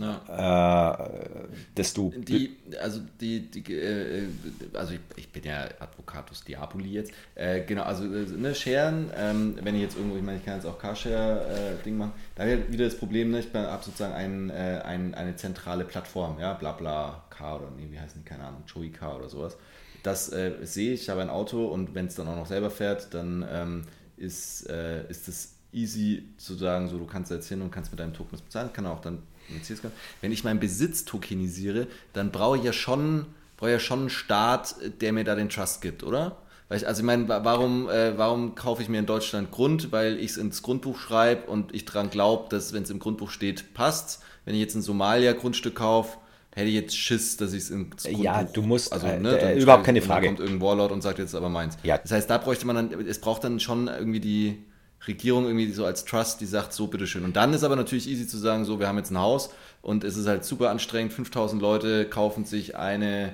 Ja. 0.00 0.94
Äh, 0.94 1.84
du. 1.94 2.12
Die, 2.16 2.56
also 2.80 3.00
die, 3.20 3.50
die 3.50 3.72
äh, 3.72 4.28
also 4.72 4.94
ich, 4.94 5.00
ich, 5.16 5.32
bin 5.32 5.44
ja 5.44 5.68
Advocatus 5.78 6.44
Diaboli 6.44 6.92
jetzt. 6.92 7.12
Äh, 7.34 7.62
genau, 7.62 7.82
also 7.82 8.04
äh, 8.04 8.26
ne, 8.36 8.54
Scheren, 8.54 9.10
ähm, 9.16 9.58
wenn 9.62 9.74
ich 9.74 9.82
jetzt 9.82 9.96
irgendwo, 9.96 10.16
ich 10.16 10.22
meine, 10.22 10.38
ich 10.38 10.44
kann 10.44 10.56
jetzt 10.56 10.66
auch 10.66 10.78
Carshare-Ding 10.78 11.96
machen, 11.96 12.12
da 12.34 12.42
habe 12.42 12.54
ich 12.54 12.72
wieder 12.72 12.84
das 12.84 12.96
Problem, 12.96 13.30
ne, 13.30 13.40
ich 13.40 13.52
habe 13.54 13.84
sozusagen 13.84 14.14
ein, 14.14 14.50
äh, 14.50 14.82
ein, 14.84 15.14
eine 15.14 15.36
zentrale 15.36 15.84
Plattform, 15.84 16.38
ja, 16.38 16.54
Blabla 16.54 17.24
Car 17.30 17.60
oder 17.60 17.70
nee, 17.76 17.88
wie 17.90 17.98
heißen 17.98 18.22
die, 18.22 18.28
keine 18.28 18.44
Ahnung, 18.44 18.62
Joey 18.66 18.90
Car 18.90 19.16
oder 19.16 19.28
sowas. 19.28 19.56
Das 20.02 20.32
äh, 20.32 20.52
sehe 20.62 20.92
ich, 20.92 21.02
ich 21.02 21.08
habe 21.08 21.22
ein 21.22 21.30
Auto 21.30 21.66
und 21.66 21.94
wenn 21.94 22.06
es 22.06 22.14
dann 22.14 22.28
auch 22.28 22.36
noch 22.36 22.46
selber 22.46 22.70
fährt, 22.70 23.14
dann 23.14 23.46
ähm, 23.50 23.82
ist, 24.16 24.62
ist 24.62 25.28
es 25.28 25.54
easy 25.72 26.28
zu 26.36 26.54
sagen, 26.54 26.88
so 26.88 26.98
du 26.98 27.04
kannst 27.06 27.30
jetzt 27.30 27.48
hin 27.48 27.60
und 27.60 27.70
kannst 27.70 27.90
mit 27.90 28.00
deinem 28.00 28.14
Token 28.14 28.30
das 28.32 28.42
bezahlen, 28.42 28.72
kann 28.72 28.86
auch 28.86 29.00
dann 29.00 29.22
wenn 30.20 30.32
ich 30.32 30.44
meinen 30.44 30.60
Besitz 30.60 31.04
tokenisiere, 31.04 31.86
dann 32.12 32.32
brauche 32.32 32.58
ich 32.58 32.64
ja 32.64 32.72
schon, 32.72 33.26
brauche 33.56 33.70
ja 33.70 33.78
schon 33.78 34.00
einen 34.00 34.10
Staat, 34.10 34.76
der 35.00 35.12
mir 35.12 35.24
da 35.24 35.34
den 35.34 35.48
Trust 35.48 35.82
gibt, 35.82 36.02
oder? 36.02 36.38
also 36.68 37.00
ich 37.00 37.06
meine, 37.06 37.28
warum, 37.28 37.88
äh, 37.88 38.16
warum 38.18 38.54
kaufe 38.54 38.82
ich 38.82 38.88
mir 38.88 38.98
in 38.98 39.06
Deutschland 39.06 39.50
Grund? 39.50 39.92
Weil 39.92 40.18
ich 40.18 40.32
es 40.32 40.36
ins 40.36 40.62
Grundbuch 40.62 40.98
schreibe 40.98 41.48
und 41.48 41.74
ich 41.74 41.84
daran 41.84 42.10
glaube, 42.10 42.48
dass 42.48 42.72
wenn 42.72 42.82
es 42.82 42.90
im 42.90 42.98
Grundbuch 42.98 43.30
steht, 43.30 43.74
passt. 43.74 44.22
Wenn 44.44 44.54
ich 44.54 44.60
jetzt 44.60 44.74
ein 44.74 44.82
Somalia 44.82 45.32
Grundstück 45.32 45.76
kaufe, 45.76 46.18
hätte 46.54 46.68
ich 46.68 46.74
jetzt 46.74 46.96
Schiss, 46.96 47.36
dass 47.36 47.52
ich 47.52 47.64
es 47.64 47.70
ins 47.70 48.02
Grundbuch... 48.02 48.24
Ja, 48.24 48.42
du 48.42 48.62
musst, 48.62 48.92
also, 48.92 49.06
äh, 49.06 49.18
ne, 49.18 49.38
äh, 49.38 49.60
überhaupt 49.60 49.84
keine 49.84 50.02
Frage. 50.02 50.26
Dann 50.26 50.36
kommt 50.36 50.48
irgendein 50.48 50.66
Warlord 50.66 50.92
und 50.92 51.02
sagt 51.02 51.18
jetzt 51.18 51.34
aber 51.34 51.48
meins. 51.48 51.76
Ja. 51.82 51.98
Das 51.98 52.10
heißt, 52.10 52.28
da 52.28 52.38
bräuchte 52.38 52.66
man 52.66 52.76
dann, 52.76 53.06
es 53.06 53.20
braucht 53.20 53.44
dann 53.44 53.60
schon 53.60 53.88
irgendwie 53.88 54.20
die 54.20 54.64
Regierung 55.06 55.44
irgendwie 55.44 55.70
so 55.72 55.84
als 55.84 56.04
Trust, 56.04 56.40
die 56.40 56.46
sagt, 56.46 56.72
so 56.72 56.86
bitteschön. 56.86 57.24
Und 57.24 57.36
dann 57.36 57.52
ist 57.52 57.64
aber 57.64 57.76
natürlich 57.76 58.08
easy 58.08 58.26
zu 58.26 58.38
sagen, 58.38 58.64
so, 58.64 58.80
wir 58.80 58.88
haben 58.88 58.98
jetzt 58.98 59.10
ein 59.10 59.18
Haus 59.18 59.50
und 59.82 60.04
es 60.04 60.16
ist 60.16 60.26
halt 60.26 60.44
super 60.44 60.70
anstrengend, 60.70 61.12
5000 61.12 61.60
Leute 61.60 62.06
kaufen 62.06 62.44
sich 62.44 62.76
eine, 62.76 63.32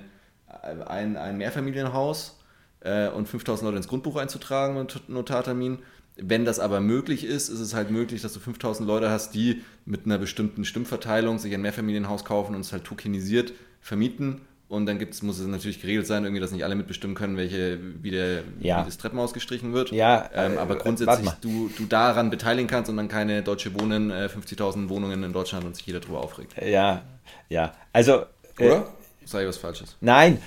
ein, 0.86 1.16
ein 1.16 1.38
Mehrfamilienhaus 1.38 2.38
äh, 2.80 3.08
und 3.08 3.28
5000 3.28 3.66
Leute 3.66 3.76
ins 3.76 3.88
Grundbuch 3.88 4.16
einzutragen 4.16 4.76
mit 4.76 5.08
Notartermin. 5.08 5.78
Wenn 6.16 6.44
das 6.44 6.58
aber 6.58 6.80
möglich 6.80 7.24
ist, 7.24 7.48
ist 7.48 7.60
es 7.60 7.74
halt 7.74 7.90
möglich, 7.90 8.20
dass 8.20 8.32
du 8.32 8.40
5000 8.40 8.86
Leute 8.86 9.10
hast, 9.10 9.34
die 9.34 9.62
mit 9.86 10.04
einer 10.04 10.18
bestimmten 10.18 10.64
Stimmverteilung 10.64 11.38
sich 11.38 11.54
ein 11.54 11.62
Mehrfamilienhaus 11.62 12.24
kaufen 12.24 12.54
und 12.54 12.60
es 12.62 12.72
halt 12.72 12.84
tokenisiert 12.84 13.52
vermieten 13.80 14.42
und 14.70 14.86
dann 14.86 15.00
gibt's, 15.00 15.20
muss 15.22 15.40
es 15.40 15.48
natürlich 15.48 15.80
geregelt 15.80 16.06
sein, 16.06 16.22
irgendwie, 16.22 16.40
dass 16.40 16.52
nicht 16.52 16.64
alle 16.64 16.76
mitbestimmen 16.76 17.16
können, 17.16 17.36
welche, 17.36 17.80
wie, 18.02 18.12
der, 18.12 18.44
ja. 18.60 18.80
wie 18.80 18.86
das 18.86 18.98
Treppenhaus 18.98 19.34
gestrichen 19.34 19.72
wird. 19.72 19.90
Ja, 19.90 20.30
ähm, 20.32 20.58
aber 20.58 20.76
äh, 20.76 20.78
grundsätzlich 20.78 21.28
du, 21.40 21.68
du 21.76 21.86
daran 21.86 22.30
beteiligen 22.30 22.68
kannst 22.68 22.88
und 22.88 22.96
dann 22.96 23.08
keine 23.08 23.42
Deutsche 23.42 23.78
Wohnen, 23.78 24.10
äh, 24.12 24.28
50.000 24.32 24.88
Wohnungen 24.88 25.24
in 25.24 25.32
Deutschland 25.32 25.64
und 25.64 25.74
sich 25.74 25.84
jeder 25.86 25.98
darüber 25.98 26.20
aufregt. 26.20 26.54
Ja, 26.64 27.02
ja. 27.48 27.72
Also. 27.92 28.26
Äh, 28.58 28.66
Oder? 28.66 28.76
Äh, 28.76 29.26
Sag 29.26 29.42
ich 29.42 29.48
was 29.48 29.58
Falsches? 29.58 29.96
Nein 30.00 30.38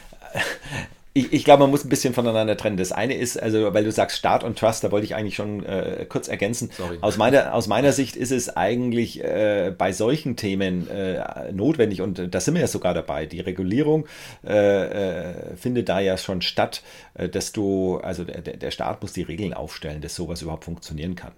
ich, 1.14 1.32
ich 1.32 1.44
glaube, 1.44 1.62
man 1.62 1.70
muss 1.70 1.86
ein 1.86 1.90
bisschen 1.90 2.14
voneinander 2.14 2.58
trennen. 2.58 2.78
Das 2.78 2.92
eine 2.92 3.16
ist, 3.16 3.42
also 3.42 3.74
weil 3.74 3.84
du 3.84 3.92
sagst 3.92 4.18
Start 4.18 4.44
und 4.44 4.58
Trust, 4.58 4.84
da 4.84 4.92
wollte 4.92 5.06
ich 5.06 5.16
eigentlich 5.16 5.36
schon 5.36 5.64
äh, 5.64 6.06
kurz 6.10 6.28
ergänzen. 6.28 6.72
Sorry. 6.76 6.98
Aus 7.02 7.18
meiner, 7.18 7.54
aus 7.54 7.68
meiner 7.68 7.92
Sicht 7.92 8.16
ist 8.16 8.32
es 8.32 8.56
eigentlich 8.56 9.24
äh, 9.24 9.74
bei 9.78 9.92
solchen 9.92 10.36
Themen 10.36 10.90
äh, 10.90 11.52
notwendig 11.52 12.02
und 12.02 12.18
äh, 12.18 12.28
da 12.28 12.40
sind 12.40 12.56
wir 12.56 12.62
ja 12.62 12.68
sogar 12.68 12.96
dabei. 12.96 13.28
Die 13.28 13.42
Regulierung 13.42 14.08
äh, 14.46 14.54
äh, 14.54 15.56
findet 15.56 15.90
da 15.90 16.00
ja 16.00 16.18
schon 16.18 16.42
statt, 16.42 16.82
äh, 17.14 17.30
dass 17.30 17.52
du, 17.52 17.98
also 17.98 18.24
der, 18.24 18.42
der 18.42 18.72
Staat 18.72 19.02
muss 19.04 19.14
die 19.14 19.24
Regeln 19.24 19.54
aufstellen, 19.54 20.02
dass 20.02 20.16
sowas 20.16 20.42
überhaupt 20.42 20.66
funktionieren 20.66 21.16
kann. 21.16 21.34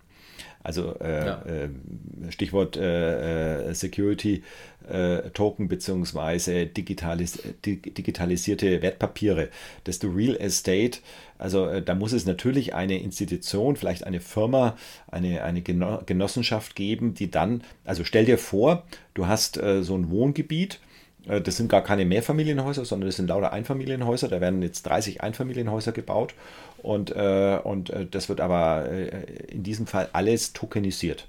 Also 0.66 0.96
äh, 1.00 1.26
ja. 1.26 1.42
äh, 1.44 1.70
Stichwort 2.32 2.76
äh, 2.76 3.70
äh 3.70 3.74
Security 3.76 4.42
äh, 4.90 5.30
Token 5.30 5.68
beziehungsweise 5.68 6.66
digitalis 6.66 7.38
digitalisierte 7.64 8.82
Wertpapiere, 8.82 9.50
dass 9.84 10.00
du 10.00 10.10
Real 10.10 10.36
Estate, 10.36 11.00
also 11.38 11.68
äh, 11.68 11.84
da 11.84 11.94
muss 11.94 12.14
es 12.14 12.26
natürlich 12.26 12.74
eine 12.74 13.00
Institution, 13.00 13.76
vielleicht 13.76 14.06
eine 14.06 14.20
Firma, 14.20 14.76
eine, 15.08 15.44
eine 15.44 15.62
Genossenschaft 15.62 16.76
geben, 16.76 17.14
die 17.14 17.30
dann, 17.30 17.64
also 17.84 18.04
stell 18.04 18.26
dir 18.26 18.40
vor, 18.40 18.86
du 19.14 19.28
hast 19.28 19.56
so 19.56 19.96
ein 19.96 20.10
Wohngebiet, 20.10 20.80
das 21.26 21.58
sind 21.58 21.70
gar 21.70 21.84
keine 21.84 22.06
Mehrfamilienhäuser, 22.06 22.86
sondern 22.86 23.08
das 23.08 23.16
sind 23.16 23.28
lauter 23.28 23.52
Einfamilienhäuser. 23.52 24.28
Da 24.28 24.42
werden 24.42 24.62
jetzt 24.62 24.84
30 24.84 25.22
Einfamilienhäuser 25.22 25.92
gebaut 25.92 26.36
und, 26.86 27.16
äh, 27.16 27.60
und 27.64 27.90
äh, 27.90 28.06
das 28.06 28.30
wird 28.30 28.40
aber 28.40 28.88
äh, 28.88 29.08
in 29.52 29.64
diesem 29.64 29.88
Fall 29.88 30.08
alles 30.14 30.54
tokenisiert. 30.54 31.28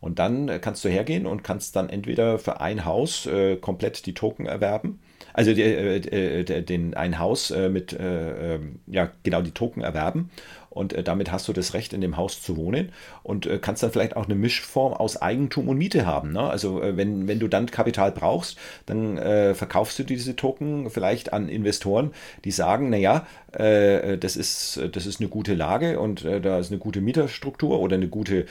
Und 0.00 0.18
dann 0.18 0.48
äh, 0.48 0.58
kannst 0.58 0.84
du 0.84 0.88
hergehen 0.88 1.26
und 1.26 1.44
kannst 1.44 1.76
dann 1.76 1.88
entweder 1.88 2.40
für 2.40 2.60
ein 2.60 2.84
Haus 2.84 3.24
äh, 3.26 3.56
komplett 3.56 4.04
die 4.06 4.14
Token 4.14 4.46
erwerben, 4.46 4.98
also 5.32 5.52
den, 5.52 6.94
ein 6.94 7.18
Haus 7.18 7.50
mit, 7.50 7.94
ähm, 7.98 8.80
ja, 8.86 9.10
genau 9.22 9.42
die 9.42 9.50
Token 9.50 9.82
erwerben 9.82 10.30
und 10.76 10.92
äh, 10.92 11.02
damit 11.02 11.32
hast 11.32 11.48
du 11.48 11.52
das 11.52 11.74
Recht, 11.74 11.92
in 11.92 12.00
dem 12.00 12.16
Haus 12.16 12.42
zu 12.42 12.56
wohnen 12.56 12.92
und 13.22 13.46
äh, 13.46 13.58
kannst 13.58 13.82
dann 13.82 13.90
vielleicht 13.90 14.16
auch 14.16 14.26
eine 14.26 14.34
Mischform 14.34 14.92
aus 14.92 15.20
Eigentum 15.20 15.68
und 15.68 15.78
Miete 15.78 16.06
haben. 16.06 16.32
Ne? 16.32 16.40
Also 16.40 16.82
äh, 16.82 16.96
wenn, 16.96 17.26
wenn 17.26 17.38
du 17.38 17.48
dann 17.48 17.66
Kapital 17.66 18.12
brauchst, 18.12 18.58
dann 18.84 19.16
äh, 19.16 19.54
verkaufst 19.54 19.98
du 19.98 20.04
diese 20.04 20.36
Token 20.36 20.90
vielleicht 20.90 21.32
an 21.32 21.48
Investoren, 21.48 22.12
die 22.44 22.50
sagen, 22.50 22.90
naja, 22.90 23.26
äh, 23.52 24.18
das, 24.18 24.36
ist, 24.36 24.80
das 24.92 25.06
ist 25.06 25.20
eine 25.20 25.28
gute 25.28 25.54
Lage 25.54 25.98
und 25.98 26.24
äh, 26.24 26.40
da 26.40 26.58
ist 26.58 26.70
eine 26.70 26.78
gute 26.78 27.00
Mieterstruktur 27.00 27.80
oder 27.80 27.96
eine 27.96 28.08
gute 28.08 28.46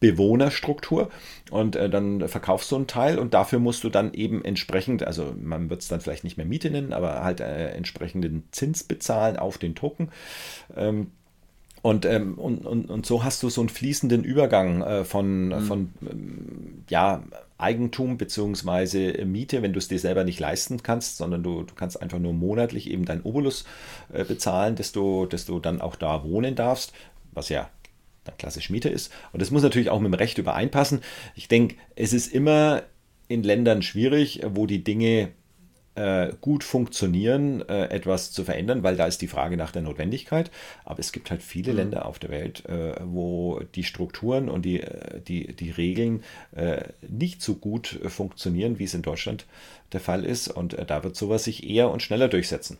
Bewohnerstruktur 0.00 1.10
und 1.50 1.76
dann 1.76 2.28
verkaufst 2.28 2.70
du 2.70 2.76
einen 2.76 2.86
Teil 2.86 3.18
und 3.18 3.34
dafür 3.34 3.58
musst 3.58 3.84
du 3.84 3.88
dann 3.88 4.12
eben 4.12 4.44
entsprechend, 4.44 5.06
also 5.06 5.34
man 5.40 5.70
wird 5.70 5.82
es 5.82 5.88
dann 5.88 6.00
vielleicht 6.00 6.24
nicht 6.24 6.36
mehr 6.36 6.46
Miete 6.46 6.70
nennen, 6.70 6.92
aber 6.92 7.22
halt 7.22 7.40
entsprechenden 7.40 8.44
Zins 8.50 8.84
bezahlen 8.84 9.36
auf 9.36 9.58
den 9.58 9.74
Token. 9.74 10.10
Ähm, 10.76 11.10
und, 11.82 12.04
ähm, 12.04 12.34
und, 12.34 12.66
und, 12.66 12.90
und 12.90 13.06
so 13.06 13.22
hast 13.22 13.42
du 13.42 13.48
so 13.48 13.60
einen 13.60 13.68
fließenden 13.68 14.24
Übergang 14.24 14.82
äh, 14.82 15.04
von, 15.04 15.48
mhm. 15.48 15.60
von 15.62 15.92
ähm, 16.10 16.84
ja, 16.88 17.22
Eigentum 17.58 18.18
bzw. 18.18 19.24
Miete, 19.24 19.62
wenn 19.62 19.72
du 19.72 19.78
es 19.78 19.88
dir 19.88 19.98
selber 19.98 20.24
nicht 20.24 20.40
leisten 20.40 20.82
kannst, 20.82 21.16
sondern 21.16 21.42
du, 21.42 21.62
du 21.62 21.74
kannst 21.74 22.00
einfach 22.02 22.18
nur 22.18 22.32
monatlich 22.32 22.90
eben 22.90 23.04
deinen 23.04 23.22
Obolus 23.22 23.64
äh, 24.12 24.24
bezahlen, 24.24 24.74
dass 24.74 24.92
du, 24.92 25.26
dass 25.26 25.46
du 25.46 25.60
dann 25.60 25.80
auch 25.80 25.96
da 25.96 26.24
wohnen 26.24 26.54
darfst, 26.54 26.92
was 27.32 27.48
ja 27.48 27.70
dann 28.24 28.36
klassisch 28.36 28.70
Miete 28.70 28.88
ist. 28.88 29.12
Und 29.32 29.40
das 29.40 29.50
muss 29.50 29.62
natürlich 29.62 29.90
auch 29.90 30.00
mit 30.00 30.12
dem 30.12 30.18
Recht 30.18 30.38
übereinpassen. 30.38 31.00
Ich 31.34 31.48
denke, 31.48 31.76
es 31.94 32.12
ist 32.12 32.32
immer 32.32 32.82
in 33.28 33.42
Ländern 33.42 33.82
schwierig, 33.82 34.42
wo 34.44 34.66
die 34.66 34.84
Dinge 34.84 35.28
gut 36.40 36.64
funktionieren, 36.64 37.66
äh, 37.68 37.86
etwas 37.86 38.32
zu 38.32 38.44
verändern, 38.44 38.82
weil 38.82 38.96
da 38.96 39.06
ist 39.06 39.22
die 39.22 39.28
Frage 39.28 39.56
nach 39.56 39.72
der 39.72 39.82
Notwendigkeit. 39.82 40.50
Aber 40.84 41.00
es 41.00 41.12
gibt 41.12 41.30
halt 41.30 41.42
viele 41.42 41.72
mhm. 41.72 41.78
Länder 41.78 42.06
auf 42.06 42.18
der 42.18 42.30
Welt, 42.30 42.64
äh, 42.66 42.94
wo 43.02 43.60
die 43.74 43.84
Strukturen 43.84 44.48
und 44.48 44.62
die, 44.62 44.80
äh, 44.80 45.20
die, 45.20 45.54
die 45.54 45.70
Regeln 45.70 46.22
äh, 46.54 46.84
nicht 47.08 47.42
so 47.42 47.54
gut 47.54 48.00
funktionieren, 48.06 48.78
wie 48.78 48.84
es 48.84 48.94
in 48.94 49.02
Deutschland 49.02 49.46
der 49.92 50.00
Fall 50.00 50.24
ist. 50.24 50.48
Und 50.48 50.74
äh, 50.74 50.84
da 50.84 51.04
wird 51.04 51.16
sowas 51.16 51.44
sich 51.44 51.68
eher 51.68 51.90
und 51.90 52.02
schneller 52.02 52.28
durchsetzen. 52.28 52.78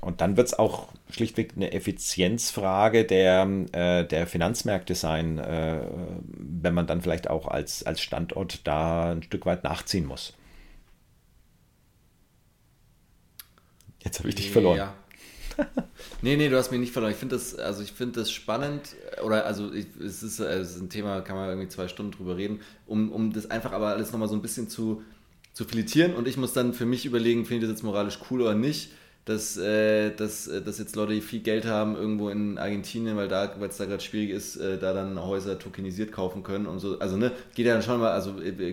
Und 0.00 0.20
dann 0.20 0.36
wird 0.36 0.48
es 0.48 0.58
auch 0.58 0.88
schlichtweg 1.10 1.52
eine 1.56 1.72
Effizienzfrage 1.72 3.04
der, 3.04 3.46
äh, 3.72 4.04
der 4.04 4.26
Finanzmärkte 4.26 4.94
sein, 4.94 5.38
äh, 5.38 5.80
wenn 6.28 6.74
man 6.74 6.86
dann 6.86 7.02
vielleicht 7.02 7.28
auch 7.28 7.46
als, 7.46 7.84
als 7.84 8.00
Standort 8.00 8.66
da 8.66 9.12
ein 9.12 9.22
Stück 9.22 9.46
weit 9.46 9.64
nachziehen 9.64 10.06
muss. 10.06 10.34
Jetzt 14.04 14.18
habe 14.18 14.28
ich 14.28 14.34
dich 14.34 14.50
verloren. 14.50 14.78
Ja. 14.78 14.94
nee, 16.22 16.36
nee, 16.36 16.48
du 16.48 16.56
hast 16.56 16.70
mich 16.70 16.80
nicht 16.80 16.92
verloren. 16.92 17.12
Ich 17.12 17.18
finde 17.18 17.36
das, 17.36 17.54
also 17.54 17.82
ich 17.82 17.92
finde 17.92 18.20
das 18.20 18.30
spannend, 18.30 18.94
oder 19.24 19.44
also 19.44 19.72
ich, 19.72 19.86
es, 20.02 20.22
ist, 20.22 20.40
es 20.40 20.76
ist 20.76 20.82
ein 20.82 20.88
Thema, 20.88 21.20
kann 21.20 21.36
man 21.36 21.48
irgendwie 21.48 21.68
zwei 21.68 21.88
Stunden 21.88 22.12
drüber 22.12 22.36
reden, 22.36 22.60
um, 22.86 23.12
um 23.12 23.32
das 23.32 23.50
einfach 23.50 23.72
aber 23.72 23.88
alles 23.88 24.12
nochmal 24.12 24.28
so 24.28 24.34
ein 24.34 24.42
bisschen 24.42 24.68
zu, 24.68 25.02
zu 25.52 25.64
filetieren 25.64 26.14
und 26.14 26.28
ich 26.28 26.36
muss 26.36 26.52
dann 26.52 26.72
für 26.72 26.86
mich 26.86 27.04
überlegen, 27.04 27.44
finde 27.44 27.66
ich 27.66 27.70
das 27.70 27.78
jetzt 27.78 27.84
moralisch 27.84 28.18
cool 28.30 28.42
oder 28.42 28.54
nicht 28.54 28.90
dass, 29.30 29.56
äh, 29.56 30.10
dass, 30.10 30.48
äh, 30.48 30.60
dass 30.60 30.78
jetzt 30.78 30.96
Leute, 30.96 31.14
die 31.14 31.20
viel 31.20 31.40
Geld 31.40 31.64
haben, 31.64 31.94
irgendwo 31.94 32.30
in 32.30 32.58
Argentinien, 32.58 33.16
weil 33.16 33.28
da, 33.28 33.54
es 33.60 33.76
da 33.76 33.84
gerade 33.84 34.02
schwierig 34.02 34.30
ist, 34.30 34.56
äh, 34.56 34.76
da 34.76 34.92
dann 34.92 35.22
Häuser 35.22 35.56
tokenisiert 35.56 36.10
kaufen 36.10 36.42
können 36.42 36.66
und 36.66 36.80
so. 36.80 36.98
Also 36.98 37.16
ne, 37.16 37.30
geht 37.54 37.66
ja 37.66 37.74
dann 37.74 37.82
schon 37.82 38.00
mal, 38.00 38.10
also 38.10 38.40
äh, 38.40 38.72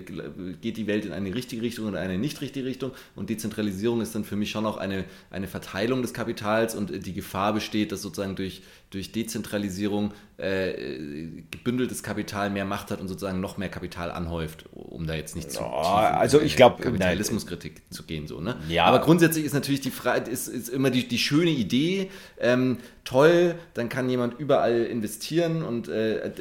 geht 0.60 0.78
die 0.78 0.88
Welt 0.88 1.06
in 1.06 1.14
eine 1.14 1.34
richtige 1.36 1.62
Richtung 1.62 1.88
oder 1.88 2.00
eine 2.00 2.18
nicht 2.18 2.42
richtige 2.42 2.66
Richtung 2.66 2.92
und 3.16 3.30
Dezentralisierung 3.30 4.02
ist 4.02 4.16
dann 4.16 4.24
für 4.24 4.36
mich 4.36 4.50
schon 4.50 4.66
auch 4.66 4.78
eine, 4.78 5.06
eine 5.30 5.48
Verteilung 5.48 6.02
des 6.02 6.14
Kapitals 6.14 6.74
und 6.74 7.06
die 7.06 7.14
Gefahr 7.14 7.54
besteht, 7.54 7.92
dass 7.92 8.02
sozusagen 8.02 8.36
durch, 8.36 8.64
durch 8.90 9.12
Dezentralisierung 9.12 10.12
äh, 10.38 11.42
gebündeltes 11.50 12.04
Kapital 12.04 12.52
mehr 12.52 12.66
Macht 12.66 12.92
hat 12.92 13.02
und 13.02 13.08
sozusagen 13.08 13.42
noch 13.42 13.58
mehr 13.58 13.70
Kapital 13.70 14.12
anhäuft, 14.12 14.66
um 14.72 15.08
da 15.08 15.16
jetzt 15.16 15.36
nicht 15.36 15.52
zu 15.52 15.62
oh, 15.62 15.66
also 15.66 16.40
ich 16.40 16.56
glaube 16.56 16.82
Kapitalismuskritik 16.82 17.82
zu 17.90 18.04
gehen 18.04 18.28
so 18.28 18.40
ne. 18.40 18.56
Ja. 18.70 18.86
Aber 18.86 19.00
grundsätzlich 19.00 19.46
ist 19.46 19.54
natürlich 19.54 19.82
die 19.82 19.92
Frage 19.92 20.30
ist, 20.30 20.48
ist 20.48 20.70
immer 20.70 20.92
die, 20.92 21.08
die 21.08 21.18
schöne 21.18 21.50
Idee. 21.50 22.12
Ähm, 22.40 22.78
toll, 23.04 23.56
dann 23.74 23.90
kann 23.90 24.10
jemand 24.10 24.40
überall 24.40 24.84
investieren 24.84 25.64
und 25.64 25.88
äh, 25.88 26.32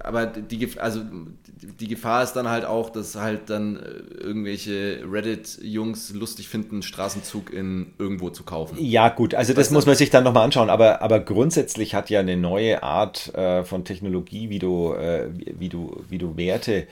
aber 0.00 0.26
die, 0.26 0.68
also 0.80 1.02
die 1.60 1.88
Gefahr 1.88 2.22
ist 2.22 2.32
dann 2.32 2.48
halt 2.48 2.64
auch, 2.64 2.90
dass 2.90 3.14
halt 3.16 3.50
dann 3.50 3.76
äh, 3.76 3.80
irgendwelche 4.22 5.00
Reddit-Jungs 5.10 6.14
lustig 6.14 6.48
finden, 6.48 6.82
Straßenzug 6.82 7.52
in 7.52 7.92
irgendwo 7.98 8.30
zu 8.30 8.44
kaufen. 8.44 8.76
Ja, 8.80 9.08
gut, 9.10 9.34
also 9.34 9.52
das 9.52 9.66
weißt 9.66 9.72
muss 9.72 9.86
man 9.86 9.96
sich 9.96 10.10
dann 10.10 10.24
nochmal 10.24 10.44
anschauen, 10.44 10.70
aber, 10.70 11.02
aber 11.02 11.20
grundsätzlich 11.20 11.94
hat 11.94 12.10
ja 12.10 12.20
eine 12.20 12.36
neue 12.48 12.82
Art 12.82 13.34
äh, 13.34 13.64
von 13.64 13.84
Technologie, 13.84 14.50
wie 14.50 14.58
du, 14.58 14.94
äh, 14.94 15.28
wie, 15.34 15.68
du, 15.68 16.04
wie 16.08 16.18
du 16.18 16.36
Werte 16.36 16.86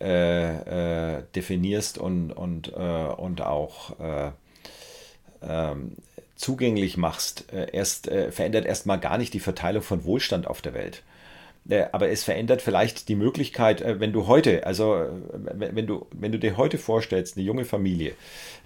äh, 0.00 1.16
äh, 1.18 1.22
definierst 1.34 1.98
und, 1.98 2.32
und, 2.32 2.68
und 2.68 3.40
auch 3.40 3.94
ähm, 5.42 5.96
zugänglich 6.42 6.96
machst, 6.96 7.52
äh, 7.52 7.68
erst, 7.72 8.08
äh, 8.08 8.32
verändert 8.32 8.66
erstmal 8.66 8.98
gar 8.98 9.18
nicht 9.18 9.32
die 9.32 9.40
Verteilung 9.40 9.82
von 9.82 10.04
Wohlstand 10.04 10.46
auf 10.46 10.60
der 10.60 10.74
Welt. 10.74 11.02
Äh, 11.68 11.86
aber 11.92 12.08
es 12.08 12.24
verändert 12.24 12.60
vielleicht 12.60 13.08
die 13.08 13.14
Möglichkeit, 13.14 13.80
äh, 13.80 14.00
wenn 14.00 14.12
du 14.12 14.26
heute, 14.26 14.66
also 14.66 14.94
äh, 14.94 15.08
wenn 15.54 15.86
du, 15.86 16.06
wenn 16.12 16.32
du 16.32 16.38
dir 16.38 16.56
heute 16.56 16.78
vorstellst, 16.78 17.36
eine 17.36 17.46
junge 17.46 17.64
Familie, 17.64 18.14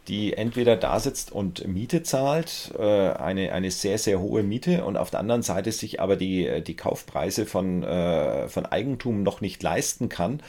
die 0.09 0.35
entweder 0.35 0.77
da 0.77 1.01
sitzt 1.01 1.33
und 1.33 1.67
Miete 1.67 2.05
zahlt, 2.05 2.73
eine, 2.79 3.51
eine 3.51 3.73
sehr, 3.73 3.99
sehr 3.99 4.21
hohe 4.21 4.45
Miete 4.45 4.85
und 4.85 4.97
auf 4.97 5.11
der 5.11 5.19
anderen 5.19 5.43
Seite 5.43 5.73
sich 5.73 6.01
aber 6.01 6.15
die, 6.15 6.63
die 6.65 6.77
Kaufpreise 6.77 7.45
von, 7.45 7.83
von 7.83 8.67
Eigentum 8.67 9.25
noch 9.25 9.41
nicht 9.41 9.65
leisten 9.65 10.09
kann, 10.09 10.41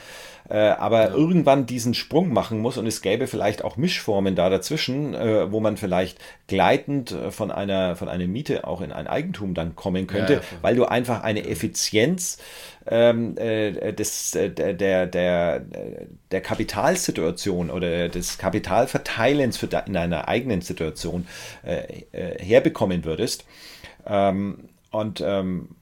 aber 0.48 1.10
irgendwann 1.10 1.66
diesen 1.66 1.94
Sprung 1.94 2.32
machen 2.32 2.60
muss 2.60 2.78
und 2.78 2.86
es 2.86 3.02
gäbe 3.02 3.26
vielleicht 3.26 3.64
auch 3.64 3.76
Mischformen 3.76 4.36
da 4.36 4.48
dazwischen, 4.48 5.14
wo 5.50 5.58
man 5.58 5.76
vielleicht 5.76 6.18
gleitend 6.48 7.12
äh, 7.12 7.30
von 7.30 7.52
einer, 7.52 7.94
von 7.94 8.08
einer 8.08 8.26
Miete 8.26 8.66
auch 8.66 8.80
in 8.80 8.90
ein 8.90 9.06
Eigentum 9.06 9.54
dann 9.54 9.76
kommen 9.76 10.08
könnte, 10.08 10.32
ja, 10.34 10.38
ja, 10.40 10.44
weil 10.62 10.74
du 10.74 10.86
einfach 10.86 11.22
eine 11.22 11.46
Effizienz 11.46 12.38
ähm, 12.86 13.36
äh, 13.36 13.92
des, 13.92 14.34
äh, 14.34 14.50
der, 14.50 15.06
der, 15.06 15.60
der, 16.30 16.40
Kapitalsituation 16.40 17.70
oder 17.70 18.08
des 18.08 18.38
Kapitalverteilens 18.38 19.58
für 19.58 19.68
da, 19.68 19.80
in 19.80 19.96
einer 19.96 20.26
eigenen 20.26 20.62
Situation 20.62 21.28
äh, 21.64 22.02
äh, 22.12 22.42
herbekommen 22.42 23.04
würdest. 23.04 23.44
Ähm, 24.06 24.70
und 24.90 25.20
ähm, 25.20 25.76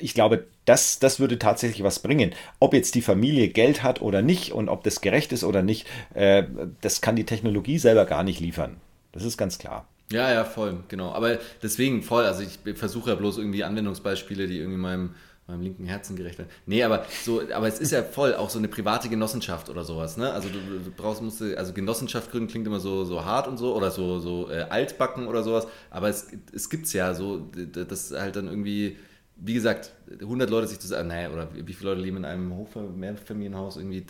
ich 0.00 0.12
glaube, 0.12 0.46
das, 0.64 0.98
das 0.98 1.20
würde 1.20 1.38
tatsächlich 1.38 1.84
was 1.84 2.00
bringen. 2.00 2.34
Ob 2.58 2.74
jetzt 2.74 2.96
die 2.96 3.00
Familie 3.00 3.48
Geld 3.48 3.84
hat 3.84 4.02
oder 4.02 4.22
nicht 4.22 4.52
und 4.52 4.68
ob 4.68 4.82
das 4.82 5.00
gerecht 5.00 5.32
ist 5.32 5.44
oder 5.44 5.62
nicht, 5.62 5.86
äh, 6.14 6.42
das 6.80 7.00
kann 7.00 7.14
die 7.14 7.24
Technologie 7.24 7.78
selber 7.78 8.04
gar 8.06 8.24
nicht 8.24 8.40
liefern. 8.40 8.80
Das 9.12 9.24
ist 9.24 9.36
ganz 9.36 9.58
klar. 9.58 9.86
Ja, 10.10 10.32
ja, 10.32 10.44
voll, 10.44 10.78
genau. 10.88 11.12
Aber 11.12 11.38
deswegen 11.62 12.02
voll, 12.02 12.24
also 12.24 12.42
ich 12.42 12.58
versuche 12.76 13.10
ja 13.10 13.16
bloß 13.16 13.38
irgendwie 13.38 13.64
Anwendungsbeispiele, 13.64 14.46
die 14.46 14.58
irgendwie 14.58 14.78
meinem, 14.78 15.14
meinem 15.46 15.60
linken 15.60 15.84
Herzen 15.84 16.16
gerecht 16.16 16.38
werden. 16.38 16.48
Nee, 16.64 16.82
aber 16.82 17.04
so, 17.24 17.42
aber 17.52 17.68
es 17.68 17.78
ist 17.78 17.92
ja 17.92 18.02
voll 18.02 18.34
auch 18.34 18.48
so 18.48 18.58
eine 18.58 18.68
private 18.68 19.10
Genossenschaft 19.10 19.68
oder 19.68 19.84
sowas, 19.84 20.16
ne? 20.16 20.32
Also 20.32 20.48
du, 20.48 20.58
du 20.58 20.90
brauchst, 20.90 21.20
musst, 21.20 21.42
also 21.42 21.74
Genossenschaft 21.74 22.30
gründen 22.30 22.48
klingt 22.48 22.66
immer 22.66 22.80
so, 22.80 23.04
so 23.04 23.24
hart 23.24 23.48
und 23.48 23.58
so 23.58 23.74
oder 23.74 23.90
so, 23.90 24.18
so 24.18 24.50
äh, 24.50 24.62
altbacken 24.70 25.26
oder 25.26 25.42
sowas, 25.42 25.66
aber 25.90 26.08
es, 26.08 26.28
es 26.54 26.70
gibt's 26.70 26.94
ja 26.94 27.12
so, 27.12 27.46
das 27.50 28.10
halt 28.12 28.36
dann 28.36 28.48
irgendwie 28.48 28.96
wie 29.40 29.54
gesagt, 29.54 29.92
100 30.20 30.50
Leute 30.50 30.66
sich 30.66 30.80
zusammen, 30.80 31.08
naja, 31.08 31.30
oder 31.30 31.48
wie 31.54 31.72
viele 31.72 31.90
Leute 31.90 32.02
leben 32.02 32.16
in 32.18 32.24
einem 32.24 32.56
Hochmehrfamilienhaus, 32.56 33.76
irgendwie 33.76 34.04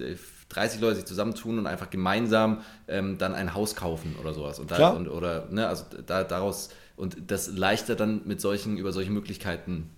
30 0.48 0.80
Leute 0.80 0.96
sich 0.96 1.04
zusammentun 1.04 1.58
und 1.58 1.66
einfach 1.66 1.90
gemeinsam 1.90 2.62
ähm, 2.88 3.18
dann 3.18 3.34
ein 3.34 3.54
Haus 3.54 3.76
kaufen 3.76 4.16
oder 4.20 4.32
sowas. 4.32 4.58
Und 4.58 4.70
da, 4.70 4.90
und, 4.90 5.08
oder, 5.08 5.48
ne, 5.50 5.68
also 5.68 5.84
da, 6.06 6.24
daraus, 6.24 6.70
und 6.96 7.16
das 7.26 7.48
leichter 7.48 7.94
dann 7.94 8.22
mit 8.24 8.40
solchen, 8.40 8.78
über 8.78 8.92
solche 8.92 9.10
Möglichkeiten 9.10 9.90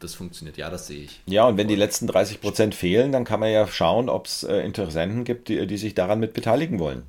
das 0.00 0.14
funktioniert. 0.14 0.56
Ja, 0.58 0.70
das 0.70 0.86
sehe 0.86 1.04
ich. 1.04 1.20
Ja, 1.26 1.46
und 1.46 1.56
wenn 1.56 1.68
die 1.68 1.76
letzten 1.76 2.06
30 2.06 2.40
Prozent 2.40 2.74
fehlen, 2.74 3.10
dann 3.10 3.24
kann 3.24 3.40
man 3.40 3.50
ja 3.50 3.66
schauen, 3.66 4.08
ob 4.08 4.26
es 4.26 4.42
äh, 4.42 4.58
Interessenten 4.58 5.24
gibt, 5.24 5.48
die, 5.48 5.66
die 5.66 5.76
sich 5.78 5.94
daran 5.94 6.20
mit 6.20 6.34
beteiligen 6.34 6.78
wollen. 6.78 7.04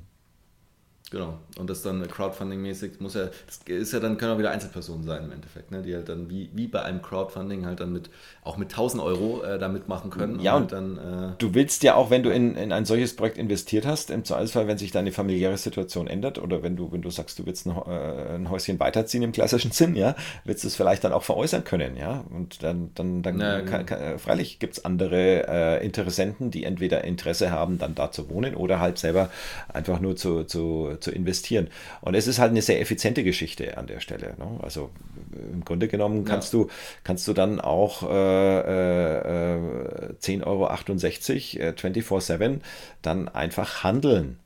Genau. 1.10 1.38
Und 1.56 1.70
das 1.70 1.82
dann 1.82 2.02
Crowdfunding-mäßig 2.02 2.94
muss 2.98 3.14
ja, 3.14 3.26
das 3.46 3.60
ist 3.66 3.92
ja 3.92 4.00
dann, 4.00 4.16
können 4.16 4.32
auch 4.32 4.38
wieder 4.38 4.50
Einzelpersonen 4.50 5.04
sein 5.04 5.24
im 5.24 5.32
Endeffekt, 5.32 5.70
ne? 5.70 5.80
die 5.82 5.94
halt 5.94 6.08
dann 6.08 6.28
wie, 6.28 6.50
wie 6.52 6.66
bei 6.66 6.82
einem 6.82 7.00
Crowdfunding 7.00 7.64
halt 7.64 7.78
dann 7.78 7.92
mit, 7.92 8.10
auch 8.42 8.56
mit 8.56 8.70
1000 8.70 9.00
Euro 9.00 9.42
äh, 9.44 9.58
da 9.58 9.68
mitmachen 9.68 10.10
können. 10.10 10.40
Ja, 10.40 10.56
und, 10.56 10.72
halt 10.72 10.72
dann, 10.72 10.98
äh, 10.98 11.32
du 11.38 11.54
willst 11.54 11.84
ja 11.84 11.94
auch, 11.94 12.10
wenn 12.10 12.24
du 12.24 12.30
in, 12.30 12.56
in 12.56 12.72
ein 12.72 12.84
solches 12.84 13.14
Projekt 13.14 13.38
investiert 13.38 13.86
hast, 13.86 14.10
im 14.10 14.24
Zweifelsfall, 14.24 14.66
wenn 14.66 14.78
sich 14.78 14.90
deine 14.90 15.12
familiäre 15.12 15.56
Situation 15.56 16.08
ändert 16.08 16.40
oder 16.40 16.64
wenn 16.64 16.74
du, 16.74 16.90
wenn 16.90 17.02
du 17.02 17.10
sagst, 17.10 17.38
du 17.38 17.46
willst 17.46 17.66
ein, 17.66 17.76
äh, 17.76 18.34
ein 18.34 18.50
Häuschen 18.50 18.80
weiterziehen 18.80 19.22
im 19.22 19.30
klassischen 19.30 19.70
Sinn, 19.72 19.94
ja, 19.94 20.16
willst 20.44 20.64
du 20.64 20.68
es 20.68 20.74
vielleicht 20.74 21.04
dann 21.04 21.12
auch 21.12 21.22
veräußern 21.22 21.62
können, 21.62 21.96
ja. 21.96 22.24
Und 22.30 22.64
dann, 22.64 22.90
dann, 22.96 23.22
dann 23.22 23.38
ja, 23.38 23.60
kann, 23.60 23.86
kann, 23.86 24.00
äh, 24.00 24.18
freilich 24.18 24.58
gibt 24.58 24.78
es 24.78 24.84
andere 24.84 25.46
äh, 25.46 25.84
Interessenten, 25.86 26.50
die 26.50 26.64
entweder 26.64 27.04
Interesse 27.04 27.52
haben, 27.52 27.78
dann 27.78 27.94
da 27.94 28.10
zu 28.10 28.28
wohnen 28.28 28.56
oder 28.56 28.80
halt 28.80 28.98
selber 28.98 29.30
einfach 29.72 30.00
nur 30.00 30.16
zu, 30.16 30.42
zu, 30.42 30.95
zu 31.00 31.10
investieren. 31.10 31.68
Und 32.00 32.14
es 32.14 32.26
ist 32.26 32.38
halt 32.38 32.50
eine 32.50 32.62
sehr 32.62 32.80
effiziente 32.80 33.24
Geschichte 33.24 33.76
an 33.76 33.86
der 33.86 34.00
Stelle. 34.00 34.34
Ne? 34.38 34.58
Also 34.62 34.90
im 35.32 35.64
Grunde 35.64 35.88
genommen 35.88 36.24
kannst 36.24 36.52
ja. 36.52 36.60
du 36.60 36.68
kannst 37.04 37.26
du 37.28 37.32
dann 37.32 37.60
auch 37.60 38.02
äh, 38.02 39.54
äh, 39.54 40.14
10,68 40.20 40.44
Euro 40.46 40.66
äh, 40.66 41.72
24-7 41.72 42.60
dann 43.02 43.28
einfach 43.28 43.84
handeln 43.84 44.38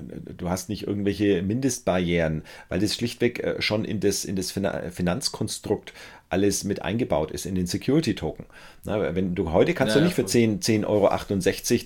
du 0.00 0.48
hast 0.48 0.68
nicht 0.68 0.86
irgendwelche 0.86 1.42
Mindestbarrieren, 1.42 2.42
weil 2.68 2.80
das 2.80 2.94
schlichtweg 2.94 3.40
äh, 3.40 3.62
schon 3.62 3.84
in 3.84 4.00
das, 4.00 4.24
in 4.24 4.36
das 4.36 4.52
Finanzkonstrukt 4.52 5.92
alles 6.30 6.64
mit 6.64 6.82
eingebaut 6.82 7.30
ist, 7.30 7.46
in 7.46 7.54
den 7.54 7.66
Security-Token. 7.66 8.46
Wenn 8.84 9.34
du 9.34 9.52
heute 9.52 9.74
kannst 9.74 9.94
ja, 9.94 10.00
du 10.00 10.06
nicht 10.06 10.14
für 10.14 10.22
10,68 10.22 10.60
10 10.60 10.84
Euro 10.84 11.08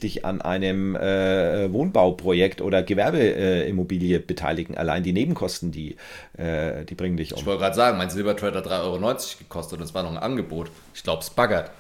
dich 0.03 0.25
an 0.25 0.43
einem 0.43 0.97
äh, 0.97 1.73
Wohnbauprojekt 1.73 2.61
oder 2.61 2.83
Gewerbeimmobilie 2.83 4.17
äh, 4.17 4.21
beteiligen. 4.21 4.77
Allein 4.77 5.03
die 5.03 5.13
Nebenkosten, 5.13 5.71
die, 5.71 5.97
äh, 6.37 6.85
die 6.85 6.95
bringen 6.95 7.17
dich 7.17 7.33
um. 7.33 7.39
Ich 7.39 7.47
wollte 7.47 7.61
gerade 7.61 7.77
sagen, 7.77 7.99
mein 7.99 8.11
Silbertrade 8.11 8.59
hat 8.59 8.67
3,90 8.67 8.83
Euro 8.83 9.15
gekostet 9.39 9.79
und 9.79 9.85
es 9.85 9.95
war 9.95 10.03
noch 10.03 10.11
ein 10.11 10.19
Angebot. 10.19 10.71
Ich 10.95 11.03
glaube, 11.03 11.23
es 11.23 11.31
baggert. 11.31 11.71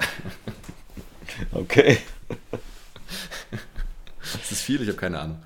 okay. 1.52 1.98
Das 4.32 4.50
ist 4.50 4.62
viel, 4.62 4.80
ich 4.80 4.88
habe 4.88 4.96
keine 4.96 5.18
Ahnung. 5.18 5.42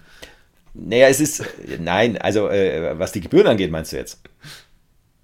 Naja, 0.79 1.09
es 1.09 1.20
ist. 1.20 1.45
Nein, 1.81 2.18
also 2.18 2.49
äh, 2.49 2.99
was 2.99 3.12
die 3.12 3.20
Gebühren 3.20 3.47
angeht, 3.47 3.70
meinst 3.70 3.93
du 3.93 3.97
jetzt? 3.97 4.20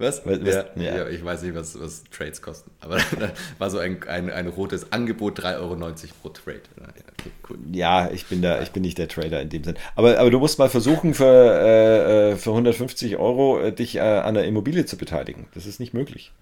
Was? 0.03 0.27
was 0.27 0.39
ja, 0.39 0.65
ja. 0.75 1.09
ich 1.09 1.25
weiß 1.25 1.43
nicht, 1.43 1.55
was, 1.55 1.79
was 1.79 2.03
Trades 2.11 2.43
kosten. 2.43 2.73
Aber 2.81 2.97
da 3.21 3.31
war 3.59 3.71
so 3.71 3.79
ein, 3.79 4.03
ein, 4.09 4.31
ein 4.31 4.49
rotes 4.49 4.91
Angebot, 4.91 5.39
3,90 5.39 5.59
Euro 5.61 5.77
pro 6.23 6.29
Trade. 6.31 6.63
Ja, 6.77 6.89
okay, 6.89 7.31
cool. 7.49 7.59
ja, 7.71 8.11
ich 8.11 8.27
bin 8.27 8.43
da, 8.43 8.61
ich 8.63 8.73
bin 8.73 8.83
nicht 8.83 8.99
der 8.99 9.07
Trader 9.07 9.41
in 9.41 9.49
dem 9.49 9.63
Sinn. 9.63 9.77
Aber, 9.95 10.19
aber 10.19 10.31
du 10.31 10.41
musst 10.41 10.59
mal 10.59 10.69
versuchen, 10.69 11.15
für, 11.15 11.25
äh, 11.25 12.33
äh 12.33 12.37
für 12.37 12.51
150 12.51 13.17
Euro 13.17 13.61
äh, 13.61 13.73
dich 13.73 13.97
äh, 13.97 14.01
an 14.01 14.35
der 14.35 14.45
Immobilie 14.45 14.87
zu 14.87 14.97
beteiligen. 14.97 15.47
Das 15.55 15.67
ist 15.67 15.79
nicht 15.79 15.95
möglich. 15.95 16.33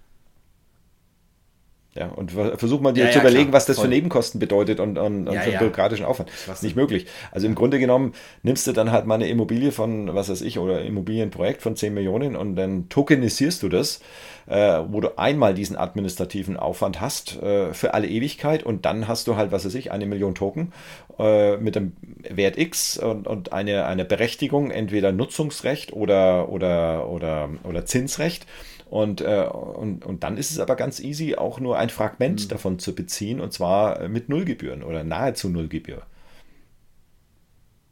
Ja, 1.93 2.07
und 2.07 2.31
versuch 2.31 2.79
mal 2.79 2.93
dir 2.93 3.05
ja, 3.05 3.11
zu 3.11 3.17
ja, 3.17 3.23
überlegen, 3.23 3.49
klar, 3.49 3.53
was 3.53 3.65
das 3.65 3.75
voll. 3.75 3.85
für 3.85 3.89
Nebenkosten 3.89 4.39
bedeutet 4.39 4.79
und, 4.79 4.97
und, 4.97 5.27
und 5.27 5.37
für 5.37 5.51
bürokratischen 5.57 6.05
Aufwand. 6.05 6.29
Das 6.47 6.57
ist 6.57 6.63
nicht 6.63 6.77
möglich. 6.77 7.05
Also 7.31 7.47
im 7.47 7.55
Grunde 7.55 7.79
genommen 7.79 8.13
nimmst 8.43 8.65
du 8.65 8.71
dann 8.71 8.93
halt 8.93 9.05
mal 9.05 9.15
eine 9.15 9.27
Immobilie 9.27 9.73
von, 9.73 10.15
was 10.15 10.29
weiß 10.29 10.41
ich, 10.41 10.57
oder 10.57 10.83
Immobilienprojekt 10.83 11.61
von 11.61 11.75
10 11.75 11.93
Millionen 11.93 12.37
und 12.37 12.55
dann 12.55 12.87
tokenisierst 12.87 13.61
du 13.61 13.67
das, 13.67 13.99
äh, 14.47 14.79
wo 14.87 15.01
du 15.01 15.17
einmal 15.17 15.53
diesen 15.53 15.75
administrativen 15.75 16.55
Aufwand 16.55 17.01
hast 17.01 17.41
äh, 17.41 17.73
für 17.73 17.93
alle 17.93 18.07
Ewigkeit 18.07 18.63
und 18.63 18.85
dann 18.85 19.09
hast 19.09 19.27
du 19.27 19.35
halt, 19.35 19.51
was 19.51 19.65
weiß 19.65 19.75
ich, 19.75 19.91
eine 19.91 20.05
Million 20.05 20.33
Token 20.33 20.71
äh, 21.19 21.57
mit 21.57 21.75
dem 21.75 21.91
Wert 22.29 22.57
X 22.57 22.99
und, 22.99 23.27
und 23.27 23.51
eine, 23.51 23.85
eine 23.85 24.05
Berechtigung, 24.05 24.71
entweder 24.71 25.11
Nutzungsrecht 25.11 25.91
oder, 25.91 26.47
oder, 26.47 27.09
oder, 27.09 27.49
oder 27.65 27.85
Zinsrecht. 27.85 28.45
Und, 28.91 29.21
äh, 29.21 29.45
und, 29.45 30.05
und 30.05 30.23
dann 30.25 30.35
ist 30.35 30.51
es 30.51 30.59
aber 30.59 30.75
ganz 30.75 30.99
easy, 30.99 31.35
auch 31.35 31.61
nur 31.61 31.77
ein 31.77 31.89
Fragment 31.89 32.43
mhm. 32.43 32.47
davon 32.49 32.77
zu 32.77 32.93
beziehen, 32.93 33.39
und 33.39 33.53
zwar 33.53 34.09
mit 34.09 34.27
Nullgebühren 34.27 34.83
oder 34.83 35.05
nahezu 35.05 35.47
Nullgebühr. 35.47 36.01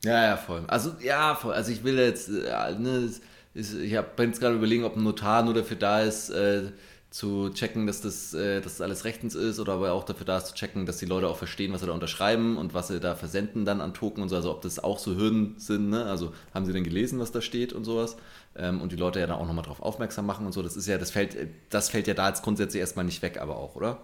Ja, 0.03 0.25
ja, 0.25 0.35
voll. 0.35 0.65
Also, 0.67 0.91
ja, 1.01 1.35
voll. 1.35 1.53
Also, 1.53 1.71
ich 1.71 1.85
will 1.85 1.97
jetzt, 1.97 2.27
äh, 2.27 2.75
ne, 2.77 3.09
ich 3.53 3.95
habe 3.95 4.23
jetzt 4.23 4.41
gerade 4.41 4.55
überlegen, 4.55 4.83
ob 4.83 4.97
ein 4.97 5.03
Notar 5.03 5.41
nur 5.43 5.53
dafür 5.53 5.77
da 5.77 6.01
ist, 6.01 6.31
äh, 6.31 6.63
zu 7.09 7.49
checken, 7.49 7.87
dass 7.87 8.01
das, 8.01 8.33
äh, 8.33 8.61
dass 8.61 8.73
das 8.73 8.81
alles 8.81 9.03
rechtens 9.03 9.33
ist 9.33 9.59
oder 9.59 9.73
aber 9.73 9.93
auch 9.93 10.03
dafür 10.03 10.25
da 10.25 10.37
ist 10.37 10.47
zu 10.47 10.53
checken, 10.53 10.85
dass 10.85 10.97
die 10.97 11.07
Leute 11.07 11.27
auch 11.27 11.37
verstehen, 11.37 11.73
was 11.73 11.81
sie 11.81 11.87
da 11.87 11.93
unterschreiben 11.93 12.55
und 12.57 12.73
was 12.73 12.89
sie 12.89 12.99
da 12.99 13.15
versenden 13.15 13.65
dann 13.65 13.81
an 13.81 13.95
Token 13.95 14.21
und 14.21 14.29
so, 14.29 14.35
also 14.35 14.51
ob 14.51 14.61
das 14.61 14.77
auch 14.77 14.99
so 14.99 15.15
Hürden 15.15 15.55
sind, 15.57 15.89
ne? 15.89 16.05
also 16.05 16.33
haben 16.53 16.65
sie 16.65 16.73
denn 16.73 16.83
gelesen, 16.83 17.19
was 17.19 17.31
da 17.31 17.41
steht 17.41 17.73
und 17.73 17.83
sowas 17.83 18.15
ähm, 18.55 18.79
und 18.79 18.91
die 18.91 18.95
Leute 18.95 19.19
ja 19.19 19.25
dann 19.25 19.37
auch 19.37 19.47
nochmal 19.47 19.65
drauf 19.65 19.81
aufmerksam 19.81 20.27
machen 20.27 20.45
und 20.45 20.51
so, 20.51 20.61
das 20.61 20.77
ist 20.77 20.87
ja, 20.87 20.99
das 20.99 21.09
fällt, 21.09 21.35
das 21.69 21.89
fällt 21.89 22.07
ja 22.07 22.13
da 22.13 22.27
jetzt 22.29 22.43
grundsätzlich 22.43 22.79
erstmal 22.79 23.05
nicht 23.05 23.23
weg, 23.23 23.39
aber 23.41 23.57
auch, 23.57 23.75
oder? 23.75 23.97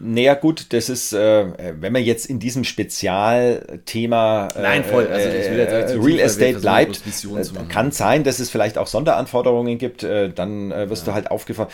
Naja, 0.00 0.34
gut, 0.34 0.72
das 0.72 0.88
ist, 0.88 1.12
äh, 1.12 1.46
wenn 1.80 1.92
man 1.92 2.04
jetzt 2.04 2.26
in 2.26 2.38
diesem 2.38 2.62
Spezialthema 2.62 4.48
äh, 4.54 4.62
Nein, 4.62 4.84
voll. 4.84 5.08
Also, 5.08 5.28
ich 5.28 5.50
will 5.50 5.58
jetzt 5.58 5.72
äh, 5.72 5.98
Real 5.98 6.20
Estate 6.20 6.60
bleibt, 6.60 7.02
äh, 7.04 7.64
kann 7.68 7.90
sein, 7.90 8.22
dass 8.22 8.38
es 8.38 8.48
vielleicht 8.48 8.78
auch 8.78 8.86
Sonderanforderungen 8.86 9.76
gibt, 9.78 10.04
äh, 10.04 10.30
dann 10.30 10.70
äh, 10.70 10.88
wirst 10.88 11.06
ja. 11.06 11.12
du 11.12 11.14
halt 11.14 11.30
aufgefordert, 11.30 11.72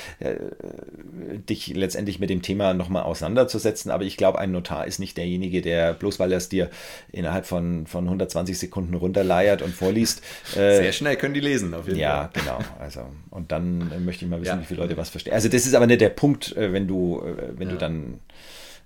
dich 1.49 1.69
letztendlich 1.75 2.19
mit 2.19 2.31
dem 2.31 2.41
Thema 2.41 2.73
nochmal 2.73 3.03
auseinanderzusetzen. 3.03 3.91
Aber 3.91 4.05
ich 4.05 4.17
glaube, 4.17 4.39
ein 4.39 4.53
Notar 4.53 4.87
ist 4.87 4.99
nicht 4.99 5.17
derjenige, 5.19 5.61
der, 5.61 5.93
bloß 5.93 6.19
weil 6.19 6.33
er 6.33 6.39
es 6.39 6.49
dir 6.49 6.71
innerhalb 7.13 7.45
von, 7.45 7.87
von 7.87 8.05
120 8.05 8.59
Sekunden 8.59 8.95
runterleiert 8.95 9.61
und 9.61 9.75
vorliest. 9.75 10.23
Sehr 10.55 10.93
schnell 10.93 11.17
können 11.17 11.35
die 11.35 11.41
lesen, 11.41 11.75
auf 11.75 11.87
jeden 11.87 11.99
ja, 11.99 12.31
Fall. 12.33 12.43
Ja, 12.47 12.59
genau. 12.59 12.59
Also, 12.81 13.01
und 13.31 13.53
dann 13.53 14.05
möchte 14.05 14.25
ich 14.25 14.31
mal 14.31 14.41
wissen, 14.41 14.57
ja. 14.57 14.61
wie 14.61 14.65
viele 14.67 14.81
Leute 14.81 14.97
was 14.97 15.11
verstehen. 15.11 15.35
Also, 15.35 15.49
das 15.49 15.67
ist 15.67 15.75
aber 15.75 15.87
nicht 15.87 16.01
der 16.01 16.09
Punkt, 16.09 16.55
wenn 16.57 16.87
du, 16.87 17.23
wenn 17.57 17.69
ja. 17.69 17.75
du 17.75 17.79
dann 17.79 18.04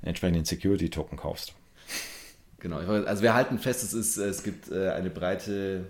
entsprechenden 0.02 0.44
Security-Token 0.44 1.18
kaufst. 1.18 1.54
Genau, 2.60 2.78
also 2.78 3.22
wir 3.22 3.34
halten 3.34 3.58
fest, 3.58 3.84
es, 3.84 3.92
ist, 3.94 4.16
es 4.16 4.42
gibt 4.42 4.70
äh, 4.70 4.90
eine 4.90 5.10
breite, 5.10 5.86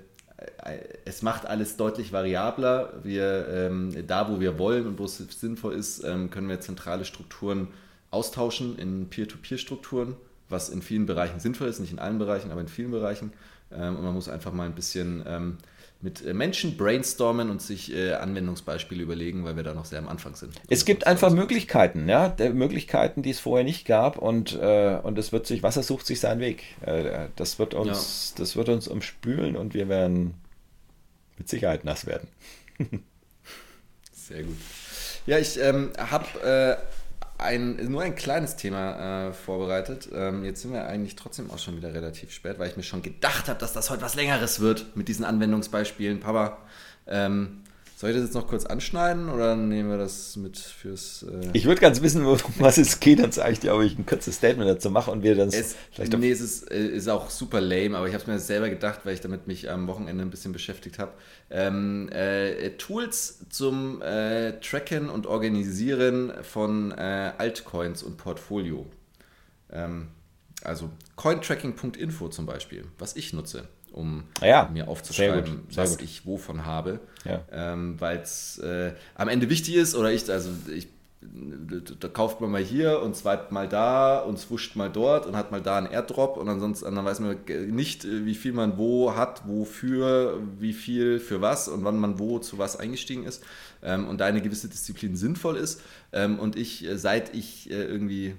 äh, 0.64 0.78
es 1.06 1.22
macht 1.22 1.46
alles 1.46 1.76
deutlich 1.76 2.12
variabler. 2.12 2.92
Wir, 3.02 3.48
ähm, 3.48 4.06
da, 4.06 4.30
wo 4.30 4.38
wir 4.38 4.58
wollen 4.58 4.86
und 4.86 4.98
wo 4.98 5.04
es 5.04 5.16
sinnvoll 5.16 5.74
ist, 5.74 6.04
ähm, 6.04 6.30
können 6.30 6.48
wir 6.48 6.60
zentrale 6.60 7.06
Strukturen 7.06 7.68
austauschen 8.10 8.78
in 8.78 9.08
Peer-to-Peer-Strukturen, 9.08 10.16
was 10.48 10.68
in 10.68 10.82
vielen 10.82 11.06
Bereichen 11.06 11.40
sinnvoll 11.40 11.68
ist, 11.68 11.78
nicht 11.80 11.92
in 11.92 11.98
allen 11.98 12.18
Bereichen, 12.18 12.50
aber 12.50 12.60
in 12.60 12.68
vielen 12.68 12.90
Bereichen. 12.90 13.32
Ähm, 13.72 13.96
und 13.96 14.02
man 14.02 14.14
muss 14.14 14.28
einfach 14.28 14.52
mal 14.52 14.66
ein 14.66 14.74
bisschen 14.74 15.24
mit 16.00 16.24
äh, 16.24 16.32
Menschen 16.32 16.76
brainstormen 16.76 17.50
und 17.50 17.60
sich 17.60 17.92
äh, 17.92 18.12
Anwendungsbeispiele 18.12 19.02
überlegen, 19.02 19.44
weil 19.44 19.56
wir 19.56 19.64
da 19.64 19.74
noch 19.74 19.84
sehr 19.84 19.98
am 19.98 20.08
Anfang 20.08 20.36
sind. 20.36 20.54
Es 20.68 20.84
gibt 20.84 21.06
einfach 21.06 21.30
Möglichkeiten, 21.32 22.08
ja, 22.08 22.28
der 22.28 22.50
Möglichkeiten, 22.54 23.22
die 23.22 23.30
es 23.30 23.40
vorher 23.40 23.64
nicht 23.64 23.84
gab 23.84 24.18
und, 24.18 24.54
äh, 24.54 24.98
und 25.02 25.18
es 25.18 25.32
wird 25.32 25.46
sich, 25.46 25.62
Wasser 25.62 25.82
sucht 25.82 26.06
sich 26.06 26.20
seinen 26.20 26.40
Weg. 26.40 26.64
Äh, 26.82 27.28
das 27.34 27.58
wird 27.58 27.74
uns, 27.74 28.30
ja. 28.30 28.42
das 28.42 28.54
wird 28.54 28.68
uns 28.68 28.86
umspülen 28.86 29.56
und 29.56 29.74
wir 29.74 29.88
werden 29.88 30.34
mit 31.36 31.48
Sicherheit 31.48 31.84
nass 31.84 32.06
werden. 32.06 32.28
sehr 34.12 34.44
gut. 34.44 34.56
Ja, 35.26 35.38
ich 35.38 35.58
ähm, 35.60 35.90
habe 35.98 36.78
äh, 36.78 36.97
ein, 37.38 37.76
nur 37.90 38.02
ein 38.02 38.16
kleines 38.16 38.56
Thema 38.56 39.28
äh, 39.28 39.32
vorbereitet. 39.32 40.08
Ähm, 40.12 40.44
jetzt 40.44 40.62
sind 40.62 40.72
wir 40.72 40.86
eigentlich 40.86 41.16
trotzdem 41.16 41.50
auch 41.50 41.58
schon 41.58 41.76
wieder 41.76 41.94
relativ 41.94 42.32
spät, 42.32 42.58
weil 42.58 42.68
ich 42.68 42.76
mir 42.76 42.82
schon 42.82 43.02
gedacht 43.02 43.48
habe, 43.48 43.58
dass 43.58 43.72
das 43.72 43.90
heute 43.90 44.02
was 44.02 44.16
Längeres 44.16 44.60
wird 44.60 44.96
mit 44.96 45.08
diesen 45.08 45.24
Anwendungsbeispielen. 45.24 46.20
Papa, 46.20 46.58
ähm, 47.06 47.62
soll 47.98 48.10
ich 48.10 48.16
das 48.16 48.26
jetzt 48.26 48.34
noch 48.34 48.46
kurz 48.46 48.64
anschneiden 48.64 49.28
oder 49.28 49.56
nehmen 49.56 49.90
wir 49.90 49.98
das 49.98 50.36
mit 50.36 50.56
fürs. 50.56 51.24
Äh 51.24 51.50
ich 51.52 51.64
würde 51.64 51.80
ganz 51.80 52.00
wissen, 52.00 52.24
um 52.24 52.38
was 52.60 52.78
es 52.78 53.00
geht, 53.00 53.18
dann 53.18 53.32
sage 53.32 53.54
ich 53.54 53.58
dir, 53.58 53.74
ob 53.74 53.82
ich 53.82 53.98
ein 53.98 54.06
kurzes 54.06 54.36
Statement 54.36 54.70
dazu 54.70 54.88
mache 54.88 55.10
und 55.10 55.24
wir 55.24 55.34
dann. 55.34 55.48
Es, 55.48 55.74
vielleicht 55.90 56.16
nee, 56.16 56.30
es 56.30 56.40
ist, 56.40 56.70
äh, 56.70 56.86
ist 56.86 57.08
auch 57.08 57.28
super 57.28 57.60
lame, 57.60 57.96
aber 57.98 58.06
ich 58.06 58.14
habe 58.14 58.22
es 58.22 58.28
mir 58.28 58.38
selber 58.38 58.70
gedacht, 58.70 59.00
weil 59.02 59.14
ich 59.14 59.20
damit 59.20 59.48
mich 59.48 59.68
am 59.68 59.88
Wochenende 59.88 60.22
ein 60.22 60.30
bisschen 60.30 60.52
beschäftigt 60.52 61.00
habe. 61.00 61.10
Ähm, 61.50 62.08
äh, 62.10 62.70
Tools 62.76 63.40
zum 63.50 64.00
äh, 64.00 64.60
Tracken 64.60 65.10
und 65.10 65.26
Organisieren 65.26 66.32
von 66.42 66.92
äh, 66.92 67.32
Altcoins 67.36 68.04
und 68.04 68.16
Portfolio. 68.16 68.86
Ähm, 69.72 70.06
also 70.62 70.88
cointracking.info 71.16 72.28
zum 72.28 72.46
Beispiel, 72.46 72.84
was 72.96 73.16
ich 73.16 73.32
nutze 73.32 73.66
um 73.98 74.24
ja, 74.40 74.70
mir 74.72 74.88
aufzuschreiben, 74.88 75.44
sehr 75.44 75.54
gut, 75.54 75.72
sehr 75.74 75.84
was 75.84 75.90
gut. 75.98 76.02
ich 76.02 76.24
wovon 76.24 76.64
habe. 76.64 77.00
Ja. 77.24 77.40
Ähm, 77.50 77.96
Weil 77.98 78.18
es 78.18 78.58
äh, 78.58 78.92
am 79.14 79.28
Ende 79.28 79.50
wichtig 79.50 79.74
ist, 79.74 79.94
oder 79.94 80.12
ich, 80.12 80.30
also 80.30 80.50
ich, 80.72 80.88
da 82.00 82.08
kauft 82.08 82.40
man 82.40 82.50
mal 82.50 82.62
hier 82.62 83.02
und 83.02 83.16
zweibt 83.16 83.50
mal 83.50 83.68
da 83.68 84.20
und 84.20 84.38
swuscht 84.38 84.76
mal 84.76 84.88
dort 84.88 85.26
und 85.26 85.36
hat 85.36 85.50
mal 85.50 85.60
da 85.60 85.76
einen 85.76 85.88
Airdrop 85.88 86.36
und 86.36 86.48
ansonsten 86.48 86.94
dann 86.94 87.04
weiß 87.04 87.18
man 87.20 87.36
nicht, 87.70 88.06
wie 88.06 88.36
viel 88.36 88.52
man 88.52 88.78
wo 88.78 89.16
hat, 89.16 89.42
wofür, 89.48 90.40
wie 90.58 90.72
viel 90.72 91.18
für 91.18 91.40
was 91.40 91.66
und 91.66 91.82
wann 91.82 91.98
man 91.98 92.20
wo 92.20 92.38
zu 92.38 92.58
was 92.58 92.76
eingestiegen 92.76 93.24
ist 93.24 93.42
ähm, 93.82 94.06
und 94.06 94.20
da 94.20 94.26
eine 94.26 94.40
gewisse 94.40 94.68
Disziplin 94.68 95.16
sinnvoll 95.16 95.56
ist. 95.56 95.82
Ähm, 96.12 96.38
und 96.38 96.56
ich, 96.56 96.86
äh, 96.86 96.96
seit 96.96 97.34
ich 97.34 97.68
äh, 97.68 97.82
irgendwie 97.82 98.36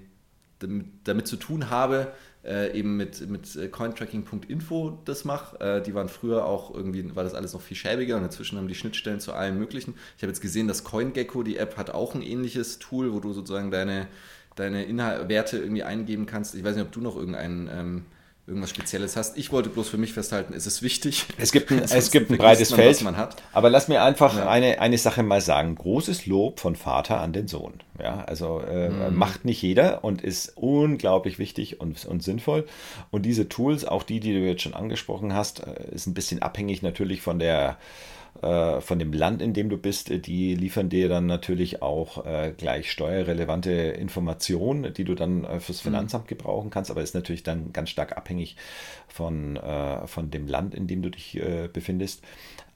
damit, 0.60 0.86
damit 1.04 1.28
zu 1.28 1.36
tun 1.38 1.70
habe, 1.70 2.14
äh, 2.44 2.78
eben 2.78 2.98
mit, 2.98 3.30
mit 3.30 3.56
äh, 3.56 3.68
cointracking.info 3.68 5.00
das 5.06 5.26
mache. 5.26 5.60
Äh, 5.60 5.82
die 5.82 5.94
waren 5.94 6.10
früher 6.10 6.46
auch 6.46 6.74
irgendwie, 6.74 7.16
war 7.16 7.24
das 7.24 7.34
alles 7.34 7.54
noch 7.54 7.62
viel 7.62 7.78
schäbiger 7.78 8.18
und 8.18 8.24
inzwischen 8.24 8.58
haben 8.58 8.68
die 8.68 8.76
Schnittstellen 8.76 9.20
zu 9.20 9.34
allen 9.34 9.58
möglichen. 9.58 9.96
Ich 10.18 10.24
habe 10.24 10.32
jetzt 10.32 10.42
gesehen, 10.42 10.68
dass 10.68 10.84
CoinGecko, 10.84 11.44
die 11.44 11.58
App, 11.58 11.78
hat 11.78 11.90
auch 11.92 12.16
ein 12.16 12.22
ähnliches 12.22 12.80
Tool, 12.80 13.14
wo 13.14 13.20
du 13.20 13.34
sozusagen 13.34 13.72
deine, 13.72 14.08
deine 14.56 14.86
Inhal 14.86 15.28
Werte 15.28 15.58
irgendwie 15.58 15.84
eingeben 15.84 16.26
kannst. 16.26 16.56
Ich 16.56 16.64
weiß 16.64 16.76
nicht, 16.76 16.86
ob 16.86 16.92
du 16.92 17.02
noch 17.02 17.18
irgendeinen 17.18 17.70
ähm, 17.72 18.06
irgendwas 18.50 18.72
Spezielles 18.72 19.16
hast. 19.16 19.38
Ich 19.38 19.52
wollte 19.52 19.70
bloß 19.70 19.88
für 19.88 19.98
mich 19.98 20.12
festhalten, 20.12 20.54
es 20.54 20.68
ist 20.68 20.82
wichtig. 20.82 21.26
Es 21.38 21.52
gibt 21.52 21.72
ein, 21.72 21.80
es 21.84 22.12
gibt 22.12 22.30
ein 22.30 22.38
breites 22.40 22.72
man, 22.72 22.80
Feld, 22.80 23.36
aber 23.54 23.70
lass 23.70 23.88
mir 23.88 24.04
einfach 24.04 24.36
ja. 24.36 24.50
eine, 24.50 24.82
eine 24.82 24.98
Sache 24.98 25.24
mal 25.24 25.42
sagen. 25.42 25.76
Großes 25.76 26.26
Lob 26.26 26.60
von 26.60 26.76
Vater 26.76 27.22
an 27.22 27.32
den 27.32 27.48
Sohn. 27.48 27.76
Ja, 28.02 28.24
also 28.26 28.62
äh, 28.62 28.90
mhm. 28.90 29.16
macht 29.16 29.46
nicht 29.46 29.62
jeder 29.62 30.04
und 30.04 30.22
ist 30.22 30.54
unglaublich 30.56 31.40
wichtig 31.40 31.80
und, 31.80 32.06
und 32.06 32.24
sinnvoll. 32.24 32.66
Und 33.12 33.24
diese 33.26 33.50
Tools, 33.50 33.86
auch 33.86 34.04
die, 34.04 34.20
die 34.20 34.34
du 34.34 34.40
jetzt 34.40 34.62
schon 34.62 34.74
angesprochen 34.74 35.34
hast, 35.34 35.66
äh, 35.66 35.94
ist 35.94 36.08
ein 36.08 36.14
bisschen 36.14 36.42
abhängig 36.42 36.82
natürlich 36.82 37.22
von 37.22 37.40
der 37.40 37.78
von 38.42 39.00
dem 39.00 39.12
Land, 39.12 39.42
in 39.42 39.54
dem 39.54 39.70
du 39.70 39.78
bist, 39.78 40.10
äh, 40.10 40.20
die 40.20 40.56
liefern 40.56 40.90
dir 40.90 41.10
dann 41.10 41.26
natürlich 41.26 41.82
auch 41.82 42.26
äh, 42.26 42.54
gleich 42.56 42.92
steuerrelevante 42.92 43.72
Informationen, 43.72 44.94
die 44.94 45.04
du 45.04 45.16
dann 45.16 45.44
äh, 45.44 45.60
fürs 45.60 45.84
mhm. 45.84 45.90
Finanzamt 45.90 46.28
gebrauchen 46.28 46.70
kannst, 46.70 46.90
aber 46.92 47.02
ist 47.02 47.16
natürlich 47.16 47.44
dann 47.44 47.74
ganz 47.74 47.90
stark 47.90 48.18
abhängig 48.18 48.56
von, 49.08 49.58
äh, 49.58 50.08
von 50.08 50.32
dem 50.32 50.48
Land, 50.48 50.74
in 50.74 50.88
dem 50.88 51.02
du 51.02 51.10
dich 51.10 51.36
äh, 51.36 51.68
befindest. 51.72 52.24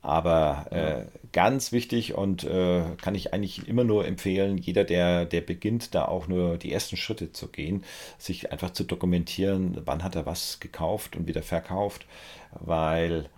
Aber 0.01 0.65
äh, 0.71 1.05
ganz 1.31 1.71
wichtig 1.71 2.13
und 2.13 2.43
äh, 2.43 2.83
kann 3.01 3.15
ich 3.15 3.33
eigentlich 3.33 3.69
immer 3.69 3.85
nur 3.85 4.05
empfehlen, 4.05 4.57
jeder, 4.57 4.83
der, 4.83 5.23
der 5.23 5.39
beginnt, 5.39 5.95
da 5.95 6.03
auch 6.03 6.27
nur 6.27 6.57
die 6.57 6.73
ersten 6.73 6.97
Schritte 6.97 7.31
zu 7.31 7.47
gehen, 7.47 7.85
sich 8.17 8.51
einfach 8.51 8.71
zu 8.71 8.83
dokumentieren, 8.83 9.77
wann 9.85 10.03
hat 10.03 10.15
er 10.15 10.25
was 10.25 10.59
gekauft 10.59 11.15
und 11.15 11.25
wieder 11.27 11.41
verkauft, 11.41 12.05
weil 12.51 13.29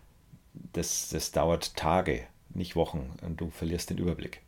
das, 0.73 1.09
das 1.09 1.31
dauert 1.31 1.75
Tage, 1.75 2.21
nicht 2.53 2.75
Wochen 2.75 3.13
und 3.21 3.41
du 3.41 3.49
verlierst 3.49 3.89
den 3.89 3.97
Überblick. 3.97 4.41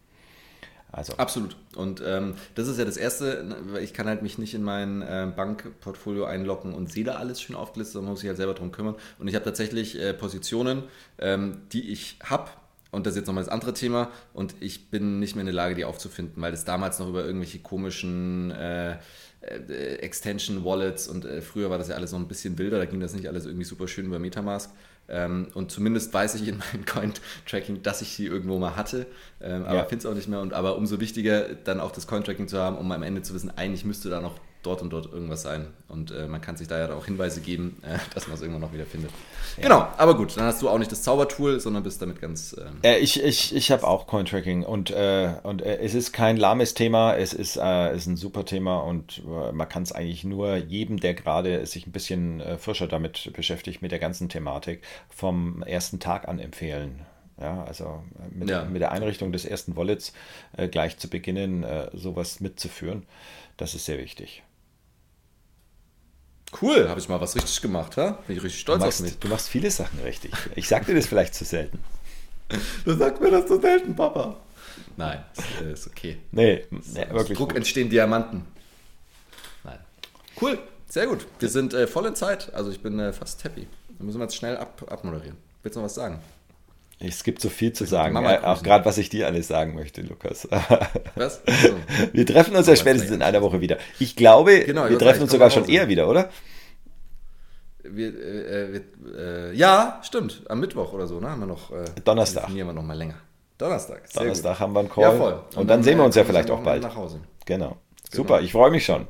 Also. 0.92 1.14
Absolut. 1.18 1.58
Und 1.76 2.02
ähm, 2.06 2.36
das 2.56 2.68
ist 2.68 2.80
ja 2.80 2.86
das 2.86 2.96
Erste, 2.96 3.44
ne, 3.44 3.80
ich 3.82 3.94
kann 3.94 4.08
halt 4.08 4.22
mich 4.22 4.38
nicht 4.38 4.54
in 4.54 4.64
mein 4.64 5.02
äh, 5.02 5.32
Bankportfolio 5.36 6.26
einloggen 6.26 6.74
und 6.74 6.92
sehe 6.92 7.04
da 7.04 7.16
alles 7.16 7.42
schön 7.42 7.56
aufgelistet, 7.56 7.94
sondern 7.94 8.14
muss 8.14 8.24
ich 8.24 8.28
halt 8.28 8.38
selber 8.38 8.54
darum 8.54 8.72
kümmern. 8.72 8.96
Und 9.20 9.28
ich 9.28 9.36
habe 9.36 9.44
tatsächlich 9.44 10.00
äh, 10.00 10.14
Positionen, 10.14 10.84
ähm, 11.20 11.62
die 11.74 11.92
ich 11.92 12.18
habe, 12.24 12.50
und 12.92 13.06
das 13.06 13.14
ist 13.14 13.18
jetzt 13.18 13.28
nochmal 13.28 13.44
das 13.44 13.52
andere 13.52 13.74
Thema, 13.74 14.12
und 14.34 14.56
ich 14.62 14.90
bin 14.90 15.20
nicht 15.20 15.36
mehr 15.36 15.42
in 15.42 15.48
der 15.48 15.56
Lage, 15.56 15.76
die 15.76 15.84
aufzufinden, 15.84 16.42
weil 16.42 16.52
das 16.52 16.64
damals 16.64 17.00
noch 17.00 17.10
über 17.10 17.26
irgendwelche 17.26 17.60
komischen 17.60 18.52
äh, 18.52 18.94
äh 19.42 19.96
Extension-Wallets 19.98 21.10
und 21.10 21.26
äh, 21.26 21.42
früher 21.42 21.70
war 21.70 21.78
das 21.78 21.90
ja 21.90 21.96
alles 21.96 22.14
noch 22.14 22.20
ein 22.20 22.30
bisschen 22.30 22.58
wilder, 22.58 22.78
da 22.78 22.86
ging 22.86 23.02
das 23.02 23.14
nicht 23.14 23.28
alles 23.28 23.46
irgendwie 23.46 23.66
super 23.66 23.90
schön 23.90 24.06
über 24.06 24.20
Metamask 24.20 24.72
Ähm, 25.10 25.48
und 25.54 25.72
zumindest 25.72 26.14
weiß 26.14 26.36
ich 26.36 26.48
in 26.48 26.58
meinem 26.58 26.86
Coin-Tracking, 26.86 27.84
dass 27.84 28.02
ich 28.02 28.16
sie 28.16 28.26
irgendwo 28.26 28.58
mal 28.58 28.76
hatte, 28.76 29.06
ähm, 29.42 29.64
aber 29.66 29.80
ja. 29.80 29.86
finde 29.86 30.00
es 30.00 30.06
auch 30.06 30.16
nicht 30.16 30.28
mehr. 30.28 30.42
Und 30.42 30.54
aber 30.54 30.78
umso 30.78 31.00
wichtiger, 31.00 31.56
dann 31.64 31.80
auch 31.80 31.92
das 31.92 32.08
Coin-Tracking 32.08 32.48
zu 32.48 32.60
haben, 32.60 32.78
um 32.78 32.92
am 32.92 33.04
Ende 33.04 33.22
zu 33.22 33.34
wissen, 33.34 33.52
eigentlich 33.56 33.86
müsste 33.86 34.10
da 34.10 34.22
noch 34.22 34.36
dort 34.68 34.82
und 34.82 34.90
dort 34.90 35.12
irgendwas 35.12 35.44
sein. 35.44 35.68
Und 35.88 36.12
äh, 36.12 36.28
man 36.28 36.42
kann 36.42 36.58
sich 36.58 36.68
da 36.68 36.78
ja 36.78 36.94
auch 36.94 37.06
Hinweise 37.06 37.40
geben, 37.40 37.82
äh, 37.84 37.98
dass 38.14 38.28
man 38.28 38.36
es 38.36 38.42
irgendwann 38.42 38.62
noch 38.62 38.74
wieder 38.74 38.86
findet. 38.86 39.12
Ja. 39.56 39.64
Genau, 39.64 39.88
aber 39.98 40.18
gut, 40.18 40.36
dann 40.36 40.44
hast 40.44 40.62
du 40.62 40.68
auch 40.70 40.78
nicht 40.78 40.92
das 40.92 41.04
Zaubertool, 41.04 41.60
sondern 41.62 41.84
bist 41.84 42.02
damit 42.02 42.20
ganz. 42.20 42.56
Ähm, 42.60 42.80
äh, 42.84 42.98
ich 42.98 43.24
ich, 43.24 43.56
ich 43.56 43.72
habe 43.72 43.88
auch 43.88 44.06
Cointracking 44.06 44.64
und, 44.64 44.92
äh, 44.92 45.36
und 45.44 45.62
äh, 45.62 45.78
es 45.78 45.94
ist 45.94 46.12
kein 46.12 46.36
lahmes 46.36 46.74
Thema, 46.74 47.16
es 47.16 47.32
ist, 47.34 47.56
äh, 47.56 47.96
ist 47.96 48.08
ein 48.08 48.18
super 48.18 48.44
Thema 48.44 48.80
und 48.82 49.24
man 49.26 49.70
kann 49.70 49.84
es 49.84 49.92
eigentlich 49.92 50.24
nur 50.24 50.58
jedem, 50.58 51.00
der 51.00 51.14
gerade 51.14 51.66
sich 51.66 51.88
ein 51.88 51.92
bisschen 51.92 52.42
frischer 52.60 52.88
damit 52.88 53.32
beschäftigt, 53.34 53.82
mit 53.82 53.92
der 53.92 54.00
ganzen 54.00 54.30
Thematik, 54.30 54.82
vom 55.10 55.64
ersten 55.64 56.00
Tag 56.00 56.28
an 56.28 56.40
empfehlen. 56.40 57.06
Ja, 57.40 57.64
also 57.64 58.04
mit, 58.32 58.50
ja. 58.50 58.66
mit 58.66 58.82
der 58.82 58.92
Einrichtung 58.92 59.32
des 59.32 59.46
ersten 59.46 59.76
Wallets 59.76 60.12
gleich 60.72 60.98
zu 60.98 61.08
beginnen, 61.08 61.66
sowas 61.94 62.40
mitzuführen, 62.40 63.06
das 63.58 63.76
ist 63.76 63.86
sehr 63.86 63.98
wichtig. 63.98 64.44
Cool, 66.62 66.88
habe 66.88 67.00
ich 67.00 67.10
mal 67.10 67.20
was 67.20 67.36
richtig 67.36 67.62
gemacht, 67.62 67.98
ha? 67.98 68.20
Bin 68.26 68.38
ich 68.38 68.44
richtig 68.44 68.62
stolz 68.62 68.80
machst, 68.80 69.02
auf 69.02 69.06
mich. 69.06 69.20
Du 69.20 69.28
machst 69.28 69.50
viele 69.50 69.70
Sachen 69.70 70.00
richtig. 70.02 70.32
Ich 70.56 70.68
sag 70.68 70.86
dir 70.86 70.96
das 70.96 71.08
vielleicht 71.08 71.36
zu 71.36 71.46
selten. 71.46 71.80
Du 72.86 72.96
sagst 72.96 73.22
mir 73.22 73.30
das 73.30 73.46
zu 73.46 73.60
selten, 73.60 73.94
Papa. 73.94 74.38
Nein, 74.96 75.22
ist, 75.36 75.62
äh, 75.62 75.74
ist 75.74 75.88
okay. 75.88 76.18
Nee, 76.32 76.64
nee 76.70 77.06
wirklich. 77.12 77.38
Druck 77.38 77.50
gut. 77.50 77.58
entstehen 77.58 77.90
Diamanten. 77.90 78.46
Nein. 79.66 79.80
Cool, 80.42 80.58
sehr 80.88 81.08
gut. 81.08 81.26
Wir 81.40 81.50
sind 81.50 81.74
äh, 81.74 81.88
voll 81.88 82.06
in 82.06 82.16
Zeit. 82.16 82.54
Also 82.54 82.72
ich 82.72 82.82
bin 82.82 82.98
äh, 83.00 83.12
fast 83.12 83.44
happy. 83.44 83.68
Dann 83.98 84.06
müssen 84.08 84.20
wir 84.20 84.24
jetzt 84.24 84.38
schnell 84.38 84.56
ab, 84.56 84.82
abmoderieren. 84.90 85.36
Willst 85.62 85.76
du 85.76 85.82
noch 85.82 85.88
was 85.88 85.96
sagen? 85.96 86.22
Es 87.00 87.24
gibt 87.24 87.42
so 87.42 87.50
viel 87.50 87.74
zu 87.74 87.86
sagen, 87.86 88.16
äh, 88.16 88.40
auch 88.44 88.64
gerade 88.64 88.84
was 88.86 88.98
ich 88.98 89.10
dir 89.10 89.28
alles 89.28 89.48
sagen 89.48 89.76
möchte, 89.76 90.02
Lukas. 90.02 90.48
Was? 91.16 91.42
So. 91.46 91.76
Wir 92.12 92.26
treffen 92.26 92.56
uns 92.56 92.66
ja 92.66 92.76
spätestens 92.76 93.12
in 93.12 93.22
einer 93.22 93.44
Woche 93.44 93.62
wieder. 93.62 93.78
Ich 94.00 94.16
glaube, 94.16 94.62
genau, 94.62 94.90
wir 94.90 94.98
treffen 94.98 95.22
uns 95.22 95.32
sogar 95.32 95.52
schon 95.52 95.70
eher 95.70 95.88
wieder, 95.90 96.10
oder? 96.10 96.32
Wir, 97.84 98.08
äh, 98.08 98.74
wir, 98.74 99.16
äh, 99.16 99.56
ja, 99.56 100.02
stimmt. 100.04 100.42
Am 100.50 100.60
Mittwoch 100.60 100.92
oder 100.92 101.06
so, 101.06 101.20
ne? 101.20 101.30
Haben 101.30 101.42
wir 101.42 101.48
noch. 101.48 101.72
Äh, 101.72 101.86
Donnerstag. 102.04 102.54
Wir 102.54 102.66
noch 102.66 102.82
mal 102.82 102.98
länger. 102.98 103.16
Donnerstag. 103.60 104.12
Donnerstag 104.14 104.54
gut. 104.54 104.60
haben 104.60 104.74
wir 104.74 104.80
einen 104.80 104.90
Call. 104.90 105.04
Ja, 105.04 105.12
voll. 105.12 105.34
Und, 105.34 105.40
und 105.40 105.56
dann, 105.56 105.68
dann, 105.68 105.84
sehen 105.84 105.98
wir 106.00 106.06
uns 106.06 106.16
ja 106.16 106.24
vielleicht 106.24 106.50
auch 106.50 106.62
bald. 106.64 106.82
Nach 106.82 106.96
Hause. 106.96 107.20
Genau. 107.46 107.70
genau. 107.70 107.78
Super, 108.12 108.42
ich 108.42 108.52
freue 108.52 108.72
mich 108.72 108.86
schon. 108.86 109.08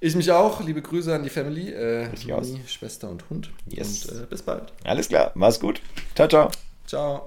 Ich 0.00 0.14
mich 0.14 0.30
auch. 0.30 0.62
Liebe 0.62 0.82
Grüße 0.82 1.14
an 1.14 1.22
die 1.22 1.30
Family. 1.30 1.72
Äh, 1.72 2.08
Schwester 2.66 3.10
und 3.10 3.28
Hund. 3.28 3.50
Yes. 3.66 4.06
Und 4.06 4.22
äh, 4.22 4.26
bis 4.26 4.42
bald. 4.42 4.72
Alles 4.84 5.08
klar. 5.08 5.32
Mach's 5.34 5.58
gut. 5.58 5.80
Ciao, 6.14 6.28
ciao. 6.28 6.50
Ciao. 6.86 7.24